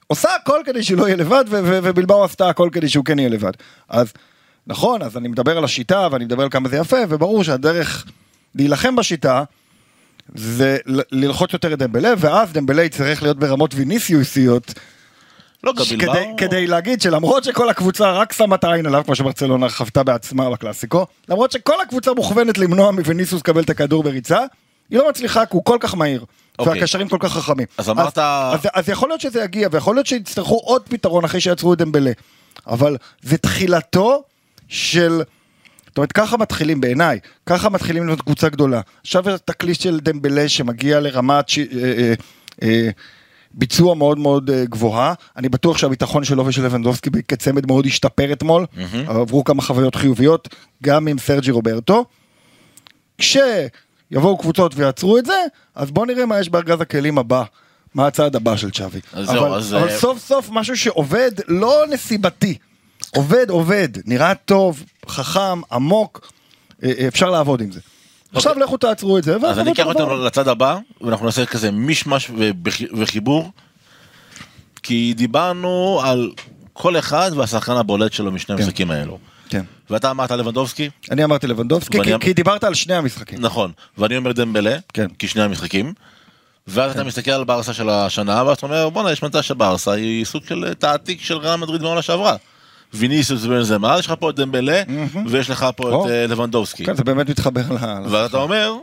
עושה 0.07 0.29
הכל 0.35 0.61
כדי 0.65 0.83
שהוא 0.83 0.99
לא 0.99 1.05
יהיה 1.05 1.15
לבד, 1.15 1.45
ו- 1.49 1.59
ו- 1.63 1.79
ובלבאו 1.83 2.23
עשתה 2.23 2.49
הכל 2.49 2.69
כדי 2.71 2.89
שהוא 2.89 3.05
כן 3.05 3.19
יהיה 3.19 3.29
לבד. 3.29 3.51
אז 3.89 4.13
נכון, 4.67 5.01
אז 5.01 5.17
אני 5.17 5.27
מדבר 5.27 5.57
על 5.57 5.63
השיטה 5.63 6.07
ואני 6.11 6.25
מדבר 6.25 6.43
על 6.43 6.49
כמה 6.49 6.69
זה 6.69 6.77
יפה, 6.77 6.97
וברור 7.09 7.43
שהדרך 7.43 8.05
להילחם 8.55 8.95
בשיטה 8.95 9.43
זה 10.35 10.77
ללחוץ 11.11 11.53
יותר 11.53 11.73
את 11.73 11.79
דמבלה, 11.79 12.13
ואז 12.17 12.53
דמבלה 12.53 12.83
יצטרך 12.83 13.23
להיות 13.23 13.37
ברמות 13.39 13.75
ויניסיוסיות, 13.75 14.73
לא, 15.63 15.73
כדי, 15.89 15.97
בלבאו... 15.97 16.35
כדי 16.37 16.67
להגיד 16.67 17.01
שלמרות 17.01 17.43
שכל 17.43 17.69
הקבוצה 17.69 18.11
רק 18.11 18.33
שמה 18.33 18.55
את 18.55 18.63
העין 18.63 18.85
עליו, 18.85 19.03
כמו 19.05 19.15
שברצלונה 19.15 19.69
חוותה 19.69 20.03
בעצמה 20.03 20.49
בקלאסיקו, 20.49 21.05
למרות 21.29 21.51
שכל 21.51 21.81
הקבוצה 21.81 22.13
מוכוונת 22.13 22.57
למנוע 22.57 22.91
מוויניסוס 22.91 23.41
לקבל 23.41 23.61
את 23.63 23.69
הכדור 23.69 24.03
בריצה, 24.03 24.39
היא 24.89 24.99
לא 24.99 25.09
מצליחה 25.09 25.45
כי 25.45 25.51
הוא 25.53 25.65
כל 25.65 25.77
כך 25.79 25.95
מהיר. 25.95 26.25
אוקיי. 26.59 26.73
והקשרים 26.73 27.07
כל 27.09 27.17
כך 27.19 27.33
חכמים. 27.33 27.67
אז 27.77 27.89
אמרת- 27.89 28.17
אז, 28.17 28.59
אז, 28.59 28.67
אז 28.73 28.89
יכול 28.89 29.09
להיות 29.09 29.21
שזה 29.21 29.43
יגיע, 29.43 29.67
ויכול 29.71 29.95
להיות 29.95 30.07
שיצטרכו 30.07 30.55
עוד 30.55 30.81
פתרון 30.89 31.23
אחרי 31.25 31.41
שיעצרו 31.41 31.73
את 31.73 31.77
דמבלה. 31.77 32.11
אבל 32.67 32.97
זה 33.21 33.37
תחילתו 33.37 34.23
של, 34.67 35.21
זאת 35.97 35.99
אומרת, 35.99 36.11
ככה 36.11 36.37
מתחילים 36.37 36.81
בעיניי, 36.81 37.19
ככה 37.45 37.69
מתחילים 37.69 38.03
לבנות 38.03 38.21
קבוצה 38.21 38.49
גדולה. 38.49 38.81
עכשיו 39.01 39.29
את 39.29 39.33
התקליט 39.33 39.79
של 39.79 39.99
דמבלה 39.99 40.49
שמגיע 40.49 40.99
לרמת 40.99 41.49
ש... 41.49 41.59
אה, 41.59 41.65
אה, 41.83 42.13
אה, 42.63 42.89
ביצוע 43.51 43.95
מאוד 43.95 44.17
מאוד 44.17 44.49
אה, 44.49 44.65
גבוהה, 44.65 45.13
אני 45.37 45.49
בטוח 45.49 45.77
שהביטחון 45.77 46.23
שלו 46.23 46.45
ושל 46.45 46.65
לבנדובסקי 46.65 47.09
כצמד 47.27 47.67
מאוד 47.67 47.85
השתפר 47.85 48.33
אתמול, 48.33 48.65
עברו 49.07 49.43
כמה 49.43 49.61
חוויות 49.61 49.95
חיוביות, 49.95 50.55
גם 50.83 51.07
עם 51.07 51.17
סרג'י 51.17 51.51
רוברטו. 51.51 52.05
כשיבואו 53.17 54.37
קבוצות 54.37 54.71
ויעצרו 54.75 55.17
את 55.17 55.25
זה, 55.25 55.43
אז 55.75 55.91
בואו 55.91 56.05
נראה 56.05 56.25
מה 56.25 56.39
יש 56.39 56.49
בארגז 56.49 56.81
הכלים 56.81 57.17
הבא. 57.17 57.43
מה 57.95 58.07
הצעד 58.07 58.35
הבא 58.35 58.57
של 58.57 58.71
צ'אבי. 58.71 58.99
אז 59.13 59.27
זהו, 59.27 59.45
אבל, 59.45 59.53
אז, 59.53 59.73
אבל 59.73 59.89
אה, 59.89 59.97
סוף 59.97 60.19
סוף 60.19 60.49
משהו 60.51 60.77
שעובד 60.77 61.31
לא 61.47 61.83
נסיבתי. 61.89 62.57
עובד, 63.17 63.49
עובד, 63.49 63.89
נראה 64.05 64.35
טוב, 64.35 64.83
חכם, 65.07 65.61
עמוק, 65.71 66.31
אה, 66.83 66.91
אה, 66.99 67.07
אפשר 67.07 67.29
לעבוד 67.29 67.61
עם 67.61 67.71
זה. 67.71 67.79
עכשיו 68.33 68.59
לכו 68.59 68.77
תעצרו 68.77 69.17
את 69.17 69.23
זה, 69.23 69.35
אוקיי. 69.35 69.49
אז 69.49 69.59
אני 69.59 69.71
אקח. 69.71 69.85
אותנו 69.85 70.17
לצד 70.17 70.47
הבא, 70.47 70.77
ואנחנו 71.01 71.25
נעשה 71.25 71.45
כזה 71.45 71.71
מישמש 71.71 72.31
וחיבור. 72.97 73.51
כי 74.83 75.13
דיברנו 75.17 76.01
על 76.03 76.31
כל 76.73 76.99
אחד 76.99 77.31
והשחקן 77.35 77.71
הבולט 77.71 78.13
שלו 78.13 78.31
משני 78.31 78.55
המשחקים 78.55 78.91
האלו. 78.91 79.17
כן. 79.49 79.63
ואתה 79.89 80.11
אמרת 80.11 80.31
לבנדובסקי, 80.31 80.89
אני 81.11 81.23
אמרתי 81.23 81.47
לבנדובסקי, 81.47 82.03
כי, 82.03 82.13
אמ- 82.15 82.19
כי 82.19 82.33
דיברת 82.33 82.63
על 82.63 82.73
שני 82.73 82.95
המשחקים. 82.95 83.39
נכון, 83.41 83.71
ואני 83.97 84.17
אומר 84.17 84.31
דמבלה, 84.31 84.77
כן. 84.93 85.07
כי 85.19 85.27
שני 85.27 85.41
המשחקים. 85.41 85.93
ואז 86.67 86.91
אתה 86.91 87.03
מסתכל 87.03 87.31
על 87.31 87.43
ברסה 87.43 87.73
של 87.73 87.89
השנה, 87.89 88.43
ואתה 88.45 88.65
אומר, 88.65 88.89
בואנה, 88.89 89.11
יש 89.11 89.23
מצב 89.23 89.41
שברסה 89.41 89.91
היא 89.91 90.25
סוג 90.25 90.43
של 90.49 90.73
תעתיק 90.73 91.21
של 91.21 91.37
ריאל 91.37 91.55
מדריד 91.55 91.81
בעונה 91.81 92.01
שעברה. 92.01 92.35
ויניסיוס 92.93 93.45
ובנזמה, 93.45 93.95
יש 93.99 94.05
לך 94.05 94.13
פה 94.19 94.29
את 94.29 94.35
דמבלה, 94.35 94.83
ויש 95.27 95.49
לך 95.49 95.65
פה. 95.75 96.05
את 96.05 96.09
אה, 96.11 96.27
לבנדובסקי. 96.27 96.85
כן, 96.85 96.95
זה 96.95 97.03
באמת 97.03 97.29
מתחבר 97.29 97.61
ל... 97.61 97.77
ואתה 98.09 98.37
אומר, 98.37 98.73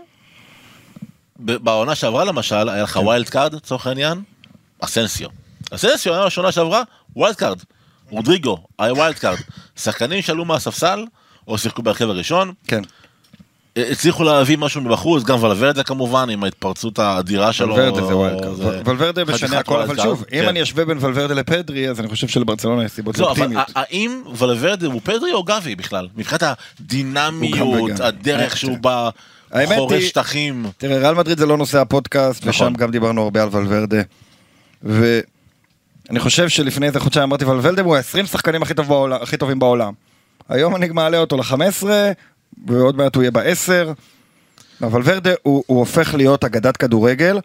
ב- 1.39 1.57
בעונה 1.57 1.95
שעברה 1.95 2.25
למשל, 2.25 2.69
היה 2.69 2.83
לך 2.83 2.97
wild 3.03 3.29
card, 3.29 3.55
לצורך 3.55 3.87
העניין, 3.87 4.23
אסנסיו. 4.81 5.29
אסנסיו 5.71 6.15
היה 6.15 6.27
בשנה 6.27 6.53
שעברה, 6.53 6.83
wild 7.17 7.37
card. 7.37 7.59
רודריגו, 8.11 8.59
היה 8.79 8.93
wild 8.93 9.19
card. 9.19 9.39
שחקנים 9.77 10.23
שעלו 10.23 10.45
מהספסל, 10.45 11.05
או 11.49 11.59
שיחקו 11.59 11.83
בהרכב 11.83 12.09
הראשון, 12.11 12.53
כן. 12.67 12.83
הצליחו 13.79 14.25
להביא 14.25 14.59
משהו 14.59 14.81
מבחוץ, 14.81 15.25
גם 15.25 15.43
ולוורדה 15.43 15.83
כמובן, 15.83 16.31
עם 16.31 16.45
ההתפרצות 16.45 16.99
האדירה 16.99 17.53
שלו. 17.53 17.75
ולוורדה 17.75 18.07
זה 18.07 18.17
wild 18.17 18.41
card. 18.41 18.89
ולוורדה 18.89 19.25
משנה 19.25 19.59
הכל, 19.59 19.81
אבל 19.81 20.03
שוב, 20.03 20.25
אם 20.33 20.41
כן. 20.41 20.49
אני 20.49 20.63
אשווה 20.63 20.85
בין 20.85 20.99
ולוורדה 21.01 21.35
לפדרי, 21.35 21.91
אז 21.91 22.01
אני 22.01 22.09
חושב 22.09 22.29
שלברצלונה 22.29 22.85
יש 22.85 22.93
סיבות 22.93 23.19
לא, 23.19 23.27
לאופטימיות. 23.27 23.71
האם 23.77 24.23
ולוורדה 24.37 24.87
הוא 24.87 25.01
פדרי 25.05 25.33
או 25.33 25.45
גבי 25.45 25.75
בכלל? 25.75 26.09
מבחינת 26.17 26.43
הדינמיות. 26.43 28.01
הדרך 28.01 28.57
שהוא 28.57 28.79
בא, 28.79 29.11
חורש 29.75 30.05
שטחים. 30.05 30.67
תראה, 30.79 30.99
ריאל 30.99 31.15
מדריד 31.15 31.39
זה 31.39 31.47
לא 31.47 31.57
נושא 31.57 31.81
הפודקאסט, 31.81 32.47
נכון. 32.47 32.51
ושם 32.51 32.75
גם 32.75 32.91
דיברנו 32.91 33.23
הרבה 33.23 33.43
על 33.43 33.49
ולוורדה. 33.53 34.03
ואני 34.83 36.21
חושב 36.21 36.49
שלפני 36.49 36.87
איזה 36.87 37.01
חודשיים 37.01 37.29
אמרתי, 37.29 37.45
ולוורדה 37.45 37.83
הוא 37.83 37.97
ה-20 37.97 38.27
שחקנים 38.27 38.63
הכי, 38.63 38.75
טוב 38.75 38.89
בעולם, 38.89 39.19
הכי 39.23 39.37
טובים 39.37 39.59
בעולם. 39.59 39.93
היום 40.49 40.77
אני 40.77 40.89
מעלה 40.89 41.19
אותו 41.19 41.37
ל-15, 41.37 41.87
ועוד 42.67 42.97
מעט 42.97 43.15
הוא 43.15 43.23
יהיה 43.23 43.31
ב-10. 43.31 43.95
ולוורדה 44.81 45.31
הוא, 45.43 45.65
הוא 45.67 45.79
הופך 45.79 46.15
להיות 46.15 46.45
אגדת 46.45 46.77
כדורגל. 46.77 47.39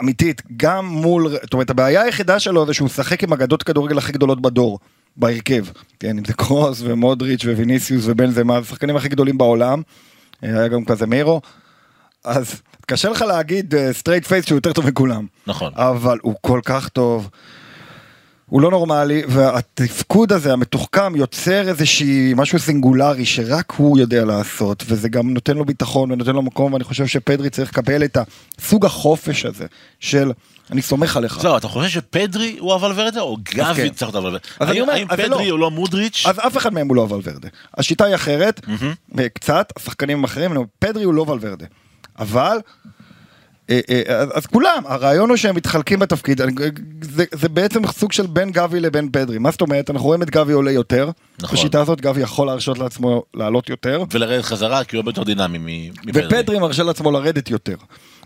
אמיתית, 0.00 0.42
גם 0.56 0.86
מול, 0.86 1.28
זאת 1.28 1.52
אומרת 1.52 1.70
הבעיה 1.70 2.02
היחידה 2.02 2.40
שלו 2.40 2.66
זה 2.66 2.74
שהוא 2.74 2.86
משחק 2.86 3.22
עם 3.22 3.32
אגדות 3.32 3.62
כדורגל 3.62 3.98
הכי 3.98 4.12
גדולות 4.12 4.42
בדור, 4.42 4.78
בהרכב, 5.16 5.64
כן, 6.00 6.18
אם 6.18 6.24
זה 6.24 6.32
קרוס 6.32 6.80
ומודריץ' 6.84 7.44
וויניסיוס 7.44 8.04
ובן 8.06 8.30
זה 8.30 8.44
מה, 8.44 8.56
השחקנים 8.56 8.96
הכי 8.96 9.08
גדולים 9.08 9.38
בעולם, 9.38 9.82
היה 10.42 10.68
גם 10.68 10.84
כזה 10.84 11.06
מיירו, 11.06 11.40
אז 12.24 12.62
קשה 12.86 13.08
לך 13.08 13.22
להגיד 13.22 13.74
straight 13.92 14.26
face 14.26 14.46
שהוא 14.46 14.56
יותר 14.56 14.72
טוב 14.72 14.86
מכולם, 14.86 15.26
נכון. 15.46 15.72
אבל 15.76 16.18
הוא 16.22 16.34
כל 16.40 16.60
כך 16.64 16.88
טוב. 16.88 17.30
הוא 18.54 18.62
לא 18.62 18.70
נורמלי, 18.70 19.22
והתפקוד 19.28 20.32
הזה 20.32 20.52
המתוחכם 20.52 21.16
יוצר 21.16 21.68
איזושהי 21.68 22.32
משהו 22.36 22.58
סינגולרי 22.58 23.26
שרק 23.26 23.72
הוא 23.76 23.98
יודע 23.98 24.24
לעשות, 24.24 24.84
וזה 24.86 25.08
גם 25.08 25.34
נותן 25.34 25.56
לו 25.56 25.64
ביטחון 25.64 26.10
ונותן 26.12 26.32
לו 26.34 26.42
מקום, 26.42 26.72
ואני 26.72 26.84
חושב 26.84 27.06
שפדרי 27.06 27.50
צריך 27.50 27.70
לקבל 27.70 28.04
את 28.04 28.18
הסוג 28.58 28.86
החופש 28.86 29.44
הזה 29.44 29.66
של 30.00 30.32
אני 30.70 30.82
סומך 30.82 31.16
עליך. 31.16 31.40
זהו, 31.40 31.56
אתה 31.56 31.68
חושב 31.68 31.88
שפדרי 31.88 32.56
הוא 32.60 32.72
הוולוורדה 32.72 33.20
או 33.20 33.36
גבי 33.54 33.74
כן. 33.74 33.88
צריך? 33.88 34.38
אז 34.60 34.68
אני 34.68 34.80
האם- 34.80 35.06
זה 35.10 35.16
פדרי 35.16 35.28
לא. 35.28 35.50
הוא 35.50 35.58
לא 35.58 35.70
מודריץ'? 35.70 36.24
אז 36.26 36.38
אף 36.38 36.56
אחד 36.56 36.72
מהם 36.72 36.88
הוא 36.88 36.96
לא 36.96 37.00
ולוורדה. 37.00 37.48
השיטה 37.78 38.04
היא 38.04 38.14
אחרת, 38.14 38.60
קצת, 39.34 39.72
השחקנים 39.76 40.18
הם 40.18 40.24
אחרים, 40.24 40.52
פדרי 40.78 41.04
הוא 41.04 41.14
לא 41.14 41.22
ולוורדה. 41.22 41.66
אבל, 42.18 42.56
אז- 43.68 44.28
אז 44.34 44.46
כולם, 44.46 44.82
הרעיון 44.86 45.28
הוא 45.28 45.36
שהם 45.36 45.56
מתחלקים 45.56 45.98
בתפקיד, 45.98 46.40
זה, 47.02 47.24
זה 47.34 47.48
בעצם 47.48 47.86
סוג 47.86 48.12
של 48.12 48.26
בין 48.26 48.50
גבי 48.50 48.80
לבין 48.80 49.08
פדרי. 49.12 49.38
מה 49.38 49.50
זאת 49.50 49.60
אומרת? 49.60 49.90
אנחנו 49.90 50.06
רואים 50.06 50.22
את 50.22 50.30
גבי 50.30 50.52
עולה 50.52 50.70
יותר, 50.70 51.10
נכון. 51.42 51.58
בשיטה 51.58 51.80
הזאת 51.80 52.00
גבי 52.00 52.20
יכול 52.20 52.46
להרשות 52.46 52.78
לעצמו 52.78 53.22
לעלות 53.34 53.68
יותר, 53.70 54.04
ולרדת 54.12 54.44
חזרה 54.44 54.84
כי 54.84 54.96
הוא 54.96 55.00
הרבה 55.00 55.10
יותר 55.10 55.22
דינמי 55.22 55.58
מפדרי. 56.04 56.26
ופדרי 56.26 56.58
מרשה 56.58 56.82
לעצמו 56.82 57.10
לרדת 57.10 57.50
יותר. 57.50 57.76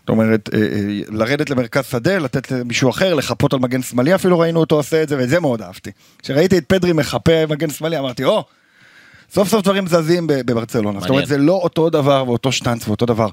זאת 0.00 0.08
אומרת, 0.08 0.50
אה, 0.54 0.58
אה, 0.60 0.66
לרדת 1.10 1.50
למרכז 1.50 1.84
שדה, 1.86 2.18
לתת 2.18 2.50
למישהו 2.50 2.90
אחר, 2.90 3.14
לחפות 3.14 3.52
על 3.52 3.58
מגן 3.58 3.82
שמאלי, 3.82 4.14
אפילו 4.14 4.38
ראינו 4.38 4.60
אותו 4.60 4.76
עושה 4.76 5.02
את 5.02 5.08
זה, 5.08 5.18
ואת 5.18 5.28
זה 5.28 5.40
מאוד 5.40 5.62
אהבתי. 5.62 5.90
כשראיתי 6.22 6.58
את 6.58 6.64
פדרי 6.66 6.92
מחפה 6.92 7.46
מגן 7.48 7.70
שמאלי, 7.70 7.98
אמרתי, 7.98 8.24
או, 8.24 8.44
סוף 9.32 9.48
סוף 9.48 9.62
דברים 9.62 9.86
זזים 9.86 10.26
בברצלונה. 10.26 11.00
זאת 11.00 11.10
אומרת, 11.10 11.26
זה 11.28 11.38
לא 11.38 11.52
אותו 11.52 11.90
דבר 11.90 12.24
ואותו 12.26 12.52
שטנץ 12.52 12.88
ואותו 12.88 13.06
דבר. 13.06 13.28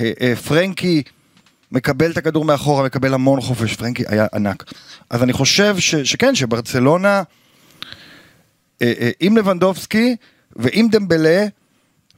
אה, 0.00 0.10
אה, 0.20 0.36
פרנקי 0.36 1.02
מקבל 1.72 2.10
את 2.10 2.16
הכדור 2.16 2.44
מאחורה, 2.44 2.84
מקבל 2.84 3.14
המון 3.14 3.40
חופש, 3.40 3.76
פרנקי 3.76 4.04
היה 4.08 4.26
ענק. 4.34 4.64
אז 5.10 5.22
אני 5.22 5.32
חושב 5.32 5.78
ש, 5.78 5.94
שכן, 5.94 6.34
שברצלונה, 6.34 7.22
אה, 8.82 8.92
אה, 9.00 9.10
עם 9.20 9.36
לבנדובסקי 9.36 10.16
ועם 10.56 10.88
דמבלה, 10.88 11.46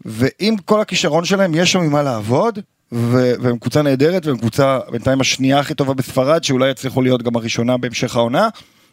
ועם 0.05 0.57
כל 0.57 0.81
הכישרון 0.81 1.25
שלהם, 1.25 1.55
יש 1.55 1.73
שם 1.73 1.81
ממה 1.81 2.03
לעבוד, 2.03 2.59
ו- 2.93 3.33
והם 3.41 3.59
קבוצה 3.59 3.83
נהדרת, 3.83 4.27
והם 4.27 4.39
קבוצה 4.39 4.79
בינתיים 4.91 5.21
השנייה 5.21 5.59
הכי 5.59 5.75
טובה 5.75 5.95
בספרד, 5.95 6.45
שאולי 6.45 6.71
יצליחו 6.71 7.03
להיות 7.03 7.23
גם 7.23 7.37
הראשונה 7.37 7.77
בהמשך 7.77 8.17
העונה, 8.17 8.49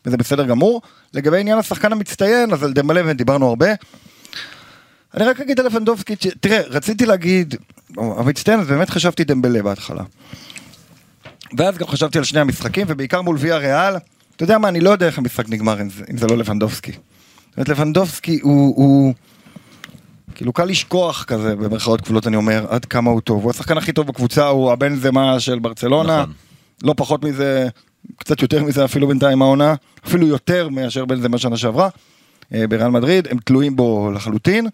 וזה 0.05 0.17
בסדר 0.17 0.45
גמור. 0.45 0.81
לגבי 1.13 1.39
עניין 1.39 1.57
השחקן 1.57 1.91
המצטיין, 1.91 2.53
אז 2.53 2.63
על 2.63 2.73
דמבלה 2.73 3.13
דיברנו 3.13 3.47
הרבה. 3.47 3.67
אני 5.13 5.25
רק 5.25 5.39
אגיד 5.39 5.59
על 5.59 5.65
לבנדובסקי, 5.65 6.15
תראה, 6.15 6.61
רציתי 6.67 7.05
להגיד, 7.05 7.55
המצטיין, 7.97 8.59
אז 8.59 8.67
באמת 8.67 8.89
חשבתי 8.89 9.23
דמבלה 9.23 9.63
בהתחלה. 9.63 10.03
ואז 11.57 11.77
גם 11.77 11.87
חשבתי 11.87 12.17
על 12.17 12.23
שני 12.23 12.39
המשחקים, 12.39 12.87
ובעיקר 12.89 13.21
מול 13.21 13.37
ויה 13.39 13.57
ריאל, 13.57 13.95
אתה 14.35 14.43
יודע 14.43 14.57
מה, 14.57 14.67
אני 14.67 14.79
לא 14.79 14.89
יודע 14.89 15.05
איך 15.05 15.17
המשחק 15.17 15.49
נגמר 15.49 15.81
אם 15.81 15.89
זה, 15.89 16.03
אם 16.11 16.17
זה 16.17 16.27
לא 16.27 16.37
לבנדובסקי. 16.37 16.91
זאת 16.91 17.57
אומרת, 17.57 17.69
לבנדובסקי 17.69 18.39
הוא, 18.43 18.73
הוא... 18.75 19.13
כאילו 20.35 20.53
קל 20.53 20.65
לשכוח 20.65 21.23
כזה, 21.23 21.55
במרכאות 21.55 22.01
כפולות 22.01 22.27
אני 22.27 22.35
אומר, 22.35 22.65
עד 22.69 22.85
כמה 22.85 23.11
הוא 23.11 23.21
טוב. 23.21 23.43
הוא 23.43 23.51
השחקן 23.51 23.77
הכי 23.77 23.91
טוב 23.91 24.07
בקבוצה, 24.07 24.47
הוא 24.47 24.71
הבן 24.71 24.95
זמה 24.95 25.39
של 25.39 25.59
ברצלונה. 25.59 26.21
נכון. 26.21 26.33
לא 26.83 26.93
פחות 26.97 27.23
מזה, 27.23 27.67
קצת 28.17 28.41
יותר 28.41 28.63
מזה 28.63 28.85
אפילו 28.85 29.07
בינתיים 29.07 29.41
העונה, 29.41 29.75
אפילו 30.07 30.27
יותר 30.27 30.69
מאשר 30.69 31.05
בן 31.05 31.21
זמה 31.21 31.37
שנה 31.37 31.57
שעברה. 31.57 31.89
אה, 32.53 32.67
בריאל 32.67 32.87
מדריד, 32.87 33.27
הם 33.31 33.37
תלויים 33.37 33.75
בו 33.75 34.11
לחלוטין. 34.15 34.67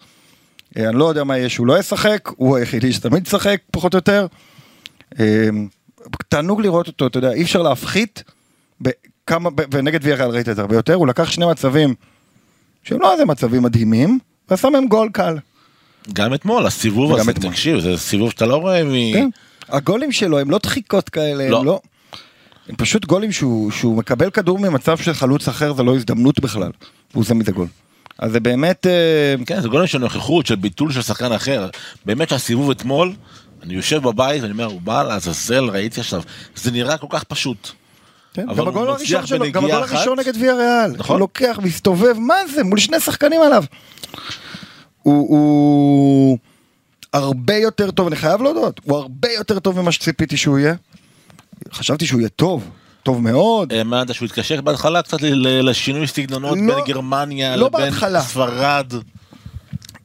אה, 0.78 0.90
אני 0.90 0.98
לא 0.98 1.10
יודע 1.10 1.24
מה 1.24 1.38
יהיה 1.38 1.50
שהוא 1.50 1.68
לא 1.68 1.80
ישחק, 1.80 2.30
הוא 2.36 2.58
היחידי 2.58 2.94
שתמיד 2.94 3.28
ישחק, 3.28 3.62
פחות 3.72 3.94
או 3.94 3.98
יותר. 3.98 4.28
אה, 5.20 5.50
תענוג 6.28 6.62
לראות 6.62 6.88
אותו, 6.88 7.08
אתה 7.08 7.18
יודע, 7.18 7.32
אי 7.32 7.42
אפשר 7.42 7.62
להפחית 7.62 8.24
בכמה, 8.82 9.50
ונגד 9.72 10.00
ויאריאל 10.04 10.30
ראית 10.30 10.50
את 10.50 10.56
זה 10.56 10.62
הרבה 10.62 10.76
יותר, 10.76 10.94
הוא 10.94 11.08
לקח 11.08 11.32
שני 11.32 11.46
מצבים 11.46 11.96
שהם 12.84 13.02
לא 13.02 13.14
איזה 13.14 13.26
מצבים 13.26 13.64
מדהימים, 13.64 14.20
ועשה 14.50 14.70
מהם 14.70 14.88
גול 14.88 15.10
קל. 15.14 15.38
גם 16.14 16.34
אתמול, 16.34 16.66
הסיבוב 16.66 17.16
הזה, 17.16 17.32
אתמול. 17.32 17.52
תקשיב, 17.52 17.80
זה 17.80 17.98
סיבוב 17.98 18.32
שאתה 18.32 18.46
לא 18.46 18.56
רואה 18.56 18.84
מ... 18.84 19.14
כן. 19.14 19.30
הגולים 19.70 20.12
שלו 20.12 20.40
הם 20.40 20.52
לא 20.52 20.60
דחיקות 20.64 21.10
כאלה, 21.10 21.50
לא. 21.50 21.60
הם 21.60 21.66
לא... 21.66 21.80
הם 22.70 22.76
פשוט 22.76 23.06
גולים 23.06 23.32
שהוא, 23.32 23.72
שהוא 23.72 23.98
מקבל 23.98 24.30
כדור 24.30 24.60
ממצב 24.60 24.98
של 24.98 25.14
חלוץ 25.14 25.48
אחר, 25.48 25.74
זה 25.74 25.84
לא 25.84 25.96
הזדמנות 25.96 26.40
בכלל. 26.40 26.72
הוא 27.14 27.22
עושה 27.22 27.34
מזה 27.34 27.52
גול. 27.52 27.68
אז 28.20 28.32
זה 28.32 28.40
באמת... 28.40 28.88
אה, 28.88 29.36
כן, 29.46 29.62
זה 29.62 29.68
גולים 29.68 29.88
של 29.88 29.98
נוכחות, 29.98 30.46
של 30.46 30.56
ביטול 30.56 30.92
של 30.92 31.02
שחקן 31.02 31.32
אחר. 31.32 31.70
באמת 32.06 32.30
שהסיבוב 32.30 32.70
אתמול, 32.70 33.14
אני 33.64 33.74
יושב 33.74 34.04
בבית 34.04 34.42
ואני 34.42 34.54
אומר, 34.54 34.66
הוא 34.66 34.82
בא 34.82 35.04
לעזאזל, 35.04 35.64
ראיתי 35.64 36.00
עכשיו, 36.00 36.22
זה 36.56 36.72
נראה 36.72 36.98
כל 36.98 37.08
כך 37.10 37.24
פשוט. 37.24 37.72
כן, 38.34 38.50
אבל 38.50 38.58
גם 38.58 38.68
הגול 38.68 38.90
הראשון 38.90 39.26
שלו, 39.26 39.52
גם 39.52 39.66
הגול 39.66 39.84
הראשון. 39.84 40.20
נגד 40.20 40.34
ויה 40.42 40.56
ריאל. 40.56 40.92
נכון. 40.98 41.14
הוא 41.14 41.20
לוקח, 41.20 41.60
מסתובב, 41.64 42.14
מה 42.18 42.36
זה? 42.56 42.64
מול 42.64 42.80
שני 42.80 43.00
שחקנים 43.00 43.42
עליו. 43.42 43.64
הוא, 45.04 45.30
הוא 45.30 46.38
הרבה 47.14 47.56
יותר 47.56 47.92
טוב, 47.92 48.08
אני 48.08 48.16
חייב 48.16 48.42
להודות, 48.42 48.82
הוא 48.84 48.98
הרבה 48.98 49.32
יותר 49.32 49.60
טוב 49.60 49.82
ממה 49.82 49.92
שציפיתי 49.92 50.38
שהוא 50.38 50.60
יהיה. 50.60 50.76
חשבתי 51.74 52.06
שהוא 52.06 52.20
יהיה 52.20 52.30
טוב, 52.30 52.70
טוב 53.04 53.22
מאוד. 53.22 53.74
האמנת 53.74 54.14
שהוא 54.14 54.26
התקשר 54.26 54.62
בהתחלה 54.62 55.02
קצת 55.02 55.18
לשינוי 55.22 56.08
סגנונות 56.08 56.58
לא- 56.62 56.76
בין 56.76 56.84
גרמניה 56.88 57.56
לא 57.56 57.68
לבין 57.68 57.82
בהתחלה. 57.82 58.22
ספרד. 58.22 58.94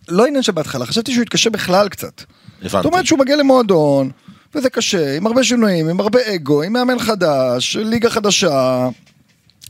לא 0.08 0.26
עניין 0.26 0.42
שבהתחלה, 0.42 0.86
חשבתי 0.86 1.12
שהוא 1.12 1.22
יתקשה 1.22 1.50
בכלל 1.50 1.88
קצת. 1.88 2.22
זאת 2.62 2.74
הבנתי. 2.74 2.88
אומרת 2.88 3.06
שהוא 3.06 3.18
מגיע 3.18 3.36
למועדון, 3.36 4.10
וזה 4.54 4.70
קשה, 4.70 5.16
עם 5.16 5.26
הרבה 5.26 5.44
שינויים, 5.44 5.88
עם 5.88 6.00
הרבה 6.00 6.34
אגו, 6.34 6.62
עם 6.62 6.72
מאמן 6.72 6.98
חדש, 6.98 7.76
ליגה 7.76 8.10
חדשה, 8.10 8.88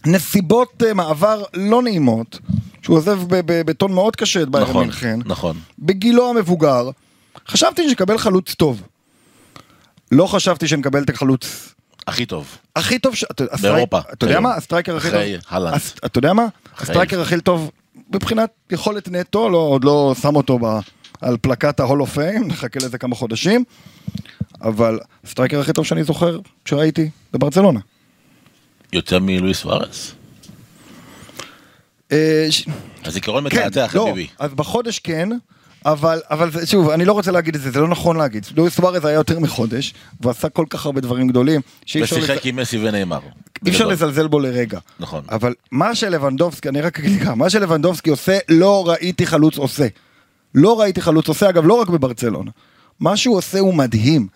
נסיבות 0.07 0.83
אה, 0.87 0.95
מעבר 0.95 1.43
לא 1.55 1.83
נעימות, 1.83 2.39
שהוא 2.83 2.97
עוזב 2.97 3.19
בטון 3.47 3.93
מאוד 3.93 4.17
קשה 4.17 4.43
את 4.43 4.49
ביירן 4.49 4.69
נכון, 4.71 4.83
מינכן, 4.83 5.19
נכון. 5.25 5.57
בגילו 5.79 6.31
המבוגר, 6.31 6.91
חשבתי 7.49 7.89
שנקבל 7.89 8.19
חלוץ 8.19 8.55
טוב. 8.55 8.83
לא 10.13 10.27
חשבתי 10.27 10.69
שנקבל 10.69 11.03
את 11.03 11.11
החלוץ 11.11 11.75
הכי 12.09 12.27
טוב. 12.27 12.59
הכי 12.77 12.99
טוב, 12.99 13.15
ש... 13.15 13.25
באירופה, 13.63 13.99
אתה 14.13 14.27
יודע. 14.27 14.41
מה? 14.41 14.55
ה 14.55 14.60
striker 14.60 14.97
הכי 14.97 15.11
טוב, 15.11 15.17
אחרי 15.17 15.39
הלנד. 15.49 15.81
אתה 16.07 16.19
יודע 16.19 16.33
מה? 16.33 16.47
ה 16.79 16.84
striker 16.84 17.21
הכי 17.21 17.41
טוב 17.41 17.71
מבחינת 18.15 18.51
יכולת 18.71 19.09
נטו, 19.09 19.49
לא, 19.49 19.57
עוד 19.59 19.85
לא 19.85 20.15
שם 20.23 20.37
אותו 20.37 20.59
ב... 20.59 20.79
על 21.21 21.37
פלקט 21.43 21.81
ה-Hall 21.81 22.03
of 22.03 22.17
Fame, 22.17 22.45
נחכה 22.49 22.81
לזה 22.83 22.99
כמה 22.99 23.15
חודשים, 23.15 23.65
אבל 24.61 24.99
ה 25.25 25.29
striker 25.29 25.61
הכי 25.61 25.73
טוב 25.73 25.87
שאני 25.87 26.05
זוכר 26.05 26.39
שראיתי 26.65 27.11
בברצלונה. 27.33 27.81
יותר 28.93 29.19
מלואיס 29.19 29.59
סוארס. 29.59 30.15
אה, 32.13 32.47
הזיכרון 33.05 33.49
כן, 33.51 33.67
מתעתע, 33.67 33.87
לא, 33.95 34.05
חביבי. 34.05 34.27
אז 34.39 34.55
בחודש 34.55 34.99
כן, 34.99 35.29
אבל, 35.85 36.21
אבל 36.31 36.65
שוב, 36.65 36.91
אני 36.91 37.05
לא 37.05 37.13
רוצה 37.13 37.31
להגיד 37.31 37.55
את 37.55 37.61
זה, 37.61 37.71
זה 37.71 37.81
לא 37.81 37.89
נכון 37.89 38.17
להגיד. 38.17 38.47
לואיס 38.57 38.75
סוארז 38.75 39.05
היה 39.05 39.15
יותר 39.15 39.39
מחודש, 39.39 39.95
והוא 40.21 40.31
עשה 40.31 40.49
כל 40.49 40.65
כך 40.71 40.87
הרבה 40.87 41.01
דברים 41.01 41.29
גדולים, 41.29 41.61
שאי 41.87 42.03
אפשר, 42.03 42.17
ושיחק 42.17 42.37
לז... 42.37 42.41
עם 42.45 42.57
מסי 42.57 42.79
ונאמר. 42.79 43.19
אי 43.67 43.71
אפשר. 43.71 43.87
לזלזל 43.87 44.27
בו 44.27 44.39
לרגע. 44.41 44.79
נכון. 45.01 45.25
אבל 45.31 45.55
מה 45.71 45.95
שלבנדובסקי, 45.95 46.69
אני 46.69 46.81
רק 46.81 46.99
אגיד 46.99 47.21
לך, 47.23 47.29
מה 47.29 47.51
שלבנדובסקי 47.51 48.11
עושה, 48.11 48.39
לא 48.49 48.89
ראיתי 48.89 49.27
חלוץ 49.27 49.59
עושה. 49.59 49.87
לא 50.55 50.81
ראיתי 50.81 51.01
חלוץ 51.01 51.29
עושה, 51.29 51.49
אגב, 51.49 51.67
לא 51.67 51.75
רק 51.75 51.89
בברצלונה. 51.89 52.51
מה 53.01 53.17
שהוא 53.17 53.37
עושה 53.37 53.59
הוא 53.59 53.75
מדהים. 53.75 54.27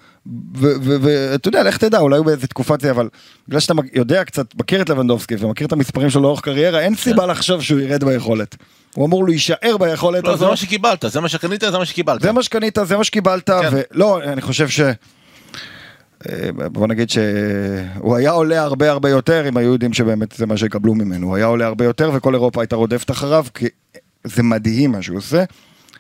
ואתה 0.55 1.49
יודע, 1.49 1.63
לך 1.63 1.77
תדע, 1.77 1.99
אולי 1.99 2.19
הוא 2.19 2.27
באיזה 2.27 2.47
תקופת 2.47 2.81
זה, 2.81 2.91
אבל 2.91 3.09
בגלל 3.49 3.61
שאתה 3.61 3.75
יודע 3.95 4.25
קצת, 4.25 4.55
מכיר 4.55 4.83
את 4.83 4.89
לבנדובסקי 4.89 5.35
ומכיר 5.39 5.67
את 5.67 5.73
המספרים 5.73 6.11
שלו 6.11 6.23
לאורך 6.23 6.41
קריירה, 6.41 6.81
אין 6.81 6.95
סיבה 6.95 7.27
לחשוב 7.27 7.63
שהוא 7.63 7.81
ירד 7.81 8.05
ביכולת. 8.05 8.57
הוא 8.95 9.07
אמור 9.07 9.27
להישאר 9.27 9.77
ביכולת 9.81 10.25
לא, 10.25 10.31
זה 10.31 10.35
הזאת. 10.35 10.51
מה 10.51 10.57
שקיבלת, 10.57 11.05
זה 11.09 11.21
מה 11.21 11.29
שקנית, 11.29 11.61
זה 11.61 11.79
מה 11.79 11.87
שקיבלת. 11.87 12.21
זה 12.23 12.33
מה 12.33 12.43
שקנית, 12.43 12.79
זה 12.85 12.97
מה 12.97 13.05
שקיבלת, 13.05 13.51
כן. 13.51 13.69
ולא, 13.95 14.23
אני 14.23 14.41
חושב 14.41 14.69
ש... 14.69 14.81
אה, 14.81 14.95
בוא 16.73 16.87
נגיד 16.87 17.11
שהוא 17.11 18.17
היה 18.17 18.31
עולה 18.31 18.63
הרבה 18.63 18.91
הרבה 18.91 19.11
יותר 19.11 19.49
אם 19.49 19.57
היו 19.57 19.73
יודעים 19.73 19.93
שבאמת 19.93 20.33
זה 20.37 20.47
מה 20.47 20.57
שיקבלו 20.57 20.95
ממנו, 20.95 21.27
הוא 21.27 21.37
היה 21.37 21.47
עולה 21.47 21.67
הרבה 21.67 21.85
יותר 21.85 22.11
וכל 22.15 22.35
אירופה 22.35 22.61
הייתה 22.63 22.77
רודפת 22.77 23.11
אחריו, 23.11 23.47
כי 23.55 23.67
זה 24.25 24.43
מדהים 24.43 24.93
מה 24.93 25.03
שהוא 25.03 25.19
עושה, 25.19 25.45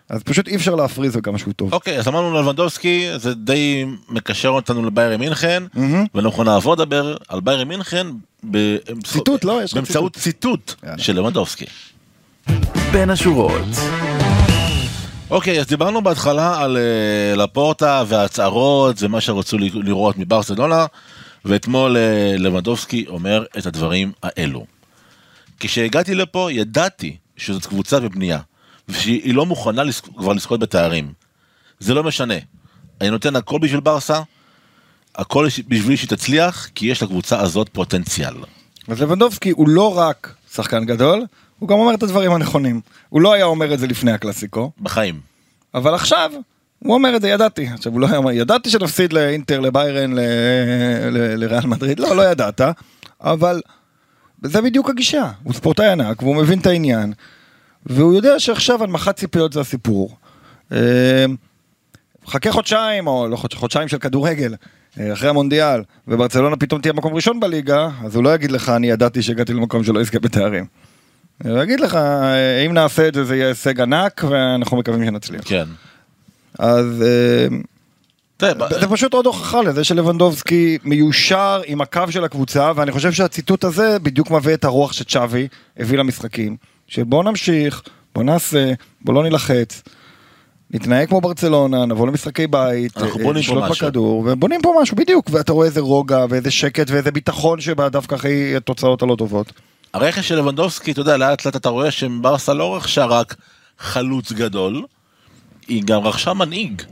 אז 0.08 0.22
פשוט 0.22 0.48
אי 0.48 0.56
אפשר 0.56 0.74
להפריז 0.74 1.16
בכמה 1.16 1.38
שהוא 1.38 1.52
טוב. 1.52 1.72
אוקיי, 1.74 1.98
אז 1.98 2.08
אמרנו 2.08 2.40
לבנדובסקי, 2.42 3.08
זה 3.16 3.34
די 3.34 3.84
מקשר 4.08 4.48
אותנו 4.48 4.84
לביירן 4.86 5.20
מינכן, 5.20 5.62
מהמם. 5.74 6.04
ואנחנו 6.14 6.44
נעבור 6.44 6.74
לדבר 6.74 7.16
על 7.28 7.40
ביירן 7.40 7.68
מינכן 7.68 8.06
באמצעות- 8.42 9.04
ציטוט, 9.06 9.44
לא? 9.44 9.60
יש 9.64 9.72
לך 9.72 9.76
באמצעות 9.76 10.16
ציטוט 10.16 10.74
יאללה. 10.84 10.98
של 10.98 11.16
לבנדובסקי. 11.16 11.66
בין 12.92 13.10
השורות. 13.10 13.62
אוקיי, 15.30 15.60
אז 15.60 15.66
דיברנו 15.66 16.02
בהתחלה 16.02 16.60
על 16.62 16.76
אה, 16.76 17.36
לפורטה 17.36 18.04
וההצהרות 18.08 18.96
ומה 19.02 19.20
שרצו 19.20 19.58
לראות 19.58 20.18
מברסלונה, 20.18 20.86
ואתמול 21.44 21.96
אה, 21.96 22.34
לבנדובסקי 22.38 23.04
אומר 23.08 23.44
את 23.58 23.66
הדברים 23.66 24.12
האלו. 24.22 24.66
כשהגעתי 25.60 26.14
לפה 26.14 26.48
ידעתי 26.52 27.16
שזאת 27.36 27.66
קבוצה 27.66 28.00
בבנייה, 28.00 28.38
ושהיא 28.88 29.34
לא 29.34 29.46
מוכנה 29.46 29.82
לזכ- 29.82 30.18
כבר 30.18 30.32
לזכות 30.32 30.60
בתארים. 30.60 31.12
זה 31.80 31.94
לא 31.94 32.04
משנה. 32.04 32.34
אני 33.00 33.10
נותן 33.10 33.36
הכל 33.36 33.58
בשביל 33.58 33.80
ברסה, 33.80 34.20
הכל 35.16 35.46
בשביל 35.68 35.96
שהיא 35.96 36.08
תצליח, 36.10 36.68
כי 36.74 36.86
יש 36.86 37.02
לקבוצה 37.02 37.40
הזאת 37.40 37.68
פוטנציאל. 37.72 38.34
אז 38.88 39.02
לבנדובסקי 39.02 39.50
הוא 39.50 39.68
לא 39.68 39.98
רק 39.98 40.34
שחקן 40.54 40.84
גדול, 40.84 41.22
הוא 41.62 41.68
גם 41.68 41.78
אומר 41.78 41.94
את 41.94 42.02
הדברים 42.02 42.32
הנכונים. 42.32 42.80
הוא 43.08 43.20
לא 43.20 43.32
היה 43.32 43.44
אומר 43.44 43.74
את 43.74 43.78
זה 43.78 43.86
לפני 43.86 44.12
הקלאסיקו, 44.12 44.70
בחיים. 44.80 45.20
אבל 45.74 45.94
עכשיו, 45.94 46.30
הוא 46.78 46.94
אומר 46.94 47.16
את 47.16 47.22
זה, 47.22 47.28
ידעתי. 47.28 47.68
עכשיו, 47.74 47.92
הוא 47.92 48.00
לא 48.00 48.06
היה 48.06 48.16
אומר, 48.16 48.30
ידעתי 48.30 48.70
שנפסיד 48.70 49.12
לאינטר, 49.12 49.60
לביירן, 49.60 50.12
לריאל 51.10 51.66
מדריד, 51.66 52.00
לא, 52.00 52.16
לא 52.16 52.22
ידעת, 52.22 52.60
אבל 53.20 53.60
זה 54.42 54.62
בדיוק 54.62 54.90
הגישה. 54.90 55.30
הוא 55.42 55.52
ספורטאי 55.52 55.88
ענק, 55.88 56.22
והוא 56.22 56.36
מבין 56.36 56.58
את 56.58 56.66
העניין, 56.66 57.12
והוא 57.86 58.14
יודע 58.14 58.38
שעכשיו 58.38 58.84
הנמכת 58.84 59.16
ציפיות 59.16 59.52
זה 59.52 59.60
הסיפור. 59.60 60.16
אה, 60.72 61.24
חכה 62.26 62.52
חודשיים, 62.52 63.06
או 63.06 63.28
לא 63.28 63.36
חודש, 63.36 63.54
חודשיים 63.54 63.88
של 63.88 63.98
כדורגל, 63.98 64.54
אה, 65.00 65.12
אחרי 65.12 65.28
המונדיאל, 65.28 65.82
וברצלונה 66.08 66.56
פתאום 66.56 66.80
תהיה 66.80 66.92
מקום 66.92 67.14
ראשון 67.14 67.40
בליגה, 67.40 67.88
אז 68.04 68.16
הוא 68.16 68.24
לא 68.24 68.34
יגיד 68.34 68.50
לך, 68.50 68.68
אני 68.68 68.90
ידעתי 68.90 69.22
שהגעתי 69.22 69.52
למקום 69.52 69.84
שלא 69.84 70.00
יזכה 70.00 70.18
בתארים. 70.18 70.66
הוא 71.44 71.62
יגיד 71.62 71.80
לך, 71.80 71.94
אה, 71.94 72.66
אם 72.66 72.74
נעשה 72.74 73.08
את 73.08 73.14
זה, 73.14 73.24
זה 73.24 73.36
יהיה 73.36 73.48
הישג 73.48 73.80
ענק, 73.80 74.24
ואנחנו 74.28 74.76
מקווים 74.76 75.04
שנצליח. 75.04 75.42
כן. 75.44 75.64
אז 76.58 77.02
אה, 77.02 77.46
זה 78.80 78.88
פשוט 78.90 79.14
עוד 79.14 79.26
הוכחה 79.26 79.62
לזה 79.62 79.84
שלבנדובסקי 79.84 80.78
מיושר 80.84 81.60
עם 81.66 81.80
הקו 81.80 82.02
של 82.10 82.24
הקבוצה, 82.24 82.72
ואני 82.76 82.92
חושב 82.92 83.12
שהציטוט 83.12 83.64
הזה 83.64 83.98
בדיוק 84.02 84.30
מביא 84.30 84.54
את 84.54 84.64
הרוח 84.64 84.92
שצ'אבי 84.92 85.48
הביא 85.78 85.98
למשחקים. 85.98 86.56
שבוא 86.86 87.24
נמשיך, 87.24 87.82
בוא 88.14 88.22
נעשה, 88.22 88.72
בוא 89.00 89.14
לא 89.14 89.22
נילחץ. 89.22 89.82
נתנהג 90.70 91.08
כמו 91.08 91.20
ברצלונה, 91.20 91.86
נבוא 91.86 92.06
למשחקי 92.06 92.46
בית, 92.46 92.98
אה, 92.98 93.32
נשלוט. 93.34 93.70
בכדור, 93.70 94.24
ובונים 94.26 94.60
פה 94.62 94.74
משהו, 94.82 94.96
בדיוק, 94.96 95.30
ואתה 95.32 95.52
רואה 95.52 95.66
איזה 95.66 95.80
רוגע 95.80 96.24
ואיזה 96.28 96.50
שקט 96.50 96.90
ואיזה 96.90 97.10
ביטחון 97.10 97.60
שבא 97.60 97.88
דווקא 97.88 98.14
אחרי 98.14 98.56
התוצאות 98.56 99.02
הלא 99.02 99.16
טובות. 99.18 99.52
הרכש 99.94 100.28
של 100.28 100.38
לבנדובסקי, 100.38 100.92
אתה 100.92 101.00
יודע, 101.00 101.16
לאט 101.16 101.44
לאט 101.46 101.56
אתה 101.56 101.68
רואה 101.68 101.90
שברסה 101.90 102.54
לא 102.54 102.76
רכשה 102.76 103.04
רק 103.04 103.34
חלוץ 103.78 104.32
גדול, 104.32 104.82
היא 105.68 105.82
גם 105.84 106.06
רכשה 106.06 106.32
מנהיג. 106.32 106.82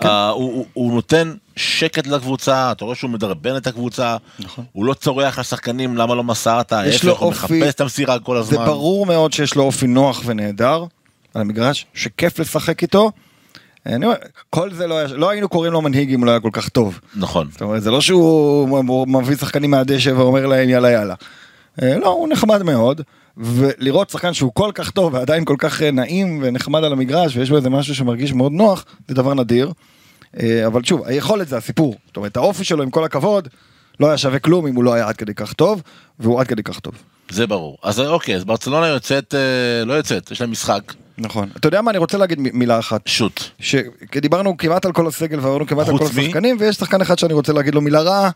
כן. 0.00 0.08
אה, 0.08 0.28
הוא, 0.28 0.52
הוא, 0.52 0.66
הוא 0.72 0.92
נותן 0.94 1.34
שקט 1.56 2.06
לקבוצה, 2.06 2.72
אתה 2.72 2.84
רואה 2.84 2.96
שהוא 2.96 3.10
מדרבן 3.10 3.56
את 3.56 3.66
הקבוצה, 3.66 4.16
נכון. 4.38 4.64
הוא 4.72 4.84
לא 4.84 4.94
צורח 4.94 5.38
לשחקנים 5.38 5.96
למה 5.96 6.14
לא 6.14 6.24
מסרת, 6.24 6.72
ההפך, 6.72 7.04
הוא 7.04 7.10
אופי- 7.12 7.58
מחפש 7.58 7.74
את 7.74 7.80
המסירה 7.80 8.18
כל 8.18 8.34
זה 8.34 8.40
הזמן. 8.54 8.64
ברור 8.66 9.06
מאוד 9.06 9.32
שיש 9.32 9.54
לו 9.54 9.62
אופי 9.62 9.86
נוח 9.86 10.22
ונהדר 10.26 10.84
על 11.34 11.40
המגרש, 11.40 11.86
שכיף 11.94 12.38
לשחק 12.38 12.82
איתו. 12.82 13.10
אני 13.86 14.06
אומר, 14.06 14.16
כל 14.50 14.72
זה 14.72 14.86
לא 14.86 14.98
היה, 14.98 15.08
לא 15.08 15.30
היינו 15.30 15.48
קוראים 15.48 15.72
לו 15.72 15.82
מנהיג 15.82 16.12
אם 16.12 16.18
הוא 16.20 16.26
לא 16.26 16.30
היה 16.30 16.40
כל 16.40 16.50
כך 16.52 16.68
טוב. 16.68 17.00
נכון. 17.16 17.48
זאת 17.52 17.62
אומרת, 17.62 17.82
זה 17.82 17.90
לא 17.90 18.00
שהוא 18.00 18.84
מביא 19.06 19.36
שחקנים 19.36 19.70
מהדשא 19.70 20.10
ואומר 20.10 20.46
להם 20.46 20.68
יאללה 20.68 20.90
יאללה. 20.90 21.14
אה, 21.82 21.98
לא, 21.98 22.08
הוא 22.08 22.28
נחמד 22.28 22.62
מאוד, 22.62 23.00
ולראות 23.36 24.10
שחקן 24.10 24.32
שהוא 24.32 24.50
כל 24.54 24.70
כך 24.74 24.90
טוב 24.90 25.14
ועדיין 25.14 25.44
כל 25.44 25.56
כך 25.58 25.82
אה, 25.82 25.90
נעים 25.90 26.40
ונחמד 26.42 26.84
על 26.84 26.92
המגרש 26.92 27.36
ויש 27.36 27.50
בו 27.50 27.56
איזה 27.56 27.70
משהו 27.70 27.94
שמרגיש 27.94 28.32
מאוד 28.32 28.52
נוח, 28.52 28.84
זה 29.08 29.14
דבר 29.14 29.34
נדיר. 29.34 29.72
אה, 30.40 30.66
אבל 30.66 30.84
שוב, 30.84 31.02
היכולת 31.04 31.48
זה 31.48 31.56
הסיפור. 31.56 31.94
זאת 32.06 32.16
אומרת, 32.16 32.36
האופי 32.36 32.64
שלו, 32.64 32.82
עם 32.82 32.90
כל 32.90 33.04
הכבוד, 33.04 33.48
לא 34.00 34.06
היה 34.06 34.18
שווה 34.18 34.38
כלום 34.38 34.66
אם 34.66 34.74
הוא 34.74 34.84
לא 34.84 34.94
היה 34.94 35.08
עד 35.08 35.16
כדי 35.16 35.34
כך 35.34 35.52
טוב, 35.52 35.82
והוא 36.18 36.40
עד 36.40 36.46
כדי 36.46 36.62
כך 36.62 36.80
טוב. 36.80 36.94
זה 37.30 37.46
ברור. 37.46 37.78
אז 37.82 38.00
אוקיי, 38.00 38.36
אז 38.36 38.44
ברצלונה 38.44 38.86
יוצאת, 38.86 39.34
לא 39.86 39.92
יוצאת, 39.92 40.30
יש 40.30 40.40
להם 40.40 40.50
משחק, 40.50 40.92
נכון. 41.18 41.48
אתה 41.56 41.68
יודע 41.68 41.82
מה, 41.82 41.90
אני 41.90 41.98
רוצה 41.98 42.18
להגיד 42.18 42.38
מילה 42.40 42.78
אחת. 42.78 43.00
שוט. 43.06 43.40
שדיברנו 43.60 44.56
כמעט 44.56 44.86
על 44.86 44.92
כל 44.92 45.06
הסגל 45.06 45.40
ועברנו 45.40 45.66
כמעט 45.66 45.88
על 45.88 45.98
כל? 45.98 46.04
השחקנים, 46.04 46.56
ויש 46.60 46.76
שחקן 46.76 47.00
אחד 47.00 47.18
שאני 47.18 47.34
רוצה 47.34 47.52
להגיד 47.52 47.74
לו 47.74 47.80
מילה 47.80 48.00
רעה, 48.00 48.30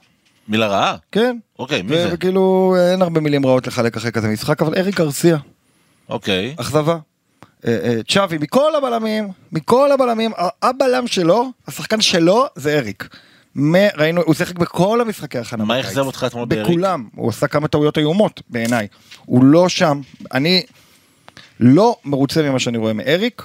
מילה 0.50 0.66
רעה? 0.66 0.96
כן. 1.12 1.36
אוקיי, 1.58 1.82
מי 1.82 1.96
זה? 1.96 2.08
וכאילו 2.12 2.74
אין 2.92 3.02
הרבה 3.02 3.20
מילים 3.20 3.46
רעות 3.46 3.66
לחלק 3.66 3.96
אחרי 3.96 4.12
כזה 4.12 4.28
משחק, 4.28 4.62
אבל 4.62 4.74
אריק 4.76 4.96
גרסיה, 4.96 5.38
אוקיי. 6.08 6.54
אכזבה. 6.60 6.98
אה, 7.66 7.78
אה, 7.84 8.02
צ'אבי, 8.08 8.38
מכל 8.38 8.74
הבלמים, 8.74 9.28
מכל 9.52 9.92
הבלמים, 9.92 10.30
הבלם 10.62 11.06
שלו, 11.06 11.50
השחקן 11.68 12.00
שלו 12.00 12.46
זה 12.54 12.78
אריק. 12.78 13.08
ראינו, 13.96 14.22
הוא 14.22 14.34
שיחק 14.34 14.58
בכל 14.58 15.00
המשחקי 15.00 15.38
הכנה. 15.38 15.64
מה. 15.64 15.80
אכזב 15.80 16.00
אותך 16.00 16.24
אתמול 16.26 16.44
באריק? 16.44 16.66
בכולם, 16.66 17.08
הוא 17.14 17.28
עשה 17.28 17.46
כמה 17.46 17.68
טעויות 17.68 17.98
איומות 17.98 18.42
בעיניי. 18.48 18.86
הוא 19.24 19.44
לא 19.44 19.68
שם. 19.68 20.00
אני 20.34 20.62
לא 21.60 21.96
מרוצה 22.04 22.42
ממה 22.42 22.58
שאני 22.58 22.78
רואה 22.78 22.92
מאריק. 22.92 23.42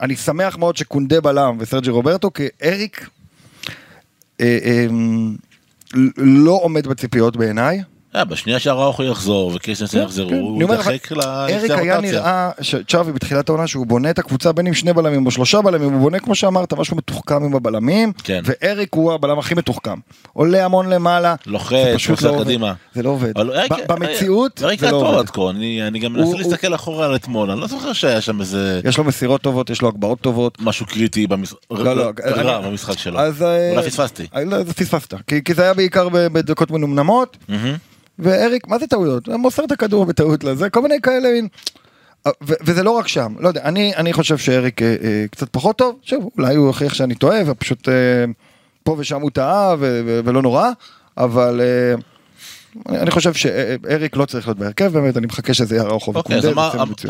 אני 0.00 0.16
שמח 0.16 0.56
מאוד 0.56 0.76
שקונדה 0.76 1.20
בלם 1.20 1.56
וסרג'י 1.60 1.90
רוברטו, 1.90 2.32
כי 2.32 2.48
אריק 2.64 3.08
אה, 4.40 4.58
אה, 4.64 4.86
לא 6.16 6.60
עומד 6.62 6.86
בציפיות 6.86 7.36
בעיניי. 7.36 7.82
אה, 8.16 8.24
בשנייה 8.24 8.58
שהראוכו 8.58 9.02
יחזור 9.02 9.52
וקריסטנסן 9.54 9.98
כן, 9.98 10.04
יחזרו, 10.04 10.28
כן. 10.28 10.34
הוא 10.38 10.62
לך, 10.62 10.86
יתרחק 10.86 11.12
אריק 11.12 11.70
היה. 11.70 12.00
נראה 12.00 12.50
שצ'אבי 12.60 13.12
בתחילת 13.12 13.48
העונה 13.48 13.66
שהוא 13.66 13.86
בונה 13.86 14.10
את 14.10 14.18
הקבוצה 14.18 14.52
בין 14.52 14.66
עם 14.66 14.74
שני 14.74 14.92
בלמים 14.92 15.26
או 15.26 15.30
שלושה 15.30 15.60
בלמים, 15.62 15.92
הוא 15.92 16.00
בונה 16.00 16.18
כמו 16.18 16.34
שאמרת 16.34 16.72
משהו 16.72 16.96
מתוחכם 16.96 17.44
עם 17.44 17.54
הבלמים, 17.54 18.12
כן. 18.24 18.42
ואריק 18.44 18.94
הוא 18.94 19.12
הבלם 19.12 19.38
הכי 19.38 19.54
מתוחכם. 19.54 19.98
עולה 20.32 20.64
המון 20.64 20.88
למעלה, 20.88 21.34
לוחץ, 21.46 21.74
פשוט 21.94 22.22
לא. 22.22 22.40
קדימה. 22.44 22.72
זה 22.94 23.02
לא 23.02 23.10
עובד. 23.10 23.38
ב- 23.38 23.92
במציאות 23.92 24.62
אריק 24.62 24.80
זה 24.80 24.90
לא 24.90 24.96
עובד. 24.96 25.52
אני 25.86 25.98
גם 25.98 26.12
מנסה 26.12 26.36
להסתכל 26.36 26.74
אחורה 26.74 27.06
על 27.06 27.14
אתמול, 27.14 27.50
אני 27.50 27.60
לא 27.60 27.66
זוכר 27.66 27.92
שהיה 27.92 28.20
שם 28.20 28.40
איזה 28.40 28.80
יש 28.84 28.98
לו 28.98 29.04
מסירות 29.04 29.40
טובות, 29.40 29.70
יש 29.70 29.82
לו 29.82 29.88
הגבהות 29.88 30.20
טובות. 30.20 30.58
משהו 30.60 30.86
קריטי 30.86 31.26
במשחק, 31.26 31.56
לא, 31.70 31.96
לא, 31.96 32.60
במשחק 32.60 32.98
שלו. 32.98 33.18
אה, 33.18 33.30
אולי 33.72 33.90
פספסתי. 33.90 34.26
אה, 34.36 34.44
לא, 34.44 34.62
זה 34.64 34.74
פספסת, 34.74 35.14
כי 35.26 35.44
כי 35.44 35.54
זה 35.54 35.62
היה 35.62 35.74
בעיקר 35.74 36.08
ב- 36.08 36.26
בדקות 36.26 36.70
מנומנמות, 36.70 37.36
מהמם. 37.48 37.76
ואריק, 38.22 38.68
מה 38.68 38.78
זה 38.78 38.86
טעויות? 38.86 39.26
הוא 39.28 39.36
מוסר 39.36 39.64
את 39.64 39.72
הכדור 39.72 40.04
בטעות 40.04 40.44
לזה, 40.44 40.70
כל 40.70 40.82
מיני 40.82 41.00
כאלה, 41.02 41.28
מין- 41.32 41.48
וזה 42.42 42.82
לא 42.82 42.90
רק 42.90 43.08
שם, 43.08 43.34
לא 43.38 43.48
יודע, 43.48 43.62
אני, 43.64 43.96
אני 43.96 44.12
חושב 44.12 44.38
שאריק 44.38 44.82
אה, 44.82 44.96
אה, 45.04 45.24
קצת 45.30 45.48
פחות 45.48 45.76
טוב, 45.78 45.96
שוב, 46.02 46.28
אולי 46.38 46.54
הוא 46.56 46.66
יוכיח 46.66 46.94
שאני 46.94 47.14
טועה, 47.14 47.38
ופשוט 47.46 47.88
אה, 47.88 47.94
פה 48.82 48.96
ושם 48.98 49.20
הוא 49.20 49.30
טעה, 49.30 49.74
ולא 50.24 50.42
נורא, 50.42 50.70
אבל 51.18 51.60
אה, 51.60 51.94
אני, 52.88 52.98
אני 52.98 53.10
חושב 53.10 53.32
שאריק 53.34 54.16
לא 54.16 54.24
צריך 54.24 54.46
להיות 54.48 54.58
בהרכב, 54.58 54.92
באמת, 54.92 55.16
אני 55.16 55.26
מחכה 55.26 55.54
שזה 55.54 55.74
יהיה 55.76 55.84
רחוב 55.84 56.16
אוקיי, 56.16 56.36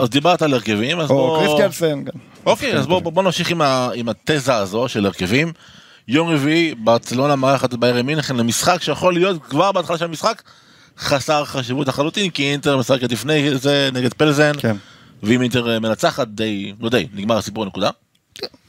אז 0.02 0.10
דיברת 0.10 0.42
על 0.42 0.54
הרכבים, 0.54 1.00
אז 1.00 1.10
או 1.10 1.14
בוא... 1.16 1.38
קריסטיאנסן, 1.46 2.04
גם. 2.04 2.12
אוקיי, 2.46 2.74
אז 2.74 2.86
בוא 2.86 3.00
בוא 3.00 3.22
נמשיך 3.22 3.50
עם 3.50 3.60
ה- 3.62 3.88
עם 3.94 4.06
התזה 4.08 4.54
הזו 4.56 4.88
של 4.88 5.06
הרכבים. 5.06 5.52
יום 6.08 6.28
רביעי, 6.28 6.74
ברצלונה 6.74 7.36
מארחת 7.36 7.74
את 7.74 7.78
ביירן 7.78 8.06
מינכן 8.06 8.36
למשחק 8.36 8.82
שיכול 8.82 9.14
להיות 9.14 9.42
כבר 9.50 9.72
בהתחלה 9.72 9.98
של 9.98 10.04
המשחק 10.04 10.42
חסר 10.98 11.44
חשיבות 11.44 11.88
לחלוטין, 11.88 12.30
כי 12.30 12.52
אינטר 12.52 12.78
משחקת 12.78 13.12
לפני 13.12 13.58
זה 13.58 13.88
נגד 13.92 14.12
פלזן, 14.12 14.52
כן. 14.58 14.76
ואם 15.22 15.42
אינטר 15.42 15.80
מנצחת 15.80 16.28
די, 16.28 16.72
לא 16.80 16.90
די, 16.90 17.06
נגמר 17.14 17.38
הסיפור 17.38 17.64
נקודה. 17.64 17.90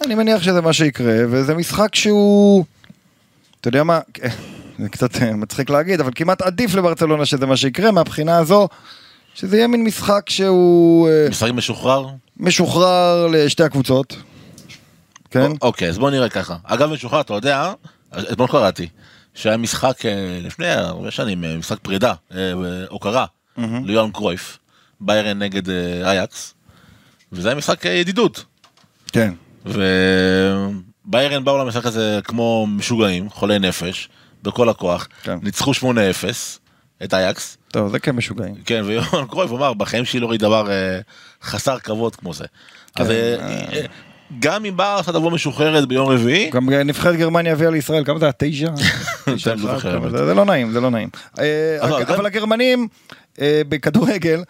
אני 0.06 0.16
מניח 0.16 0.44
שזה 0.44 0.62
מה 0.62 0.74
שיקרה, 0.74 1.14
וזה 1.30 1.56
משחק 1.56 1.96
שהוא... 1.96 2.66
אתה 3.62 3.68
יודע 3.68 3.84
מה, 3.84 4.00
זה 4.80 4.90
קצת 4.90 5.22
אה, 5.22 5.36
מצחיק 5.36 5.70
להגיד, 5.70 6.00
אבל 6.00 6.12
כמעט 6.16 6.42
עדיף 6.42 6.76
לברצלונה 6.76 7.26
שזה 7.26 7.46
מה 7.46 7.58
שיקרה, 7.58 7.92
מהבחינה 7.92 8.38
הזו, 8.38 8.68
שזה 9.36 9.58
יהיה 9.58 9.68
מין 9.68 9.84
משחק 9.84 10.30
שהוא 10.30 11.10
אה, 11.10 11.28
משחק 11.30 11.52
משוחרר? 11.52 12.08
משוחרר 12.38 13.28
לשתי 13.28 13.64
הקבוצות. 13.64 14.16
כן? 15.32 15.52
אוקיי, 15.62 15.90
אז 15.90 15.98
בוא 15.98 16.12
נראה 16.12 16.30
ככה. 16.30 16.56
אגב, 16.64 16.90
משוחרר, 16.90 17.22
אתה 17.22 17.34
יודע, 17.34 17.74
אתמול 18.32 18.48
קראתי, 18.48 18.88
שהיה 19.34 19.58
משחק 19.58 20.06
אה, 20.06 20.40
לפני 20.42 20.68
הרבה 20.68 21.12
שנים, 21.12 21.44
אה, 21.44 21.58
משחק 21.58 21.78
פרידה, 21.82 22.14
אה, 22.36 22.52
הוקרה, 22.90 23.26
ליוהאן 23.58 24.12
קרויף, 24.12 24.58
ביירן 25.00 25.40
נגד 25.40 25.70
אייקס, 26.04 26.54
וזה 27.32 27.48
היה 27.48 27.58
משחק 27.58 27.86
ידידות. 27.86 28.46
כן. 29.12 29.34
וביירן 29.66 31.44
באו 31.44 31.58
למשחק 31.58 31.86
הזה 31.86 32.20
כמו 32.24 32.68
משוגעים, 32.68 33.30
חולי 33.30 33.60
נפש, 33.60 34.10
בכל 34.44 34.70
הכוח, 34.70 35.08
כן. 35.24 35.38
ניצחו 35.42 35.72
8-0 35.72 35.86
את 37.04 37.14
אייקס, 37.14 37.58
טוב, 37.68 37.92
זה 37.92 38.00
כן 38.00 38.12
משוגעים. 38.16 38.56
כן, 38.66 38.82
ויוהאן 38.86 39.26
קרויף 39.30 39.52
אמר, 39.52 39.74
בחיים 39.74 40.06
שלי 40.06 40.20
לא 40.20 40.30
ראיתי 40.30 40.46
דבר 40.46 40.68
חסר 41.44 41.80
כבוד 41.80 42.16
כמו 42.16 42.34
זה. 42.34 42.46
אז 42.96 43.12
אה, 43.12 43.36
אה, 43.40 43.86
גם 44.40 44.66
אם 44.66 44.78
ברסה 44.78 45.12
תבוא 45.12 45.32
משוחררת 45.32 45.88
ביום 45.88 46.10
רביעי, 46.10 46.50
גם 46.50 46.70
נבחרת 46.70 47.16
גרמניה 47.16 47.54
הביאה 47.54 47.72
לישראל, 47.72 48.06
כמה 48.06 48.20
זה 48.20 48.26
היה? 48.26 48.32
תשע? 48.38 48.70
לא. 49.64 49.80
זה 50.10 50.34
לא 50.34 50.46
נעים, 50.46 50.72
זה 50.72 50.82
לא 50.82 50.90
נעים. 50.90 51.10
אה, 51.40 51.78
אז 51.82 51.92
אבל 51.92 52.26
הגרמנים 52.26 52.88
אה, 53.42 53.62
בכדורגל, 53.70 54.44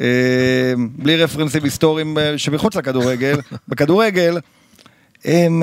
אה, 0.00 0.72
בלי 0.78 1.16
רפרנסים 1.16 1.64
היסטוריים 1.64 2.16
שמחוץ 2.36 2.76
לכדורגל, 2.76 3.36
בכדורגל, 3.68 4.38
הם... 5.24 5.62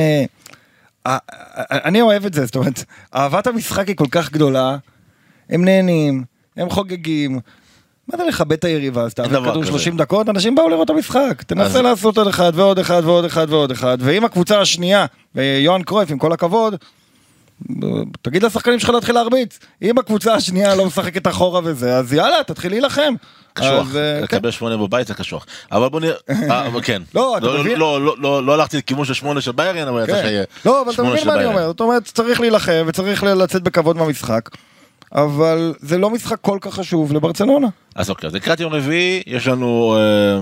אני 1.71 2.01
אוהב 2.01 2.25
את 2.25 2.33
זה, 2.33 2.45
זאת 2.45 2.55
אומרת, 2.55 2.83
אהבת 3.15 3.47
המשחק 3.47 3.87
היא 3.87 3.95
כל 3.95 4.07
כך 4.11 4.31
גדולה, 4.31 4.77
הם 5.49 5.65
נהנים, 5.65 6.23
הם 6.57 6.69
חוגגים. 6.69 7.39
מה 8.11 8.17
זה 8.17 8.23
לכבד 8.23 8.51
את 8.51 8.63
היריבה? 8.63 9.03
אז 9.03 9.13
תעביר 9.13 9.41
כדור 9.41 9.61
כזה. 9.61 9.71
30 9.71 9.97
דקות, 9.97 10.29
אנשים 10.29 10.55
באו 10.55 10.69
לראות 10.69 10.85
את 10.85 10.89
המשחק. 10.89 11.43
תנסה 11.47 11.81
לעשות 11.81 12.17
עוד 12.17 12.27
אחד 12.27 12.51
ועוד 12.55 12.79
אחד 12.79 13.01
ועוד 13.05 13.25
אחד 13.25 13.47
ועוד 13.49 13.71
אחד, 13.71 13.97
ואם 14.01 14.25
הקבוצה 14.25 14.61
השנייה, 14.61 15.05
ויוהאן 15.35 15.83
קרויף, 15.83 16.11
עם 16.11 16.17
כל 16.17 16.33
הכבוד, 16.33 16.75
תגיד 18.21 18.43
לשחקנים 18.43 18.79
שלך 18.79 18.89
להתחיל 18.89 19.15
להרביץ. 19.15 19.59
אם 19.81 19.97
הקבוצה 19.97 20.33
השנייה 20.33 20.75
לא 20.75 20.85
משחקת 20.85 21.27
אחורה 21.27 21.61
וזה, 21.63 21.97
אז 21.97 22.13
יאללה, 22.13 22.43
תתחיל 22.47 22.71
להילחם. 22.71 23.13
קשוח, 23.53 23.95
אה, 23.95 24.17
כן. 24.17 24.23
לקבל 24.23 24.51
שמונה 24.51 24.77
בבית 24.77 25.07
זה 25.07 25.13
קשוח. 25.13 25.45
אבל 25.71 25.89
בוא 25.89 25.99
נראה, 25.99 26.15
אה, 26.29 26.81
כן. 26.83 27.01
לא, 27.15 27.37
אתה 27.37 27.45
לא, 27.45 27.59
מבין? 27.59 27.79
לא, 27.79 28.05
לא, 28.05 28.15
לא, 28.19 28.45
לא 28.45 28.53
הלכתי 28.53 28.77
לכיוון 28.77 29.05
של 29.05 29.13
שמונה 29.13 29.41
של 29.41 29.51
ביירן, 29.51 29.87
אבל 29.87 30.03
יצא 30.03 30.13
כן. 30.13 30.21
שיהיה 30.21 30.43
לא, 30.65 30.81
אבל 30.81 30.91
אתה 30.93 31.03
מבין 31.03 31.27
מה 31.27 31.33
אני. 31.33 31.45
אומר, 31.45 31.67
זאת 31.67 31.79
אומרת, 31.79 32.05
צריך 32.05 32.39
להילחם 32.39 32.83
וצריך 32.87 33.23
לצאת 33.23 33.63
בכבוד 33.63 33.97
מהמשחק, 33.97 34.49
אבל 35.15 35.73
זה 35.79 35.97
לא 35.97 36.09
משחק 36.09 36.37
כל 36.41 36.57
כך 36.61 36.73
חשוב 36.73 37.13
לברצלונה. 37.13 37.67
אז 37.95 38.09
אוקיי, 38.09 38.27
אז 38.27 38.35
לקראת 38.35 38.59
יום 38.59 38.73
רביעי, 38.73 39.23
יש 39.27 39.47
לנו 39.47 39.95
אה, 39.97 40.39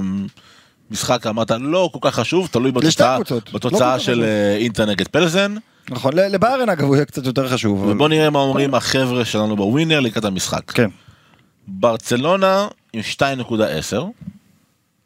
משחק, 0.92 1.28
אמרת, 1.28 1.52
לא 1.52 1.90
כל 1.94 2.00
כך 2.02 2.16
חשוב, 2.16 2.48
תלוי 2.52 2.72
בתוצאה, 2.72 3.18
לא 3.32 3.40
בתוצאה 3.54 4.00
של. 4.00 4.24
אה, 4.24 4.56
אינטר 4.56 4.86
נגד 4.86 5.08
פלזן, 5.08 5.56
נכון, 5.90 6.14
ל- 6.14 6.28
לביירן 6.28 6.70
אגב 6.70 6.84
הוא 6.86 6.96
יהיה 6.96 7.06
קצת 7.06 7.26
יותר 7.26 7.50
חשוב. 7.50 7.84
אבל- 7.84 7.92
ובוא 7.92 8.10
נראה 8.10 8.30
מה 8.30 8.40
אומרים 8.40 8.74
החבר'ה 8.76 9.26
שלנו 9.26 9.56
בווינר 9.56 10.00
לקראת 10.00 10.26
המשחק. 10.26 10.72
כן. 10.72 10.90
ברצלונה 11.68 12.68
עם 12.94 13.02
2.10, 13.02 14.04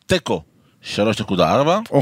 תיקו 0.06 0.42
3.4, 0.96 1.42
או, 1.92 2.02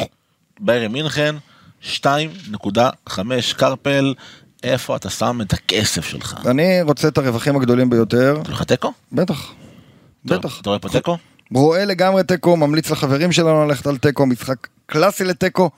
ביירן 0.60 0.92
מינכן 0.92 1.36
2.5 1.84 3.20
קרפל, 3.58 4.14
איפה 4.64 4.96
אתה 4.96 5.10
שם 5.10 5.39
את 5.42 5.54
הכסף 5.54 6.06
שלך? 6.06 6.36
אני 6.46 6.82
רוצה 6.82 7.08
את 7.08 7.18
הרווחים 7.18 7.56
הגדולים 7.56 7.89
ביותר, 7.89 8.38
יש 8.44 8.50
לך 8.50 8.64
תיקו? 8.64 8.92
בטח. 9.12 9.52
בטח. 10.26 10.61
אתה 10.61 10.69
רואה 10.69 10.80
פה 10.80 10.89
תיקו? 10.89 11.17
רואה 11.53 11.86
לגמרי 11.86 12.24
תיקו, 12.24 12.57
ממליץ 12.57 12.91
לחברים 12.91 13.32
שלנו 13.32 13.65
ללכת 13.65 13.88
על 13.88 13.97
תיקו, 13.97 14.26
משחק 14.26 14.67
קלאסי 14.86 15.24
לתיקו, 15.24 15.69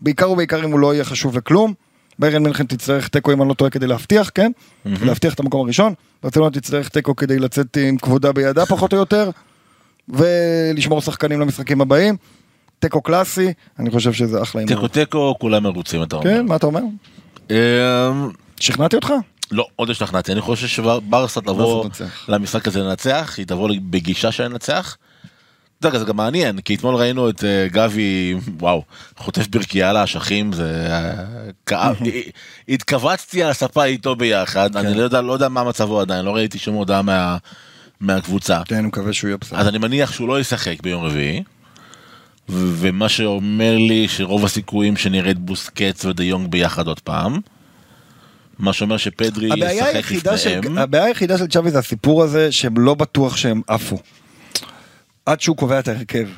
בעיקר 0.00 0.30
ובעיקר 0.30 0.64
אם 0.64 0.72
הוא 0.72 0.80
לא 0.80 0.94
יהיה 0.94 1.04
חשוב 1.04 1.36
לכלום. 1.36 1.74
ביירן 2.18 2.42
מינכן 2.42 2.66
תצטרך 2.66 3.08
תיקו 3.08 3.32
אם 3.32 3.42
אני 3.42 3.48
לא 3.48 3.54
טועה 3.54 3.70
כדי 3.70 3.86
להבטיח, 3.86 4.30
כן? 4.34 4.52
להבטיח 4.84 5.34
את 5.34 5.40
המקום 5.40 5.64
הראשון. 5.64 5.94
ברצלונה 6.22 6.50
תצטרך 6.50 6.88
תיקו 6.88 7.16
כדי 7.16 7.38
לצאת 7.38 7.76
עם 7.76 7.96
כבודה 7.96 8.32
בידה 8.32 8.66
פחות 8.66 8.92
או 8.92 8.98
יותר, 8.98 9.30
ולשמור 10.08 11.00
שחקנים 11.00 11.40
למשחקים 11.40 11.80
הבאים. 11.80 12.16
תיקו 12.78 13.02
קלאסי, 13.02 13.52
אני 13.78 13.90
חושב 13.90 14.12
שזה 14.12 14.42
אחלה 14.42 14.60
הימור. 14.60 14.74
תיקו 14.74 14.88
תיקו, 14.88 15.34
כולם 15.38 15.62
מרוצים 15.62 16.02
אתה 16.02 16.16
אומר. 16.16 16.24
כן, 16.24 16.46
מה 16.46 16.56
אתה 16.56 16.66
אומר? 16.66 16.80
אמ, 17.50 17.56
שכנעתי 18.60 18.96
אותך? 18.96 19.12
לא, 19.50 19.66
עוד 19.76 19.90
השתכנעתי, 19.90 20.32
אני 20.32 20.40
חושב 20.40 20.66
שברסה 20.66 21.40
תבוא 21.40 21.84
ברסה 21.84 21.88
תנצח. 22.04 22.28
למשחק 22.28 22.68
הזה 22.68 22.80
לנצח, 22.82 23.34
היא 23.38 23.46
תבוא 23.46 23.70
בגישה 23.90 24.32
של 24.32 24.44
לנצח. 24.44 24.96
אתה 25.80 25.88
יודע, 25.88 25.98
זה 25.98 26.04
גם 26.04 26.16
מעניין, 26.16 26.60
כי 26.60 26.74
אתמול 26.74 26.94
ראינו 26.94 27.28
את 27.30 27.44
אה, 27.44 27.66
גבי, 27.72 28.34
וואו, 28.60 28.82
חוטף 29.16 29.46
ברכייה 29.48 29.92
לאשכים, 29.92 30.52
זה 30.52 30.86
אה, 30.90 31.12
כאב, 31.66 31.96
התכווצתי 32.68 33.42
על 33.42 33.50
הספה 33.50 33.84
איתו 33.84 34.16
ביחד, 34.16 34.76
אני 34.76 34.94
לא 34.94 35.02
יודע, 35.02 35.20
לא 35.20 35.32
יודע 35.32 35.48
מה 35.48 35.64
מצבו 35.64 36.00
עדיין, 36.00 36.24
לא 36.24 36.34
ראיתי 36.34 36.58
שום 36.58 36.74
הודעה 36.74 37.02
מה- 37.02 37.36
מהקבוצה. 38.00 38.60
כן, 38.64 38.74
אני 38.76 38.86
מקווה 38.86 39.12
שהוא 39.12 39.28
יהיה 39.28 39.36
בסדר. 39.36 39.58
אז 39.58 39.68
אני 39.68 39.78
מניח 39.78 40.12
שהוא 40.12 40.28
לא 40.28 40.40
ישחק 40.40 40.82
ביום 40.82 41.04
רביעי, 41.04 41.42
ומה 42.48 43.08
שאומר 43.08 43.76
לי 43.76 44.08
שרוב 44.08 44.44
הסיכויים 44.44 44.96
שנראה 44.96 45.30
את 45.30 45.38
בוסקץ 45.38 46.04
ודה 46.04 46.24
יונג 46.24 46.50
ביחד 46.50 46.86
עוד 46.86 47.00
פעם. 47.00 47.40
מה 48.58 48.72
שאומר 48.72 48.96
שפדרי 48.96 49.48
ישחק 49.56 50.10
לפניהם. 50.12 50.78
הבעיה 50.78 51.04
היחידה 51.04 51.38
של 51.38 51.46
צ'אבי 51.46 51.70
זה 51.70 51.78
הסיפור 51.78 52.22
הזה 52.22 52.52
שהם 52.52 52.78
לא 52.78 52.94
בטוח 52.94 53.36
שהם 53.36 53.62
עפו. 53.66 53.98
עד 55.26 55.40
שהוא 55.40 55.56
קובע 55.56 55.78
את 55.78 55.88
ההרכב. 55.88 56.28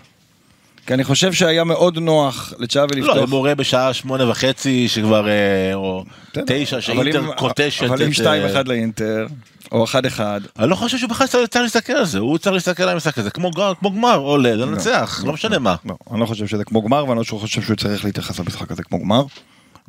כי 0.87 0.95
אני 0.95 1.05
חושב 1.05 1.33
שהיה 1.33 1.65
מאוד 1.65 1.99
נוח 1.99 2.53
לצ'אבי 2.59 2.95
לא, 3.01 3.07
לפתוח. 3.09 3.25
אם 3.25 3.31
הוא 3.31 3.39
רואה 3.39 3.55
בשעה 3.55 3.93
שמונה 3.95 4.31
וחצי 4.31 4.89
שכבר, 4.89 5.29
אה, 5.29 5.75
או. 5.75 6.05
תשע, 6.47 6.81
שאינטר 6.81 7.33
קוטשת 7.37 7.83
אבל 7.83 8.03
אם 8.03 8.11
את... 8.11 8.17
2-1 8.19 8.23
אה, 8.57 8.63
לאינטר, 8.67 9.27
או 9.73 9.85
1-1, 9.85 10.21
אני 10.59 10.71
לא 10.71 10.75
חושב 10.75 10.99
שהוא 10.99 11.11
בכלל 11.11 11.27
צריך 11.27 11.63
להסתכל 11.63 11.93
על 11.93 12.05
זה, 12.05 12.19
הוא 12.19 12.39
צריך 12.39 12.55
להסתכל 12.55 12.83
על 12.83 12.89
המשחק 12.89 13.19
הזה, 13.19 13.31
כמו 13.31 13.51
גמר- 13.51 13.73
כמו 13.81 13.91
גמר, 13.91 14.17
או 14.19 14.37
ל- 14.39 14.47
לנצח, 14.47 15.23
לא 15.27 15.33
משנה 15.33 15.59
מה. 15.59 15.77
לא, 15.87 15.95
אני 16.13 16.21
לא 16.21 16.27
חושב 16.27 16.47
שזה 16.47 16.65
כמו 16.65 16.83
גמר, 16.83 17.05
ואני 17.09 17.19
לא 17.19 17.39
חושב 17.39 17.63
שהוא 17.63 17.77
צריך 17.77 18.05
להתייחס 18.05 18.39
למשחק 18.41 18.71
הזה 18.71 18.83
כמו 18.83 18.99
גמר. 19.01 19.23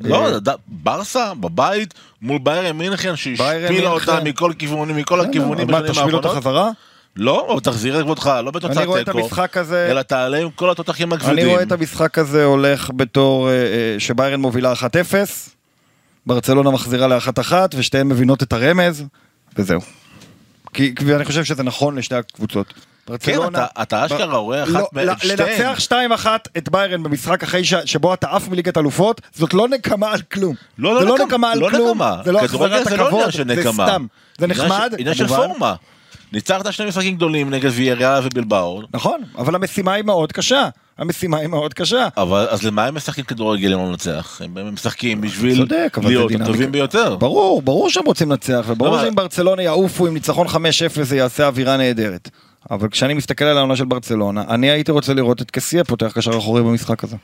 לא, 0.00 0.28
אה, 0.28 0.38
ברסה 0.66 1.34
בבית 1.34 1.94
מול 2.22 2.38
ביירן 2.38 2.76
מינכן 2.76 3.16
שהשפילה. 3.16 3.90
אותה 3.90 4.20
מכל 4.24 4.52
כיוונים, 4.58 4.96
מכל 4.96 5.20
הכיוונים 5.20 5.70
מה, 5.70 5.88
תשמיל 5.88 6.16
אותה. 6.16 6.28
חזרה? 6.28 6.70
לא, 7.16 7.48
אבל 7.52 7.60
תחזיר 7.60 7.98
את 7.98 8.04
כבודך, 8.04 8.32
לא 8.44 8.50
בתוצאת 8.50 8.76
אני 8.76 8.86
רואה 8.86 9.00
את 9.00 9.06
תיקו, 9.06 9.18
המשחק 9.18 9.56
הזה, 9.56 9.88
אלא 9.90 10.02
תעלה 10.02 10.38
עם 10.38 10.50
כל 10.50 10.70
התותחים 10.70 11.12
הכבדים. 11.12 11.32
אני 11.32 11.44
רואה 11.44 11.62
את 11.62 11.72
המשחק 11.72 12.18
הזה 12.18 12.44
הולך 12.44 12.90
בתור 12.96 13.48
אה, 13.48 13.54
אה, 13.54 13.94
שביירן 13.98 14.40
מובילה 14.40 14.72
1-0, 14.72 14.76
ברצלונה 16.26 16.70
מחזירה 16.70 17.06
ל-1-1, 17.06 17.52
ושתיהן 17.74 18.08
מבינות 18.08 18.42
את 18.42 18.52
הרמז, 18.52 19.04
וזהו. 19.56 19.80
כי, 20.72 20.94
ואני 21.06 21.24
חושב 21.24 21.44
שזה 21.44 21.62
נכון 21.62 21.98
לשתי 21.98 22.14
הקבוצות. 22.14 22.74
כן, 23.06 23.12
ברצלונה- 23.12 23.48
אתה- 23.64 23.82
אתה 23.82 24.06
אשכרה 24.06 24.36
רואה 24.36 24.62
אחת 24.62 24.72
לא, 24.72 24.88
מ- 24.92 24.98
לא. 24.98 25.12
לנצח 25.24 25.78
2-1 25.78 26.26
את 26.58 26.68
ביירן 26.68 27.02
במשחק 27.02 27.42
אחרי. 27.42 27.62
שבו 27.84 28.14
אתה 28.14 28.26
עף 28.30 28.48
מליגת 28.48 28.78
אלופות, 28.78 29.20
זאת 29.34 29.54
לא 29.54 29.68
נקמה 29.68 30.12
על 30.12 30.20
כלום. 30.32 30.54
לא, 30.78 30.94
לא 30.94 31.00
זה 31.00 31.06
לא 31.06 31.18
נקמה, 31.26 31.52
על 31.52 31.58
לא 31.58 31.68
כלום. 31.70 32.00
זה 32.24 32.32
לא 32.32 32.38
החזרת 32.40 32.84
זה 32.84 32.96
לא 32.96 33.04
הכבוד, 33.06 33.30
זה. 33.30 33.72
סתם. 33.72 34.06
זה 34.38 34.46
נחמד, 34.46 34.94
עניין 34.98 35.14
של. 35.14 35.26
פורמה. 35.28 35.74
ניצחת 36.32 36.72
שני 36.72 36.86
משחקים 36.86 37.14
גדולים 37.16 37.50
נגד 37.50 37.70
ויאריאל 37.74 38.20
ובלבאו, 38.24 38.82
נכון, 38.94 39.20
אבל 39.38 39.54
המשימה 39.54 39.92
היא 39.92 40.04
מאוד 40.04 40.32
קשה. 40.32 40.68
המשימה 40.98 41.36
היא 41.38 41.46
מאוד 41.48 41.74
קשה. 41.74 42.08
אבל 42.16 42.46
אז 42.50 42.62
למה 42.62 42.84
הם 42.86 42.94
משחקים 42.94 43.24
כדורגל 43.24 43.72
אם 43.72 43.78
לא 43.78 43.88
לנצח? 43.90 44.40
הם 44.44 44.74
משחקים 44.74 45.20
בשביל 45.20 45.56
צודק, 45.56 45.98
להיות. 46.02 46.32
הטובים 46.40 46.72
ביותר. 46.72 47.16
ברור, 47.16 47.62
ברור 47.62 47.90
שהם 47.90 48.04
רוצים 48.06 48.30
לנצח, 48.30 48.64
וברור 48.68 49.00
שאם 49.00 49.14
ברצלונה 49.14 49.62
יעופו 49.62 50.06
עם 50.06 50.14
ניצחון 50.14 50.46
5-0 50.46 50.52
זה 51.02 51.16
יעשה 51.16 51.46
אווירה 51.46 51.76
נהדרת. 51.76 52.30
אבל 52.70 52.88
כשאני 52.88 53.14
מסתכל 53.14 53.44
על 53.44 53.58
העונה 53.58 53.76
של 53.76 53.84
ברצלונה, 53.84 54.44
אני 54.48 54.70
הייתי 54.70 54.92
רוצה 54.92 55.14
לראות 55.14 55.42
את 55.42 55.50
קסיה 55.50 55.84
פותח 55.84 56.12
קשר 56.14 56.38
אחורי 56.38 56.62
במשחק 56.62 57.04
הזה. 57.04 57.16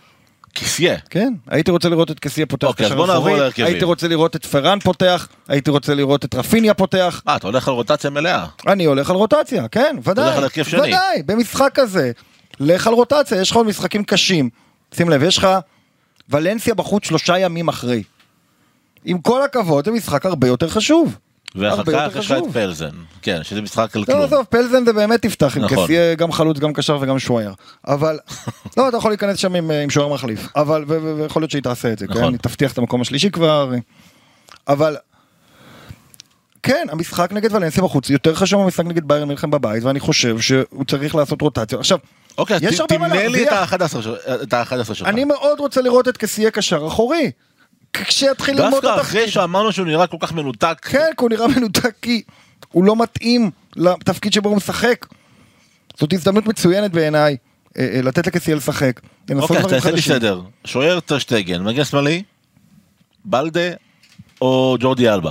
כיסיה. 0.55 0.99
כן, 1.11 1.33
הייתי 1.47 1.71
רוצה 1.71 1.89
לראות 1.89 2.11
את 2.11 2.21
קסיה 2.21 2.47
פותח 2.47 2.67
אוקיי, 2.67 2.87
קשר 2.87 3.05
אחורי. 3.05 3.51
הייתי 3.57 3.85
רוצה 3.85 4.09
לראות 4.09 4.37
את 4.37 4.47
פרן 4.47 4.79
פותח, 4.79 5.29
הייתי 5.49 5.71
רוצה 5.71 5.95
לראות 5.95 6.25
את 6.25 6.35
רפיניה 6.35 6.75
פותח. 6.75 7.23
אה, 7.29 7.37
אתה 7.37 7.47
הולך 7.47 7.69
על 7.69 7.75
רוטציה 7.75 8.11
מלאה. 8.11 8.47
אני 8.67 8.85
הולך 8.85 9.11
על 9.11 9.17
רוטציה, 9.17 9.69
כן, 9.69 9.97
ודאי. 10.05 10.25
הולך 10.25 10.37
על 10.37 10.43
הרכב 10.43 10.65
שני. 10.65 10.81
ודאי, 10.81 11.23
במשחק 11.27 11.71
כזה. 11.75 12.13
לך 12.61 12.87
על 12.87 12.95
רוטציה, 12.95 13.41
יש 13.41 13.51
לך 13.51 13.57
עוד 13.57 13.67
משחקים 13.67 14.05
קשים. 14.05 14.51
שים 14.95 15.09
לב, 15.09 15.23
יש 15.23 15.39
לך 15.39 15.49
ולנסיה 16.29 16.75
בחוץ 16.75 17.05
שלושה 17.07 17.39
ימים 17.39 17.69
אחרי. 17.69 18.03
עם 19.05 19.19
כל 19.19 19.43
הכבוד, 19.43 19.85
זה 19.85 19.91
משחק 19.91 20.27
הרבה 20.27 20.47
יותר 20.49 20.69
חשוב. 20.69 21.19
ואחר 21.55 21.83
כך 21.85 22.17
יש 22.17 22.31
לך 22.31 22.39
את. 22.39 22.53
פלזן. 22.53 22.91
כן, 23.23 23.41
שזה 23.43 23.63
משחק 23.63 23.97
על 23.97 24.01
לא, 24.03 24.07
כלום. 24.07 24.21
עזוב, 24.23 24.45
פלזן 24.51 24.85
זה 24.85 24.93
באמת 24.93 25.23
תפתח 25.23 25.57
עם 25.57 25.65
נכון. 25.65 25.85
קסיה 25.85 26.15
גם 26.15 26.33
חלוץ, 26.33 26.59
גם 26.59 26.73
קשר 26.73 26.99
וגם 27.01 27.19
שוער. 27.19 27.53
אבל, 27.87 28.19
לא, 28.77 28.89
אתה 28.89 28.97
יכול 28.97 29.11
להיכנס 29.11 29.39
שם 29.39 29.55
עם, 29.55 29.71
עם 29.71 29.91
שוער 29.91 30.09
מחליף. 30.15 30.49
אבל, 30.57 30.85
ויכול 30.89 31.43
להיות 31.43 31.51
שהיא 31.51 31.63
תעשה 31.63 31.93
את 31.93 31.99
זה, 31.99 32.07
נכון. 32.09 32.23
כן? 32.23 32.29
היא 32.29 32.39
תבטיח 32.39 32.73
את 32.73 32.79
המקום 32.79 33.01
השלישי 33.01 33.31
כבר. 33.31 33.71
אבל, 34.69 34.97
כן, 36.63 36.87
המשחק 36.91 37.33
נגד 37.33 37.55
ולנסיה 37.55 37.83
בחוץ 37.83 38.11
יותר 38.11 38.35
חשוב 38.35 38.61
מהמשחק 38.61 38.85
נגד 38.85 39.09
ביירן 39.09 39.29
מלחם 39.29 39.51
בבית, 39.51 39.85
ואני 39.85 40.01
חושב 40.01 40.41
שהוא 40.41 40.85
צריך 40.87 41.15
לעשות 41.15 41.43
רוטציה. 41.43 41.79
עכשיו, 41.79 41.99
אוקיי, 42.39 42.57
אז 42.57 42.63
תמנה 42.89 43.09
לי 43.29 43.45
את 43.45 43.51
להרוויח. 43.53 43.73
ה-11 43.73 44.03
של- 44.03 44.15
את 44.43 44.53
ה-11 44.55 44.95
שלך. 44.95 45.09
אני 45.09 45.25
מאוד 45.25 45.61
רוצה 45.61 45.81
לראות 45.83 46.09
את 46.09 46.17
קסיה 46.17 46.51
קשר 46.51 46.87
אחורי. 46.87 47.31
כשיתחיל 48.05 48.57
ללמוד 48.57 48.75
את 48.75 48.83
דווקא 48.83 49.01
אחרי 49.01 49.21
התפקיד. 49.21 49.35
שאמרנו 49.35 49.73
שהוא 49.73 49.87
נראה 49.87 50.07
כל 50.07 50.17
כך 50.21 50.33
מנותק. 50.33 50.79
כן, 50.83 51.11
כי 51.17 51.25
הוא 51.25 51.31
נראה 51.31 51.49
מנותק 51.49 51.95
כי 52.03 52.23
הוא 52.73 52.85
לא 52.85 52.97
מתאים 52.97 53.51
לתפקיד 53.77 54.33
שבו 54.33 54.49
הוא 54.49 54.57
משחק. 54.57 55.07
זאת 56.01 56.13
הזדמנות 56.13 56.47
מצוינת 56.47 56.91
בעיניי, 56.91 57.37
אה, 57.79 57.89
אה, 57.95 58.03
לתת 58.03 58.27
לקסיה 58.27 58.55
לשחק. 58.55 59.01
אוקיי, 59.31 59.63
תעשה 59.69 59.91
לי. 59.91 60.03
סדר. 60.03 60.41
שוער 60.65 61.01
טרשטגן, 61.01 61.63
מגן 61.63 61.85
שמאלי, 61.85 62.23
בלדה 63.25 63.71
או 64.41 64.77
ג'ורדי 64.81 65.09
אלבה. 65.11 65.31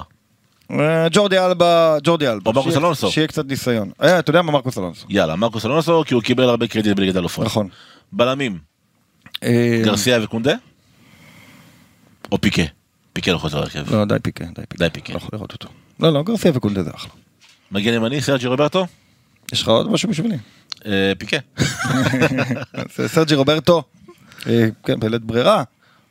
אה, 0.72 1.07
ג'ורדי 1.11 1.39
אלבה, 1.39 1.97
ג'ורדי 2.03 2.28
אלבה. 2.28 2.49
או 2.49 2.53
מרקוס 2.53 2.78
אלונסו. 2.78 3.11
שיהיה 3.11 3.28
קצת 3.28 3.45
ניסיון. 3.45 3.91
אתה 3.99 4.30
יודע 4.30 4.41
מה 4.41 4.51
מרקוס 4.51 4.78
אלונסו. 4.78 5.05
יאללה, 5.09 5.36
מרקוס 5.36 5.65
אלונסו, 5.65 6.03
כי 6.07 6.13
הוא 6.13 6.24
קיבל 6.24 6.43
הרבה 6.43 6.68
קרדיט 6.68 6.95
בליגת 6.95 7.15
אלופות. 7.15 7.45
נכון. 7.45 7.68
בלמים, 8.11 8.57
גרסיה 9.84 10.24
וקונדה? 10.24 10.53
או 12.32 12.41
פיקה? 12.41 12.61
פיקה 13.13 13.32
לא 13.32 13.38
חוזר 13.38 13.59
להרכב. 13.59 13.95
לא, 13.95 14.05
די 14.05 14.15
פיקה, 14.23 14.45
די 14.45 14.61
פיקה. 14.69 14.78
די 14.78 14.89
פיקה. 14.89 15.13
לא 15.13 15.17
יכול 15.17 15.30
לראות 15.34 15.53
אותו. 15.53 15.69
לא, 15.99 16.13
לא, 16.13 16.23
גרסיה 16.23 16.51
וקונדה 16.55 16.84
זה 16.84 16.91
אחלה. 16.95 17.11
מגן 17.71 17.93
ימני, 17.93 18.21
סרג'י 18.21 18.47
רוברטו? 18.47 18.86
יש 19.53 19.61
לך 19.61 19.67
עוד 19.67 19.91
משהו 19.91 20.09
בשבילי? 20.09 20.38
אה, 20.86 21.13
פיקה. 21.17 21.38
סרג'י 23.13 23.36
רוברטו. 23.36 23.84
אה, 24.47 24.67
כן, 24.84 24.99
בלית 24.99 25.21
ברירה. 25.21 25.63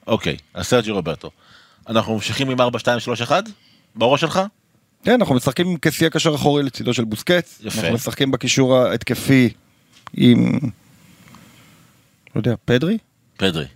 אוקיי, 0.07 0.37
אז 0.55 0.67
סרג'י 0.67 0.91
רוברטו. 0.91 1.31
אנחנו 1.89 2.15
ממשיכים 2.15 2.51
עם 2.51 2.61
4, 2.61 2.79
2, 2.79 3.01
3, 3.01 3.23
1? 3.23 3.45
בראש 3.95 4.21
שלך? 4.21 4.41
כן, 5.05 5.13
אנחנו 5.13 5.35
משחקים 5.35 5.77
קסיה 5.77 6.11
קשר 6.11 6.35
אחורי 6.35 6.63
לצידו 6.63 6.95
של 6.95 7.05
בוסקץ. 7.05 7.61
יפה. 7.65 7.81
אנחנו 7.81 7.95
משחקים 7.95 8.31
בקישור 8.31 8.77
ההתקפי 8.77 9.49
עם... 10.15 10.59
לא 12.35 12.41
יודע, 12.41 12.55
פדרי? 12.65 12.99
פדרי. 13.37 13.67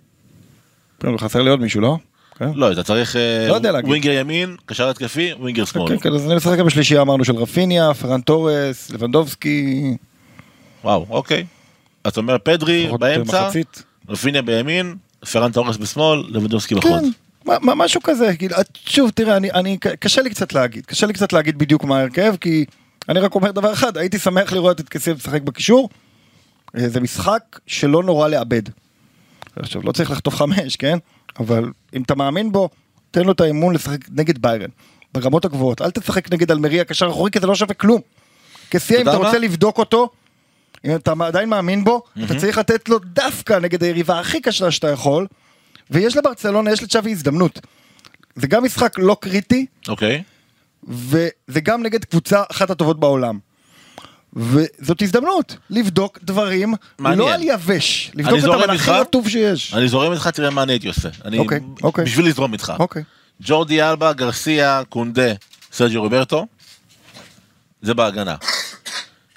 חסר 1.19 1.43
לי 1.43 1.51
עוד 1.51 1.61
מישהו, 1.61 1.81
לא? 1.81 1.99
כן. 2.41 2.51
לא, 2.55 2.73
אתה 2.73 2.83
צריך 2.83 3.17
אה, 3.17 3.49
לא 3.49 3.55
יודע 3.55 3.73
להגיד. 3.73 3.89
winger 3.89 4.11
ימין, 4.11 4.57
קשר 4.67 4.89
התקפי, 4.89 5.33
winger 5.39 5.65
שמאל. 5.65 5.89
כן, 5.89 5.99
כן, 5.99 6.13
אז 6.15 6.27
אני 6.27 6.35
משחק 6.35 6.59
בשלישייה 6.59 7.01
אמרנו 7.01 7.25
של 7.25 7.37
רפיניה, 7.37 7.95
פרן 7.95 8.21
תורס, 8.21 8.91
לבנדובסקי, 8.91 9.97
וואו, 10.85 11.07
אוקיי. 11.11 11.47
אז 12.05 12.13
אתה 12.13 12.21
אומר 12.21 12.39
פדרי 12.39 12.89
באמצע, 12.99 13.45
מחצית. 13.45 13.83
רפיניה 14.09 14.43
בימין, 14.43 14.97
פרן 15.33 15.53
תורס 15.53 15.77
בשמאל, 15.77 16.25
לבדובסקי 16.29 16.75
בחוץ. 16.75 17.03
כן, 17.45 17.57
משהו 17.63 18.03
כזה, 18.03 18.37
כאילו, 18.37 18.57
שוב, 18.75 19.11
תראה, 19.11 19.37
אני, 19.37 19.51
אני, 19.51 19.79
קשה 19.79 20.23
לי 20.23 20.31
קצת 20.31 20.53
להגיד, 20.53 20.87
קשה 20.87 21.07
לי 21.07 21.13
קצת 21.13 21.33
להגיד 21.33 21.59
בדיוק 21.59 21.85
מה 21.85 21.99
ההרכב, 21.99 22.35
כי 22.41 22.65
אני 23.09 23.21
רק 23.21 23.35
אומר 23.35 23.51
דבר 23.51 23.73
אחד, 23.73 23.97
הייתי 23.97 24.19
שמח 24.19 24.53
לראות 24.53 24.81
את 24.81 24.89
כסיף 24.89 25.17
משחק 25.17 25.43
בקישור, 25.43 25.89
אה, 26.77 26.89
זה 26.89 27.01
משחק 27.01 27.61
שלא 27.67 28.03
נורא 28.03 28.29
לאבד. 28.29 28.63
עכשיו, 29.57 29.83
לא 29.85 29.93
צריך 29.93 30.11
לחטוף 30.11 30.35
חמש, 30.35 30.77
כן? 30.77 30.99
אבל 31.39 31.71
אם 31.95 32.03
אתה 32.03 32.15
מאמין 32.15 32.53
בו, 32.53 32.69
תן 33.11 33.25
לו 33.25 33.33
את 33.33 33.41
האמון 33.41 33.75
לשחק 33.75 33.99
נגד 34.11 34.43
ביירן, 34.43 34.71
ברמות 35.15 35.45
הגבוהות, 35.45 35.83
אל 35.83 35.91
תשחק 35.91 36.33
נגד 36.33 36.51
אלמריה 36.51 36.85
קשר 36.85 37.09
אחורי, 37.09 37.31
כי 37.31 37.41
זה 37.41 37.47
לא 37.47 37.55
שווה 37.55 37.75
כלום. 37.75 38.01
כסיף, 38.71 39.01
אם 39.01 39.09
אתה 39.09 39.17
רוצה? 39.17 39.39
לבדוק 39.39 39.79
אותו, 39.79 40.11
אם 40.85 40.95
אתה 40.95 41.13
עדיין 41.21 41.49
מאמין 41.49 41.85
בו, 41.85 42.03
אתה 42.25 42.35
צריך 42.35 42.59
לתת 42.59 42.89
לו 42.89 42.99
דווקא 42.99 43.59
נגד 43.59 43.83
היריבה 43.83 44.21
הכי 44.21 44.41
קשה 44.41 44.71
שאתה 44.71 44.89
יכול, 44.89 45.27
ויש 45.91 46.17
לברצלונה, 46.17 46.73
יש 46.73 46.83
לצ'אבי 46.83 47.11
הזדמנות. 47.11 47.61
זה 48.35 48.47
גם 48.47 48.65
משחק 48.65 48.99
לא 48.99 49.17
קריטי, 49.21 49.67
אוקיי. 49.89 50.23
וזה 50.89 51.61
גם 51.63 51.83
נגד 51.83 52.05
קבוצה 52.05 52.43
אחת 52.51 52.71
הטובות 52.71 53.01
בעולם. 53.01 53.39
וזאת 54.37 55.03
הזדמנות 55.03 55.57
לבדוק 55.71 56.19
דברים, 56.23 56.75
מעניין. 56.99 57.19
לא 57.19 57.35
על 57.35 57.41
יבש, 57.43 58.11
לבדוק 58.15 58.33
אותם 58.33 58.43
זורם 58.43 58.63
על. 58.63 58.71
הכי 58.71 58.91
רטוב 58.91 59.29
שיש. 59.29 59.75
אני 59.75 59.89
זורם 59.89 60.13
איתך, 60.13 60.29
תראה 60.29 60.51
מה 60.51 60.63
אני 60.63 60.73
הייתי 60.73 60.89
עושה. 60.89 61.09
אני, 61.25 61.39
אוקיי, 61.39 61.61
אוקיי. 61.83 62.05
בשביל 62.05 62.27
לזרום 62.27 62.53
איתך. 62.53 62.73
אוקיי. 62.79 63.03
ג'ורדי 63.43 63.83
אלבה, 63.83 64.13
גרסיה, 64.13 64.83
קונדה, 64.89 65.33
סרג'י 65.73 65.97
רוברטו. 65.97 66.47
זה 67.83 67.95
בהגנה. 67.95 68.37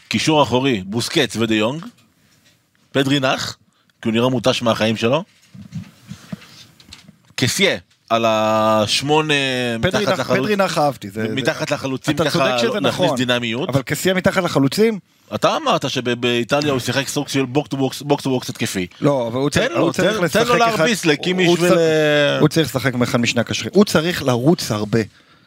קישור 0.07 0.43
אחורי, 0.43 0.83
בוסקץ 0.85 1.35
ודה 1.35 1.55
יונג. 1.55 1.85
פדרי 2.91 3.19
נח, 3.19 3.57
כי 4.01 4.09
הוא 4.09 4.13
נראה 4.13 4.29
מותש 4.29 4.61
מהחיים 4.61 4.97
שלו. 4.97 5.23
קסיה, 7.35 7.77
על 8.09 8.25
השמונה 8.27 9.33
מתחת 9.79 10.19
לחלוץ- 10.19 10.37
פדרי 10.39 10.55
נח 10.55 10.77
אהבתי. 10.77 11.09
זה- 11.09 11.27
מתחת 11.29 11.71
לחלוצים 11.71 12.15
אתה 12.15 12.23
צודק 12.29 12.45
ככה 12.45 12.59
שזה 12.59 12.67
להכניס 12.67 12.85
נכון, 12.85 13.17
דינמיות. 13.17 13.69
אבל 13.69 13.81
קסיה 13.81 14.13
מתחת 14.13 14.43
לחלוצים? 14.43 14.99
אתה 15.35 15.57
אמרת 15.57 15.89
שבאיטליה 15.89 16.71
הוא 16.71 16.79
שיחק 16.79 17.07
סוג 17.07 17.27
של 17.27 17.45
box 17.45 17.69
to 17.69 17.77
box, 17.77 18.01
box 18.01 18.23
to 18.23 18.29
box 18.29 18.49
התקפי. 18.49 18.87
לא, 19.01 19.27
אבל 19.27 19.39
הוא 19.39 19.49
צריך 19.49 19.71
הוא 19.77 19.91
צריך 19.91 20.17
תן- 20.17 20.23
לשחק 20.23 20.45
לו 20.47 20.57
אחד- 20.57 20.57
להרביץ 20.57 21.05
לקימיש 21.05 21.59
ול- 21.59 21.77
הוא 22.39 22.47
צריך 22.49 22.67
לשחק 22.67 22.95
מאחד 22.95 23.17
משני 23.19 23.41
הקשרים. 23.41 23.71
הוא 23.73 23.85
צריך 23.85 24.23
לרוץ 24.23 24.71
הרבה. 24.71 24.99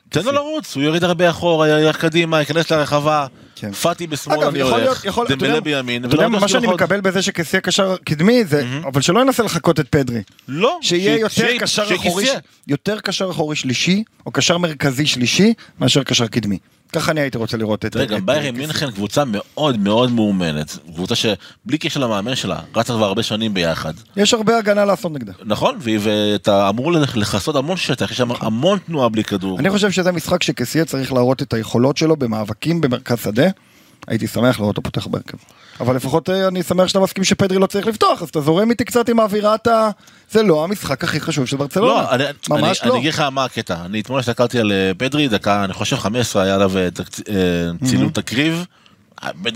תן 0.09 0.22
לו 0.24 0.32
לרוץ, 0.32 0.76
הוא 0.76 0.82
יוריד 0.84 1.04
הרבה 1.04 1.30
אחורה, 1.30 1.68
ילך 1.68 1.96
קדימה, 1.96 2.38
ייכנס 2.40 2.70
לרחבה. 2.72 3.26
כן. 3.57 3.72
פאטי 3.72 4.07
בשמאל 4.07 4.38
אגב, 4.38 4.48
אני 4.48 4.59
יכול 4.59 4.72
להיות, 4.78 4.86
הולך, 4.88 5.04
יכול, 5.04 5.26
אתה 5.26 5.34
דמבלה 5.34 5.48
יודע- 5.48 5.61
בימין. 5.61 6.04
אתה 6.04 6.14
יודע 6.14 6.26
ולא 6.26 6.40
מה 6.40 6.48
שאני 6.48 6.62
יכול- 6.64 6.74
מקבל 6.74 7.00
בזה 7.00 7.22
שקסיה 7.22 7.61
קשר 7.61 7.96
קדמי 8.04 8.44
זה, 8.44 8.64
אבל 8.84 9.00
שלא 9.00 9.20
ינסה 9.20 9.42
לחקות 9.42 9.80
את 9.80 9.88
פדרי. 9.88 10.22
לא, 10.48 10.78
שיהיה 10.82 11.16
ש- 11.16 11.20
יותר 11.20 11.34
שיהיה- 11.34 11.61
קשר 11.61 11.84
שיהיה 11.86 12.00
אחורי, 12.00 12.24
כיסא. 12.24 12.38
יותר 12.68 13.00
קשר 13.00 13.30
אחורי 13.30 13.57
שלישי, 13.57 14.02
או 14.26 14.30
קשר 14.30 14.59
מרכזי 14.59 15.07
שלישי, 15.07 15.54
מאשר 15.80 16.02
קשר 16.02 16.26
קדמי. 16.26 16.59
ככה 16.97 17.12
אני 17.12 17.20
הייתי 17.20 17.38
רוצה 17.38 17.57
לראות 17.57 17.84
את 17.84 17.97
את- 17.97 18.09
גם 18.09 18.26
ביירן 18.26 18.57
מינכן 18.57 18.90
קבוצה 18.90 19.22
מאוד 19.26 19.78
מאוד 19.78 20.12
מאומנת. 20.12 20.78
קבוצה 20.94 21.14
שבלי 21.14 21.78
קשר 21.78 22.01
למאמן 22.01 22.34
שלה, 22.34 22.59
רצה 22.76 22.92
כבר 22.92 23.05
הרבה 23.05 23.22
שנים 23.22 23.55
ביחד. 23.55 23.92
יש 24.16 24.34
הרבה 24.34 24.59
הגנה 24.59 24.84
לעשות 24.84 25.12
נגדה. 25.12 25.32
נכון, 25.44 25.78
ואתה 26.01 26.68
אמור 26.68 26.92
לכסות 26.92 27.57
המון 27.57 27.76
שטח, 27.76 28.11
יש 28.11 28.16
שם 28.16 28.28
המון 28.40 28.78
תנועה 28.78 29.09
בלי 29.09 29.24
כדור. 29.24 29.59
אני 29.59 29.70
חושב 29.70 29.90
שזה 29.90 30.12
משחק 30.12 30.42
שקסיה 30.42 30.84
צריך 30.84 31.12
להראות 31.12 31.42
את 31.42 31.53
היכולות 31.55 31.97
שלו 31.97 32.16
במאבקים 32.16 32.80
במרכז 32.80 33.18
שדה. 33.24 33.47
הייתי 34.07 34.26
שמח 34.26 34.61
לראות 34.61 34.76
אותו 34.76 34.82
פותח 34.82 35.07
בהרכב. 35.07 35.36
אבל 35.80 35.96
לפחות 35.96 36.30
אה, 36.30 36.48
אני 36.48 36.62
שמח 36.62 36.88
שאתה 36.88 37.00
מסכים 37.00 37.24
שפדרי 37.24 37.59
לא 37.59 37.66
צריך 37.66 37.86
לפתוח, 37.86 38.22
אז 38.22 38.28
אתה 38.28 38.40
זורם 38.40 38.70
איתי 38.70 38.84
קצת 38.84 39.09
עם 39.09 39.20
האווירת 39.20 39.66
ה... 39.66 39.90
זה 40.30 40.42
לא 40.42 40.64
המשחק 40.64 41.04
הכי 41.04 41.20
חשוב 41.20 41.46
של 41.46 41.57
ברצלונה. 41.57 42.02
לא, 42.02 42.14
אני, 42.14 42.24
ממש 42.50 42.80
אני, 42.80 42.88
לא. 42.88 42.94
אני 42.94 43.00
אגיד 43.00 43.14
לך 43.14 43.20
מה 43.20 43.44
הקטע, 43.44 43.84
אני 43.84 44.00
אתמול 44.00 44.20
הסתכלתי 44.20 44.59
על 44.59 44.72
אה, 44.72 44.92
פדרי, 44.98 45.28
דקה, 45.28 45.64
אני 45.64 45.72
חושב 45.72 45.96
15 45.96 46.42
היה 46.42 46.54
עליו 46.54 46.72
אה, 46.78 46.88
צילום 47.84 48.11
תקריב, 48.11 48.54
בן 48.54 48.64
בן 49.35 49.51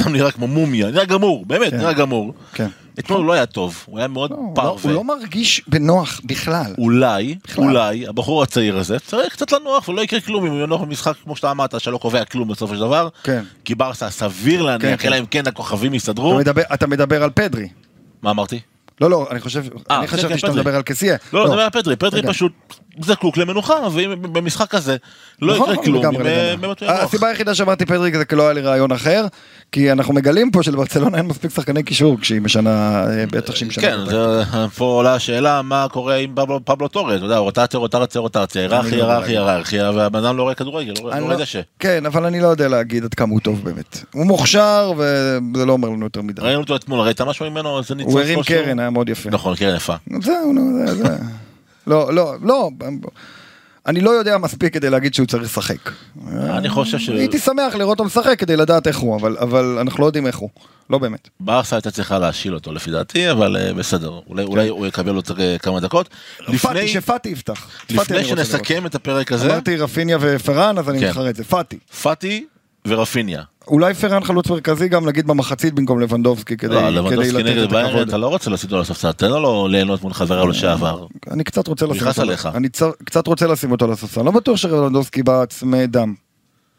אדם 0.00 0.12
נראה 0.12 0.30
כמו 0.30 0.46
מומיה, 0.46 0.90
נראה 0.90 1.04
גמור, 1.04 1.46
באמת, 1.46 1.70
כן. 1.70 1.76
נראה 1.78 1.92
גמור. 1.92 2.34
כן. 2.54 2.68
אתמול 2.98 3.18
הוא 3.18 3.26
לא 3.26 3.32
היה 3.32 3.46
טוב, 3.46 3.82
הוא 3.86 3.98
היה 3.98 4.08
מאוד 4.08 4.30
לא, 4.30 4.36
הוא 4.36 4.48
לא- 4.50 4.54
פרווה. 4.54 4.82
הוא 4.82 4.92
לא 4.92 5.04
מרגיש 5.04 5.62
בנוח 5.68 6.20
בכלל. 6.24 6.74
אולי, 6.78 7.36
בכלל. 7.44 7.64
אולי, 7.64 8.06
הבחור 8.08 8.42
הצעיר 8.42 8.76
הזה 8.78 8.98
צריך 8.98 9.32
קצת 9.32 9.52
לנוח 9.52 9.88
ולא 9.88 10.00
יקרה 10.02 10.20
כלום 10.20 10.46
אם 10.46 10.52
הוא 10.52 10.62
ינוח 10.62 10.80
במשחק 10.80 11.12
כמו 11.24 11.36
שאתה 11.36 11.50
אמרת 11.50 11.80
שלא 11.80 11.98
קובע 11.98 12.24
כלום 12.24 12.48
בסופו 12.48 12.74
של 12.74 12.80
דבר. 12.80 13.08
כן. 13.22 13.42
כי 13.64 13.74
ברסה 13.74 14.10
סביר 14.10 14.62
להניח, 14.62 15.02
כן. 15.02 15.08
אלא 15.08 15.18
אם 15.18 15.26
כן 15.26 15.46
הכוכבים 15.46 15.88
אתה 15.90 15.96
יסתדרו. 15.96 16.34
מדבר- 16.36 16.62
אתה 16.74 16.86
מדבר 16.86 17.22
על 17.22 17.30
פדרי. 17.30 17.68
מה 18.22 18.30
אמרתי? 18.30 18.60
לא, 19.00 19.10
לא, 19.10 19.26
אני 19.30 19.40
חושב, 19.40 19.64
אה, 19.90 19.98
אני 19.98 20.06
חשבתי 20.08 20.38
שאתה. 20.38 20.52
מדבר 20.52 20.76
על 20.76 20.82
קסיה. 20.82 21.16
לא, 21.32 21.40
לא, 21.44 21.48
מדבר 21.50 21.60
על 21.62 21.70
פדרי, 21.70 21.96
פדרי. 21.96 22.22
פשוט 22.22 22.52
זקוק 23.00 23.36
למנוחה, 23.36 23.74
ואם 23.92 24.32
במשחק 24.32 24.70
כזה 24.70 24.96
לא 25.42 25.54
נכון, 25.54 25.72
יקרה 25.72 25.84
כלום. 25.84 26.04
אה. 26.82 27.02
הסיבה 27.02 27.28
היחידה 27.28 27.54
שאמרתי 27.54 27.86
פדריק 27.86 28.14
זה 28.16 28.24
כי 28.24 28.36
לא 28.36 28.42
היה 28.42 28.52
לי 28.52 28.60
רעיון 28.60 28.92
אחר, 28.92 29.26
כי 29.72 29.92
אנחנו 29.92 30.14
מגלים 30.14 30.50
פה 30.50 30.62
שלברצלונה 30.62 31.18
אין 31.18 31.26
מספיק 31.26 31.50
שחקני 31.54 31.82
קישור 31.82 32.18
כשהיא 32.20 32.40
משנה, 32.40 33.04
אה, 33.06 33.24
בטח 33.26 33.54
שהיא 33.54 33.68
משנה. 33.68 33.84
כן, 33.84 33.98
פה 34.76 34.84
עולה 34.84 35.14
השאלה 35.14 35.62
מה 35.62 35.86
קורה 35.92 36.16
עם 36.16 36.34
פבלו- 36.64 36.88
טורס, 36.88 37.16
אתה 37.16 37.24
יודע, 37.24 37.36
רוטציה, 37.38 37.80
רוטציה, 37.80 38.20
רוטציה, 38.20 38.62
היררכיה, 38.62 38.90
לא 38.90 39.02
יודע 39.02 39.12
היררכיה, 39.14 39.40
היררכיה, 39.40 39.90
והבן 39.90 40.24
אדם 40.24 40.36
לא 40.36 40.42
רואה 40.42 40.54
כדורגל, 40.54 40.92
לא 40.96 41.00
רואה 41.00 41.20
לא- 41.20 41.36
דשא. 41.36 41.60
כן, 41.78 42.06
אבל 42.06 42.24
אני 42.24 42.40
לא 42.40 42.48
יודע 42.48 42.68
להגיד 42.68 43.04
עד 43.04 43.14
כמה 43.14 43.30
הוא 43.32 43.40
טוב 43.40 43.64
באמת. 43.64 44.04
הוא 44.14 44.26
מוכשר 44.26 44.92
וזה 44.96 45.66
לא 45.66 45.72
אומר 45.72 45.88
לנו 45.88 46.06
יותר 46.06 46.22
מדי. 46.22 46.42
ראינו 46.42 46.60
אותו 46.60 46.76
אתמול, 46.76 47.00
ראית 47.00 47.20
משהו 47.20 47.50
ממנו? 47.50 47.80
הוא 48.04 48.20
הרים? 48.20 48.42
קרן, 48.42 48.78
היה 48.78 48.90
מאוד 48.90 49.08
יפה. 49.08 49.30
נכון, 49.30 49.56
קרן 49.56 49.76
יפה. 49.76 49.94
זהו, 50.20 50.52
זה, 50.86 50.94
זה. 50.94 51.16
לא, 51.86 52.14
לא, 52.14 52.34
לא. 52.42 52.70
אני 53.86 54.00
לא 54.00 54.10
יודע 54.10 54.38
מספיק 54.38 54.74
כדי 54.74 54.90
להגיד 54.90 55.14
שהוא 55.14 55.26
צריך 55.26 55.42
לשחק. 55.42 55.90
אני 56.32 56.68
חושב 56.68 56.98
ש... 56.98 57.08
הייתי 57.08 57.38
שמח 57.38 57.74
לראות 57.74 57.90
אותו 58.00 58.04
משחק 58.04 58.38
כדי 58.38 58.56
לדעת 58.56 58.86
איך 58.86 58.98
הוא, 58.98 59.16
אבל, 59.16 59.36
אבל 59.38 59.78
אנחנו 59.80 60.00
לא 60.00 60.06
יודעים 60.06 60.26
איך 60.26 60.36
הוא. 60.36 60.50
לא 60.90 60.98
באמת. 60.98 61.28
ברסה 61.40 61.76
הייתה 61.76 61.90
צריכה 61.90 62.18
להשיל 62.18 62.54
אותו 62.54 62.72
לפי 62.72 62.90
דעתי, 62.90 63.30
אבל 63.30 63.56
אה, 63.56 63.72
בסדר, 63.74 64.20
אולי- 64.28 64.42
אולי 64.44 64.68
הוא 64.68 64.86
יקבל 64.86 65.14
עוד 65.14 65.28
אה, 65.40 65.56
כמה 65.58 65.80
דקות. 65.80 66.08
לפני 66.48 66.88
שפאטי 66.88 67.28
יפתח. 67.28 67.68
לפני 67.90 68.24
שנסכם 68.24 68.86
את 68.86 68.94
הפרק 68.94 69.32
הזה. 69.32 69.46
אמרתי 69.52 69.76
רפיניה 69.76 70.18
ופרן, 70.20 70.78
אז 70.78 70.88
אני 70.90 71.00
כן. 71.00 71.06
מתחרט, 71.08 71.36
זה 71.36 71.44
פאטי. 71.44 71.78
פאטי 72.02 72.46
ורפיניה. 72.88 73.42
אולי 73.68 73.94
פרן 73.94 74.24
חלוץ 74.24 74.50
מרכזי 74.50 74.88
גם 74.88 75.06
נגיד 75.08 75.26
במחצית 75.26 75.74
במקום 75.74 76.00
לבנדובסקי 76.00 76.56
כדי 76.56 76.74
לא, 76.74 76.90
לבנדובסקי 76.90 77.42
נגד 77.42 77.70
ביירן. 77.70 78.08
אתה 78.08 78.16
לא 78.16 78.28
רוצה 78.28 78.50
לשים 78.50 78.66
אותו 78.66 78.76
על 78.76 78.82
הספסל, 78.82 79.12
תן 79.12 79.30
לו 79.30 79.68
ליהנות 79.68 80.02
מול 80.02 80.12
חבריו 80.12 80.48
לשעבר. 80.48 81.06
אני 81.30 81.44
קצת 81.44 81.68
רוצה 81.68 81.86
לשים 81.86 82.06
אותו. 82.06 82.48
אני 82.54 82.68
קצת 83.04 83.26
רוצה 83.26 83.46
לשים 83.46 83.72
אותו 83.72 83.84
על 83.84 83.92
הספסל, 83.92 84.22
לא 84.22 84.30
בטוח 84.30 84.56
שלבנדובסקי 84.56 85.22
בא 85.22 85.44
צמא 85.44 85.86
דם. 85.86 86.14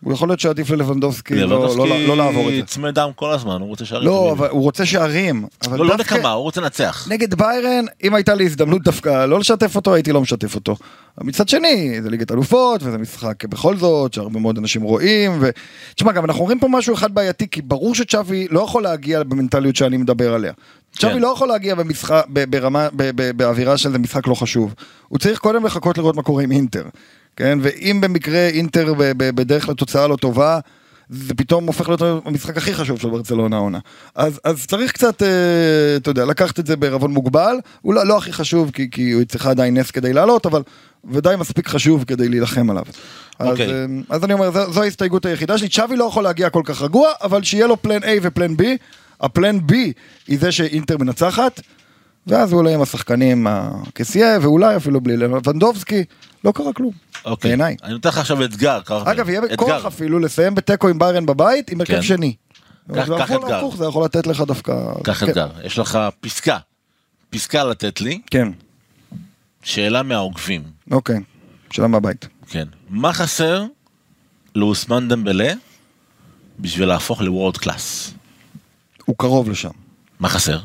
הוא 0.04 0.14
יכול 0.14 0.30
להיות 0.30 0.39
שעדיף 0.39 0.70
ללבנדובסקי 0.70 1.36
לא- 1.36 1.41
לא- 1.49 1.68
לבנדובסקי 1.68 2.08
לא 2.08 2.18
לעבור 2.18 2.49
את 2.49 2.56
זה. 2.56 2.62
צמא 2.66 2.91
דם 2.91 3.10
כל 3.16 3.32
הזמן, 3.32 3.62
הוא 3.62 3.68
רוצה 3.68 3.86
שערים. 3.86 4.08
לא. 4.08 4.32
אבל 4.32 4.47
הוא 4.49 4.62
רוצה 4.62 4.86
שערים. 4.86 5.45
אבל 5.66 5.78
לא, 5.78 5.86
לא 5.86 5.97
נקמה, 5.97 6.32
הוא 6.32 6.43
רוצה 6.43 6.62
לנצח. 6.62 7.08
נגד 7.10 7.34
ביירן, 7.36 7.86
אם 8.04 8.16
הייתה 8.16 8.36
לי 8.36 8.45
הזדמנות 8.45 8.84
דווקא 8.84 9.26
לא 9.26 9.39
לשתף 9.39 9.76
אותו, 9.76 9.93
הייתי 9.93 10.12
לא 10.12 10.22
משתף 10.22 10.56
אותו. 10.56 10.76
מצד 11.22 11.49
שני, 11.49 12.01
זה 12.01 12.10
ליגת 12.10 12.32
אלופות, 12.32 12.84
וזה 12.84 12.97
משחק 12.97 13.45
בכל 13.45 13.78
זאת, 13.78 14.14
שהרבה 14.14 14.39
מאוד 14.39 14.58
אנשים 14.58 14.82
רואים, 14.82 15.32
ו... 15.41 15.49
תשמע, 15.95 16.12
גם 16.12 16.26
אנחנו 16.26 16.41
אומרים 16.41 16.60
פה 16.60 16.68
משהו 16.68 16.93
אחד 16.93 17.16
בעייתי, 17.16 17.47
כי 17.47 17.62
ברור 17.62 17.95
שצ'אבי 17.95 18.47
לא 18.51 18.60
יכול 18.60 18.84
להגיע 18.84 19.24
במנטליות 19.24 19.76
שאני 19.76 19.97
מדבר 19.97 20.34
עליה. 20.34 20.54
צ'אבי 20.97 21.14
כן. 21.14 21.20
לא 21.20 21.28
יכול 21.28 21.47
להגיע 21.47 21.76
במשחק, 21.76 22.26
ברמה, 22.49 22.88
באווירה 23.36 23.78
של 23.78 23.91
זה 23.91 23.99
משחק 23.99 24.28
לא 24.28 24.36
חשוב. 24.36 24.74
הוא 25.08 25.20
צריך 25.20 25.39
קודם 25.39 25.66
לחכות 25.66 25.97
לראות 25.97 26.16
מה 26.16 26.24
קורה 26.24 26.43
עם 26.43 26.51
אינטר. 26.51 26.84
כן, 27.36 27.60
ואם 27.62 28.02
במקרה 28.02 28.48
אינטר 28.48 28.94
בדרך 29.18 29.70
לתוצאה 29.70 30.08
לא 30.08 30.16
טובה, 30.16 30.60
זה 31.10 31.34
פתאום 31.34 31.68
הופך 31.68 31.88
להיות 31.90 32.02
המשחק 32.26 32.58
הכי 32.58 32.74
חשוב 32.74 33.00
של 33.00 33.10
ברצלונה 33.10 33.56
העונה. 33.56 33.80
אז, 34.16 34.40
אז 34.44 34.68
צריך 34.68 34.92
קצת, 34.92 35.24
אה, 35.24 35.28
אתה 35.96 36.10
יודע, 36.10 36.26
לקחת 36.26 36.60
את 36.60 36.68
זה 36.68 36.76
בערבון 36.76 37.12
מוגבל, 37.12 37.56
הוא 37.82 37.94
לא, 37.94 38.08
לא 38.08 38.18
הכי 38.18 38.34
חשוב 38.34 38.72
כי, 38.72 38.90
כי 38.92 39.12
הוא 39.12 39.24
צריכה 39.24 39.50
עדיין 39.50 39.78
נס 39.78 39.92
כדי 39.92 40.14
לעלות, 40.14 40.46
אבל 40.46 40.62
ודאי 41.12 41.36
מספיק 41.36 41.68
חשוב 41.68 42.04
כדי 42.04 42.30
להילחם 42.30 42.70
עליו. 42.70 42.84
אז, 43.40 43.48
אוקיי. 43.48 43.72
אה, 43.72 43.86
אז 44.10 44.24
אני 44.24 44.34
אומר, 44.34 44.52
זו, 44.52 44.74
זו 44.74 44.84
ההסתייגות 44.84 45.26
היחידה 45.26 45.58
שלי, 45.58 45.70
צ'אבי 45.70 45.96
לא 45.96 46.06
יכול 46.06 46.24
להגיע 46.24 46.50
כל 46.50 46.62
כך 46.66 46.82
רגוע, 46.82 47.12
אבל 47.22 47.44
שיהיה 47.44 47.68
לו 47.68 47.82
פלן 47.82 48.04
A 48.04 48.08
ופלן 48.22 48.54
B, 48.54 48.64
הפלן 49.22 49.58
B 49.58 49.74
היא 50.28 50.40
זה 50.40 50.52
שאינטר 50.52 50.98
מנצחת, 50.98 51.62
ואז 52.28 52.51
הוא 52.51 52.59
עולה 52.59 52.74
עם 52.74 52.82
השחקנים 52.82 53.47
הקסיה, 53.49 54.38
ואולי 54.41 54.76
אפילו 54.76 55.01
בלי 55.01 55.17
לבנדובסקי, 55.17 56.03
לא 56.43 56.51
קרה 56.51 56.74
כלום, 56.74 56.91
אוקיי. 57.26 57.49
בעיניי. 57.49 57.76
אני 57.84 57.93
נותן 57.93 58.09
לך 58.09 58.17
עכשיו 58.17 58.43
אתגר. 58.43 58.80
אגב, 59.05 59.30
יהיה. 59.30 59.41
בכוח 59.41 59.86
אפילו 59.86 60.19
לסיים 60.19 60.55
בתיקו 60.55 60.89
עם 60.89 60.99
ביירן 60.99 61.26
בבית 61.26 61.69
עם 61.71 61.80
הרכב 61.82 61.93
כן. 61.93 62.01
שני. 62.01 62.36
קח- 62.95 63.09
אתגר. 63.32 63.69
זה 63.78 63.86
יכול 63.86 64.05
לתת 64.05 64.28
לך 64.28 64.41
דווקא... 64.41 64.74
קח 65.03 65.19
כן. 65.19 65.30
אתגר. 65.30 65.47
יש 65.63 65.80
לך 65.80 65.99
פסקה. 66.19 66.57
פסקה 67.30 67.63
לתת 67.63 68.01
לי, 68.01 68.21
כן, 68.32 68.47
שאלה 69.63 70.03
מהעוקבים. 70.03 70.63
אוקיי. 70.91 71.19
שאלה 71.71 71.88
מהבית. 71.88 72.28
כן. 72.49 72.67
מה 72.89 73.13
חסר 73.13 73.65
לאוסמן 74.55 75.07
דמבלה 75.07 75.53
בשביל 76.59 76.88
להפוך 76.88 77.21
ל 77.22 77.28
world 77.28 77.58
class? 77.58 78.14
הוא 79.05 79.15
קרוב 79.17 79.49
לשם. 79.49 79.69
מה 80.19 80.30
חסר? 80.30 80.59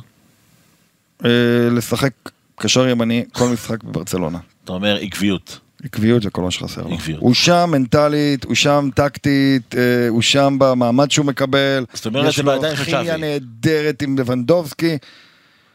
אה, 1.24 1.30
לשחק 1.70 2.12
קשר 2.56 2.88
ימני 2.88 3.24
כל 3.32 3.48
משחק 3.48 3.84
בברצלונה. 3.84 4.38
אתה 4.64 4.72
אומר 4.72 4.96
עקביות. 4.96 5.58
עקביות 5.84 6.22
זה 6.22 6.30
כל 6.30 6.42
מה 6.42 6.50
שחסר 6.50 6.82
לו. 6.82 6.94
עקביות. 6.94 7.20
הוא 7.20 7.34
שם 7.34 7.68
מנטלית, 7.72 8.44
הוא 8.44 8.54
שם 8.54 8.88
טקטית, 8.94 9.74
אה, 9.74 10.08
הוא 10.08 10.22
שם 10.22 10.56
במעמד 10.58 11.10
שהוא 11.10 11.26
מקבל. 11.26 11.84
זאת 11.92 12.06
אומרת, 12.06 12.34
זה 12.34 12.42
בידיים 12.42 12.76
של 12.76 12.82
יש 12.82 12.88
לו 12.88 12.92
צ'אבי. 12.94 13.10
כימיה 13.10 13.16
נהדרת 13.16 14.02
עם 14.02 14.18
לבנדובסקי. 14.18 14.98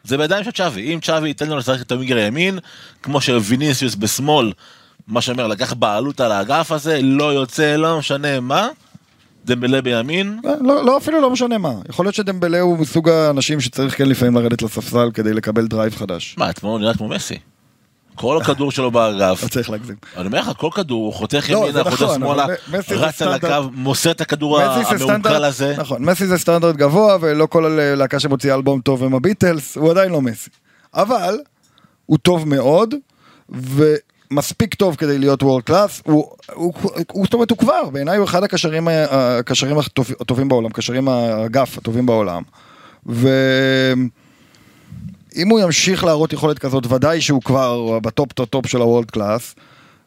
זה 0.04 0.18
בידיים 0.18 0.44
של 0.44 0.52
צ'אבי. 0.52 0.94
אם 0.94 1.00
צ'אבי 1.00 1.28
ייתן 1.28 1.50
לו 1.50 1.58
לשחק 1.58 1.82
את 1.82 1.92
ה 1.92 1.95
winger 1.95 2.18
הימין, 2.18 2.60
כמו 3.04 3.22
שוויניסיוס 3.22 3.96
בשמאל, 3.96 4.52
מה 5.08 5.22
שאומר, 5.22 5.48
לקח 5.48 5.74
בעלות 5.74 6.22
על 6.22 6.32
האגף 6.32 6.72
הזה, 6.72 7.00
לא 7.02 7.34
יוצא, 7.34 7.76
לא 7.76 7.98
משנה 8.00 8.40
מה, 8.40 8.68
דמבלה 9.46 9.82
בימין, 9.82 10.40
אה, 10.46 10.54
לא, 10.62 10.86
לא 10.86 10.98
אפילו 10.98 11.22
לא 11.22 11.30
משנה 11.30 11.58
מה. 11.58 11.74
יכול 11.90 12.06
להיות 12.06 12.16
שדמבלה 12.16 12.60
הוא 12.60 12.78
מסוג 12.78 13.10
האנשים 13.10 13.62
שצריך 13.62 13.98
כן 13.98 14.10
לפעמים 14.10 14.36
לרדת 14.36 14.62
לספסל 14.62 15.12
כדי 15.14 15.34
לקבל 15.34 15.68
drive 15.68 15.96
חדש. 15.96 16.36
מה, 16.38 16.50
אתמול 16.50 16.82
נראה 16.82 16.94
כמו 16.94 17.08
מסי. 17.08 17.38
כל 18.16 18.42
הכדור 18.42 18.72
שלו 18.72 18.92
באגף, 18.92 19.44
לא 19.44 19.48
צריך 19.48 19.70
להגזים. 19.70 19.96
אני 20.18 20.28
אומר 20.28 20.40
לך, 20.40 20.52
כל 20.58 20.70
כדור, 20.76 21.06
הוא 21.06 21.14
חותך 21.14 21.50
לא, 21.50 21.58
ימינה, 21.58 21.84
חותך 21.84 22.02
נכון, 22.02 22.16
שמאלה, 22.16 22.46
רץ 22.90 23.22
על. 23.22 23.34
הקו, 23.34 23.70
מוסר 23.74 24.12
את 24.12 24.22
הכדור 24.22 24.62
המעוקל 24.62 25.44
הזה. 25.44 25.76
נכון, 25.78 26.06
מסי 26.06 26.28
זה 26.28 26.38
סטנדרט 26.38 26.76
גבוה 26.76 27.18
ולא 27.22 27.46
כל 27.46 27.80
להקה 27.98 28.20
שמוציאה 28.20 28.56
אלבום 28.56 28.82
טוב 28.82 29.04
הם 29.04 29.16
הביטלס, 29.16 29.78
הוא 29.78 29.92
עדיין 29.92 30.12
לא 30.12 30.22
מסי. 30.22 30.50
אבל 30.94 31.38
הוא 32.06 32.18
טוב 32.18 32.48
מאוד, 32.48 32.94
ומספיק 34.38 34.74
טוב 34.76 34.96
כדי 34.96 35.18
להיות 35.20 35.44
world 35.44 35.64
class, 35.64 36.02
הוא, 36.06 36.26
הוא, 36.54 36.74
הוא, 37.12 37.26
זאת 37.26 37.34
אומרת 37.34 37.50
הוא 37.50 37.58
כבר, 37.58 37.90
בעיניי 37.92 38.18
הוא 38.18 38.26
אחד 38.26 38.44
הקשרים, 38.44 38.88
ה- 38.88 38.94
הקשרים 39.40 39.78
הטוב- 39.78 40.12
הטובים 40.22 40.48
בעולם, 40.50 40.70
קשרים 40.70 41.08
האגף 41.08 41.78
הטובים 41.78 42.06
בעולם. 42.06 42.42
ואם 43.06 44.10
הוא 45.50 45.60
ימשיך 45.60 46.04
להראות 46.04 46.34
יכולת 46.34 46.60
כזאת, 46.60 46.92
ודאי 46.92 47.22
שהוא 47.22 47.42
כבר 47.42 48.00
ב 48.00 48.08
top 48.08 48.34
top 48.34 48.50
top 48.50 48.68
של 48.68 48.78
ה 48.82 48.87
world 48.87 49.12
class. 49.12 49.56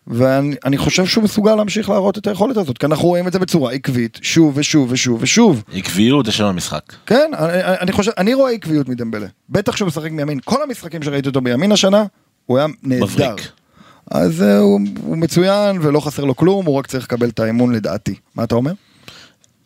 ואני 0.08 0.54
אני 0.64 0.78
חושב 0.78 1.06
שהוא 1.06 1.24
מסוגל 1.24 1.54
להמשיך 1.54 1.90
להראות 1.90 2.18
את 2.18 2.26
היכולת 2.26 2.56
הזאת, 2.56 2.78
כי 2.78 2.86
אנחנו 2.86 3.08
רואים 3.08 3.28
את 3.28 3.32
זה 3.32 3.38
בצורה 3.38 3.72
עקבית, 3.72 4.18
שוב 4.22 4.52
ושוב 4.56 4.88
ושוב 4.92 5.18
ושוב. 5.22 5.62
עקביות 5.74 6.26
זה 6.26 6.32
שם 6.32 6.44
המשחק. 6.44 6.82
כן, 7.06 7.30
אני, 7.38 7.52
אני 7.80 7.92
חושב, 7.92 8.10
אני 8.18 8.34
רואה 8.34 8.52
עקביות 8.52 8.88
מדמבלה. 8.88 9.26
בטח 9.50 9.74
כשהוא 9.74 9.86
משחק 9.86 10.10
מימין. 10.10 10.38
כל 10.44 10.62
המשחקים 10.62 11.02
שראיתי 11.02 11.28
אותו 11.28 11.40
בימין 11.40 11.72
השנה, 11.72 12.04
הוא 12.46 12.58
היה 12.58 12.66
נהדר. 12.82 13.04
מבריק. 13.04 13.48
אז 14.10 14.40
uh, 14.40 14.44
הוא, 14.44 14.80
הוא 15.02 15.16
מצוין 15.16 15.78
ולא 15.82 16.00
חסר 16.00 16.24
לו 16.24 16.36
כלום, 16.36 16.66
הוא 16.66 16.78
רק 16.78 16.86
צריך 16.86 17.04
לקבל 17.04 17.28
את 17.28 17.40
האמון 17.40 17.74
לדעתי. 17.74 18.14
מה 18.34 18.44
אתה 18.44 18.54
אומר? 18.54 18.72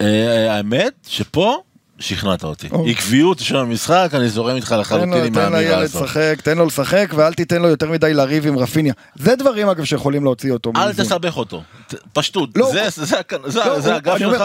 אה, 0.00 0.56
האמת 0.56 0.92
שפה 1.08 1.56
שכנעת 1.98 2.44
אותי. 2.44 2.68
או. 2.72 2.86
עקביות 2.86 3.38
שם 3.38 3.56
המשחק, 3.56 4.08
אני 4.14 4.28
זורם 4.28 4.56
איתך 4.56 4.72
לו, 4.72 4.80
לחלוטין 4.80 5.12
עם 5.14 5.34
תן 5.34 5.40
האמירה 5.40 5.60
לילד 5.60 5.82
הזאת. 5.82 6.02
לשחק, 6.02 6.34
תן 6.42 6.58
לו 6.58 6.66
לשחק, 6.66 7.12
ואל 7.16 7.34
תיתן 7.34 7.62
לו 7.62 7.68
יותר 7.68 7.90
מדי 7.90 8.14
לריב 8.14 8.46
עם 8.46 8.58
רפיניה. 8.58 8.94
זה 9.14 9.36
דברים 9.36 9.68
אגב 9.68 9.84
שיכולים 9.84 10.24
להוציא 10.24 10.52
אותו 10.52 10.72
אל. 10.76 10.92
תסבך 10.92 11.36
אותו. 11.36 11.62
פשטות. 12.12 12.50
זה- 12.72 12.88
אומר, 14.24 14.38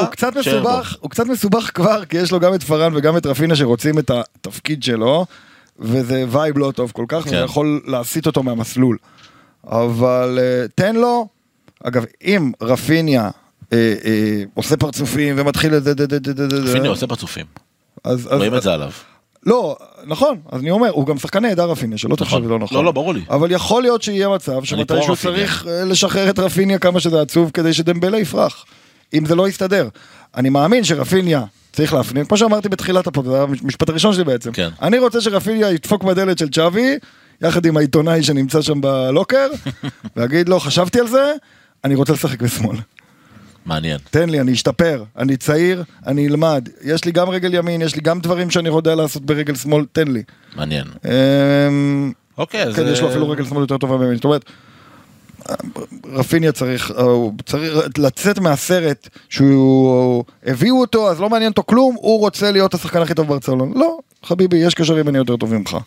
שלך. 0.43 0.95
הוא 0.99 1.09
קצת. 1.09 1.25
מסובך, 1.25 1.71
כבר, 1.73 2.05
כי 2.05 2.17
יש 2.17 2.31
לו 2.31 2.39
גם 2.39 2.53
את 2.53 2.63
פארן 2.63 2.95
וגם 2.95 3.17
את 3.17 3.25
רפינה 3.25 3.55
שרוצים 3.55 3.99
את 3.99 4.11
התפקיד 4.11 4.83
שלו, 4.83 5.25
וזה 5.79 6.25
vibe 6.29 6.57
לא 6.57 6.71
טוב 6.75 6.91
כל 6.91 7.05
כך, 7.07 7.23
כן. 7.23 7.27
וזה 7.27 7.35
יכול 7.35 7.81
להסיט 7.85 8.25
אותו 8.25 8.43
מהמסלול. 8.43 8.97
אבל 9.67 10.39
אה, 10.41 10.65
תן 10.75 10.95
לו, 10.95 11.27
אגב, 11.83 12.05
אם 12.21 12.51
רפיניה 12.61 13.29
אה, 13.73 13.93
אה, 14.05 14.43
עושה 14.53 14.77
פרצופים 14.77 15.35
ומתחיל 15.39 15.75
את 15.75 15.83
זה, 15.83 15.93
פיני 16.73 16.87
עושה 16.87 17.07
פרצופים. 17.07 17.45
רואים 18.31 18.55
את 18.55 18.61
זה 18.61 18.73
עליו. 18.73 18.91
לא, 19.45 19.77
נכון, 20.05 20.37
אז 20.51 20.61
אני 20.61 20.71
אומר, 20.71 20.89
הוא 20.89 21.05
גם 21.05 21.17
שחקן 21.17 21.45
נהדר 21.45 21.69
רפיניה, 21.69 21.97
שלא 21.97 22.15
נכון. 22.19 22.45
לא 22.47 22.59
נכון. 22.59 22.77
לא, 22.77 22.83
לא, 22.83 22.91
ברור 22.91 23.13
לי. 23.13 23.21
אבל 23.29 23.51
יכול 23.51 23.81
להיות 23.81 24.01
שיהיה 24.01 24.29
מצב 24.29 24.63
שמתישהו 24.63 25.15
פרו-רפיניה. 25.15 25.45
צריך 25.45 25.67
לשחרר 25.85 26.29
את 26.29 26.39
רפיניה 26.39 26.79
כמה 26.79 26.99
שזה 26.99 27.21
עצוב 27.21 27.51
כדי 27.53 27.73
שדמבלה 27.73 28.19
יפרח. 28.19 28.65
אם 29.13 29.25
זה 29.25 29.35
לא 29.35 29.47
יסתדר. 29.47 29.89
אני 30.35 30.49
מאמין 30.49 30.83
שרפיניה 30.83 31.43
צריך 31.71 31.93
להפנים, 31.93 32.25
כמו 32.25 32.37
שאמרתי 32.37 32.69
בתחילת 32.69 33.07
ה 33.07 33.11
pod, 33.11 33.25
זה 33.25 33.41
המשפט 33.41 33.89
הראשון 33.89 34.13
שלי 34.13 34.23
בעצם. 34.23 34.51
כן. 34.51 34.69
אני 34.81 34.99
רוצה 34.99 35.21
שרפיניה 35.21 35.71
ידפוק 35.71 36.03
בדלת 36.03 36.37
של 36.37 36.49
צ'אבי, 36.49 36.97
יחד 37.41 37.65
עם 37.65 37.77
העיתונאי 37.77 38.23
שנמצא 38.23 38.61
שם 38.61 38.81
ב 38.81 38.89
locker, 38.89 39.47
ויגיד 40.15 40.49
לו, 40.49 40.59
חשבתי 40.59 40.99
על 40.99 41.07
זה, 41.07 41.33
אני 41.83 41.95
רוצה 41.95 42.13
לשחק 42.13 42.41
בשמאל. 42.41 42.77
מעניין. 43.65 43.97
תן 44.09 44.29
לי, 44.29 44.41
אני 44.41 44.53
אשתפר, 44.53 45.03
אני 45.17 45.37
צעיר, 45.37 45.83
אני 46.07 46.27
אלמד. 46.27 46.69
יש 46.83 47.05
לי 47.05 47.11
גם 47.11 47.29
רגל 47.29 47.53
ימין, 47.53 47.81
יש 47.81 47.95
לי 47.95 48.01
גם 48.01 48.19
דברים 48.19 48.51
שאני 48.51 48.69
יודע 48.69 48.95
לעשות 48.95 49.25
ברגל 49.25 49.55
שמאל, 49.55 49.85
תן 49.91 50.07
לי. 50.07 50.23
מעניין. 50.55 50.87
אמ, 51.05 52.11
אוקיי, 52.37 52.63
אז... 52.63 52.75
כן, 52.75 52.87
יש 52.87 53.01
לו 53.01 53.09
אפילו 53.09 53.29
רגל 53.29 53.45
שמאל 53.45 53.61
יותר 53.61 53.77
טובה 53.77 53.97
ממני. 53.97 54.15
זאת 54.15 54.23
אומרת, 54.25 54.45
רפיניה 56.13 56.51
צריך, 56.51 56.91
הוא 56.97 57.33
צריך 57.45 57.73
לצאת 57.97 58.39
מהסרט 58.39 59.09
שהוא, 59.29 60.23
הביאו 60.45 60.81
אותו, 60.81 61.09
אז 61.11 61.19
לא 61.19 61.29
מעניין 61.29 61.51
אותו 61.51 61.63
כלום, 61.65 61.95
הוא 61.95 62.19
רוצה 62.19 62.51
להיות 62.51 62.73
השחקן 62.73 63.01
הכי 63.01 63.13
טוב 63.13 63.27
ברצלון. 63.27 63.71
לא, 63.75 63.97
חביבי, 64.23 64.57
יש 64.57 64.73
קשרים 64.73 65.09
אני 65.09 65.17
יותר 65.17 65.37
טוב 65.37 65.53
ממך. 65.53 65.77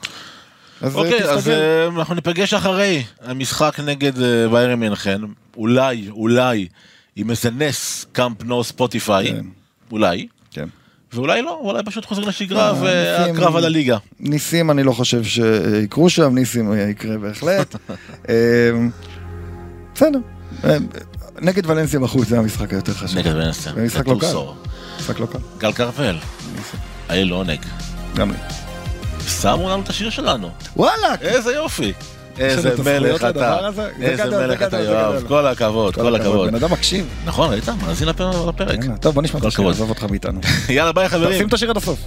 אז 0.83 0.97
אה, 0.97 1.01
אוקיי, 1.01 1.25
אז. 1.25 1.49
אה, 1.49 1.87
אנחנו 1.87 2.15
ניפגש 2.15 2.55
אחרי 2.55 3.05
המשחק 3.23 3.81
נגד 3.85 4.23
אה, 4.23 4.49
ביירן 4.49 4.75
מינכן. 4.75 5.21
אולי, 5.57 6.09
אולי, 6.11 6.69
עם 7.17 7.31
איזה 7.31 7.51
נס 7.51 8.07
קאמפ 8.13 8.45
נו 8.45 8.65
ספוטיפיי. 8.65 9.27
כן. 9.27 9.45
אולי. 9.93 10.29
כן. 10.51 10.69
ואולי 11.13 11.43
לא, 11.43 11.61
אולי 11.63 11.83
פשוט 11.83 12.05
חוזרים 12.05 12.29
לשגרה 12.29 12.73
והקרב 12.81 13.57
על 13.57 13.65
הליגה. 13.65 13.99
ניסים 14.21 14.71
אני 14.71 14.83
לא 14.83 14.93
חושב 14.93 15.25
שיקרו 15.25 16.11
שם, 16.11 16.35
ניסים 16.35 16.73
יקרה 16.91 17.19
בהחלט. 17.19 17.75
אמ, 18.29 18.91
בסדר. 19.95 20.19
נגד 21.41 21.71
ולנסיה 21.71 22.01
בחוץ 22.01 22.29
זה 22.29 22.39
המשחק 22.39 22.73
היותר 22.73 22.93
חשוב. 22.93 23.19
נגד 23.19 23.35
ונסטר. 23.35 23.75
זה 23.75 23.85
משחק 23.85 24.07
לא 24.09 24.17
קל. 24.21 24.27
משחק 24.99 25.21
לא 25.21 25.27
קל. 25.27 25.39
גל 25.59 25.73
קרפל. 25.73 26.17
היה 27.09 27.23
לי 27.23 27.29
לעונג. 27.29 27.61
גם 28.17 28.31
לי. 28.31 28.68
שמו 29.29 29.69
לנו 29.71 29.83
את 29.83 29.89
השיר 29.89 30.11
שלנו. 30.11 30.51
וואלה! 30.77 31.15
איזה 31.21 31.53
יופי. 31.55 31.93
איזה 32.39 32.75
מלך 32.85 33.25
אתה. 33.25 33.59
איזה 34.03 34.25
מלך 34.47 34.63
אתה 34.63 34.81
יואב. 34.81 35.25
כל 35.29 35.47
הכבוד, 35.47 35.95
כל 35.95 36.15
הכבוד. 36.17 36.49
בן 36.49 36.55
אדם 36.55 36.73
מקשיב. 36.73 37.07
נכון, 37.25 37.51
ראית? 37.51 37.69
מאזין 37.87 38.09
לפ- 38.09 38.21
לפרק. 38.49 38.79
טוב 39.01 39.15
בוא 39.15 39.23
נשמע 39.23 39.37
את 39.39 39.43
כל 39.43 39.49
השיר. 39.49 39.69
עזוב 39.69 39.89
אותך 39.91 40.05
מאיתנו. 40.11 40.41
יאללה 40.69 40.93
ביי 40.93 41.09
חברים. 41.09 41.39
שים 41.39 41.49
את 41.49 41.53
השיר 41.53 41.71
עד 41.71 41.77
הסוף. 41.77 41.99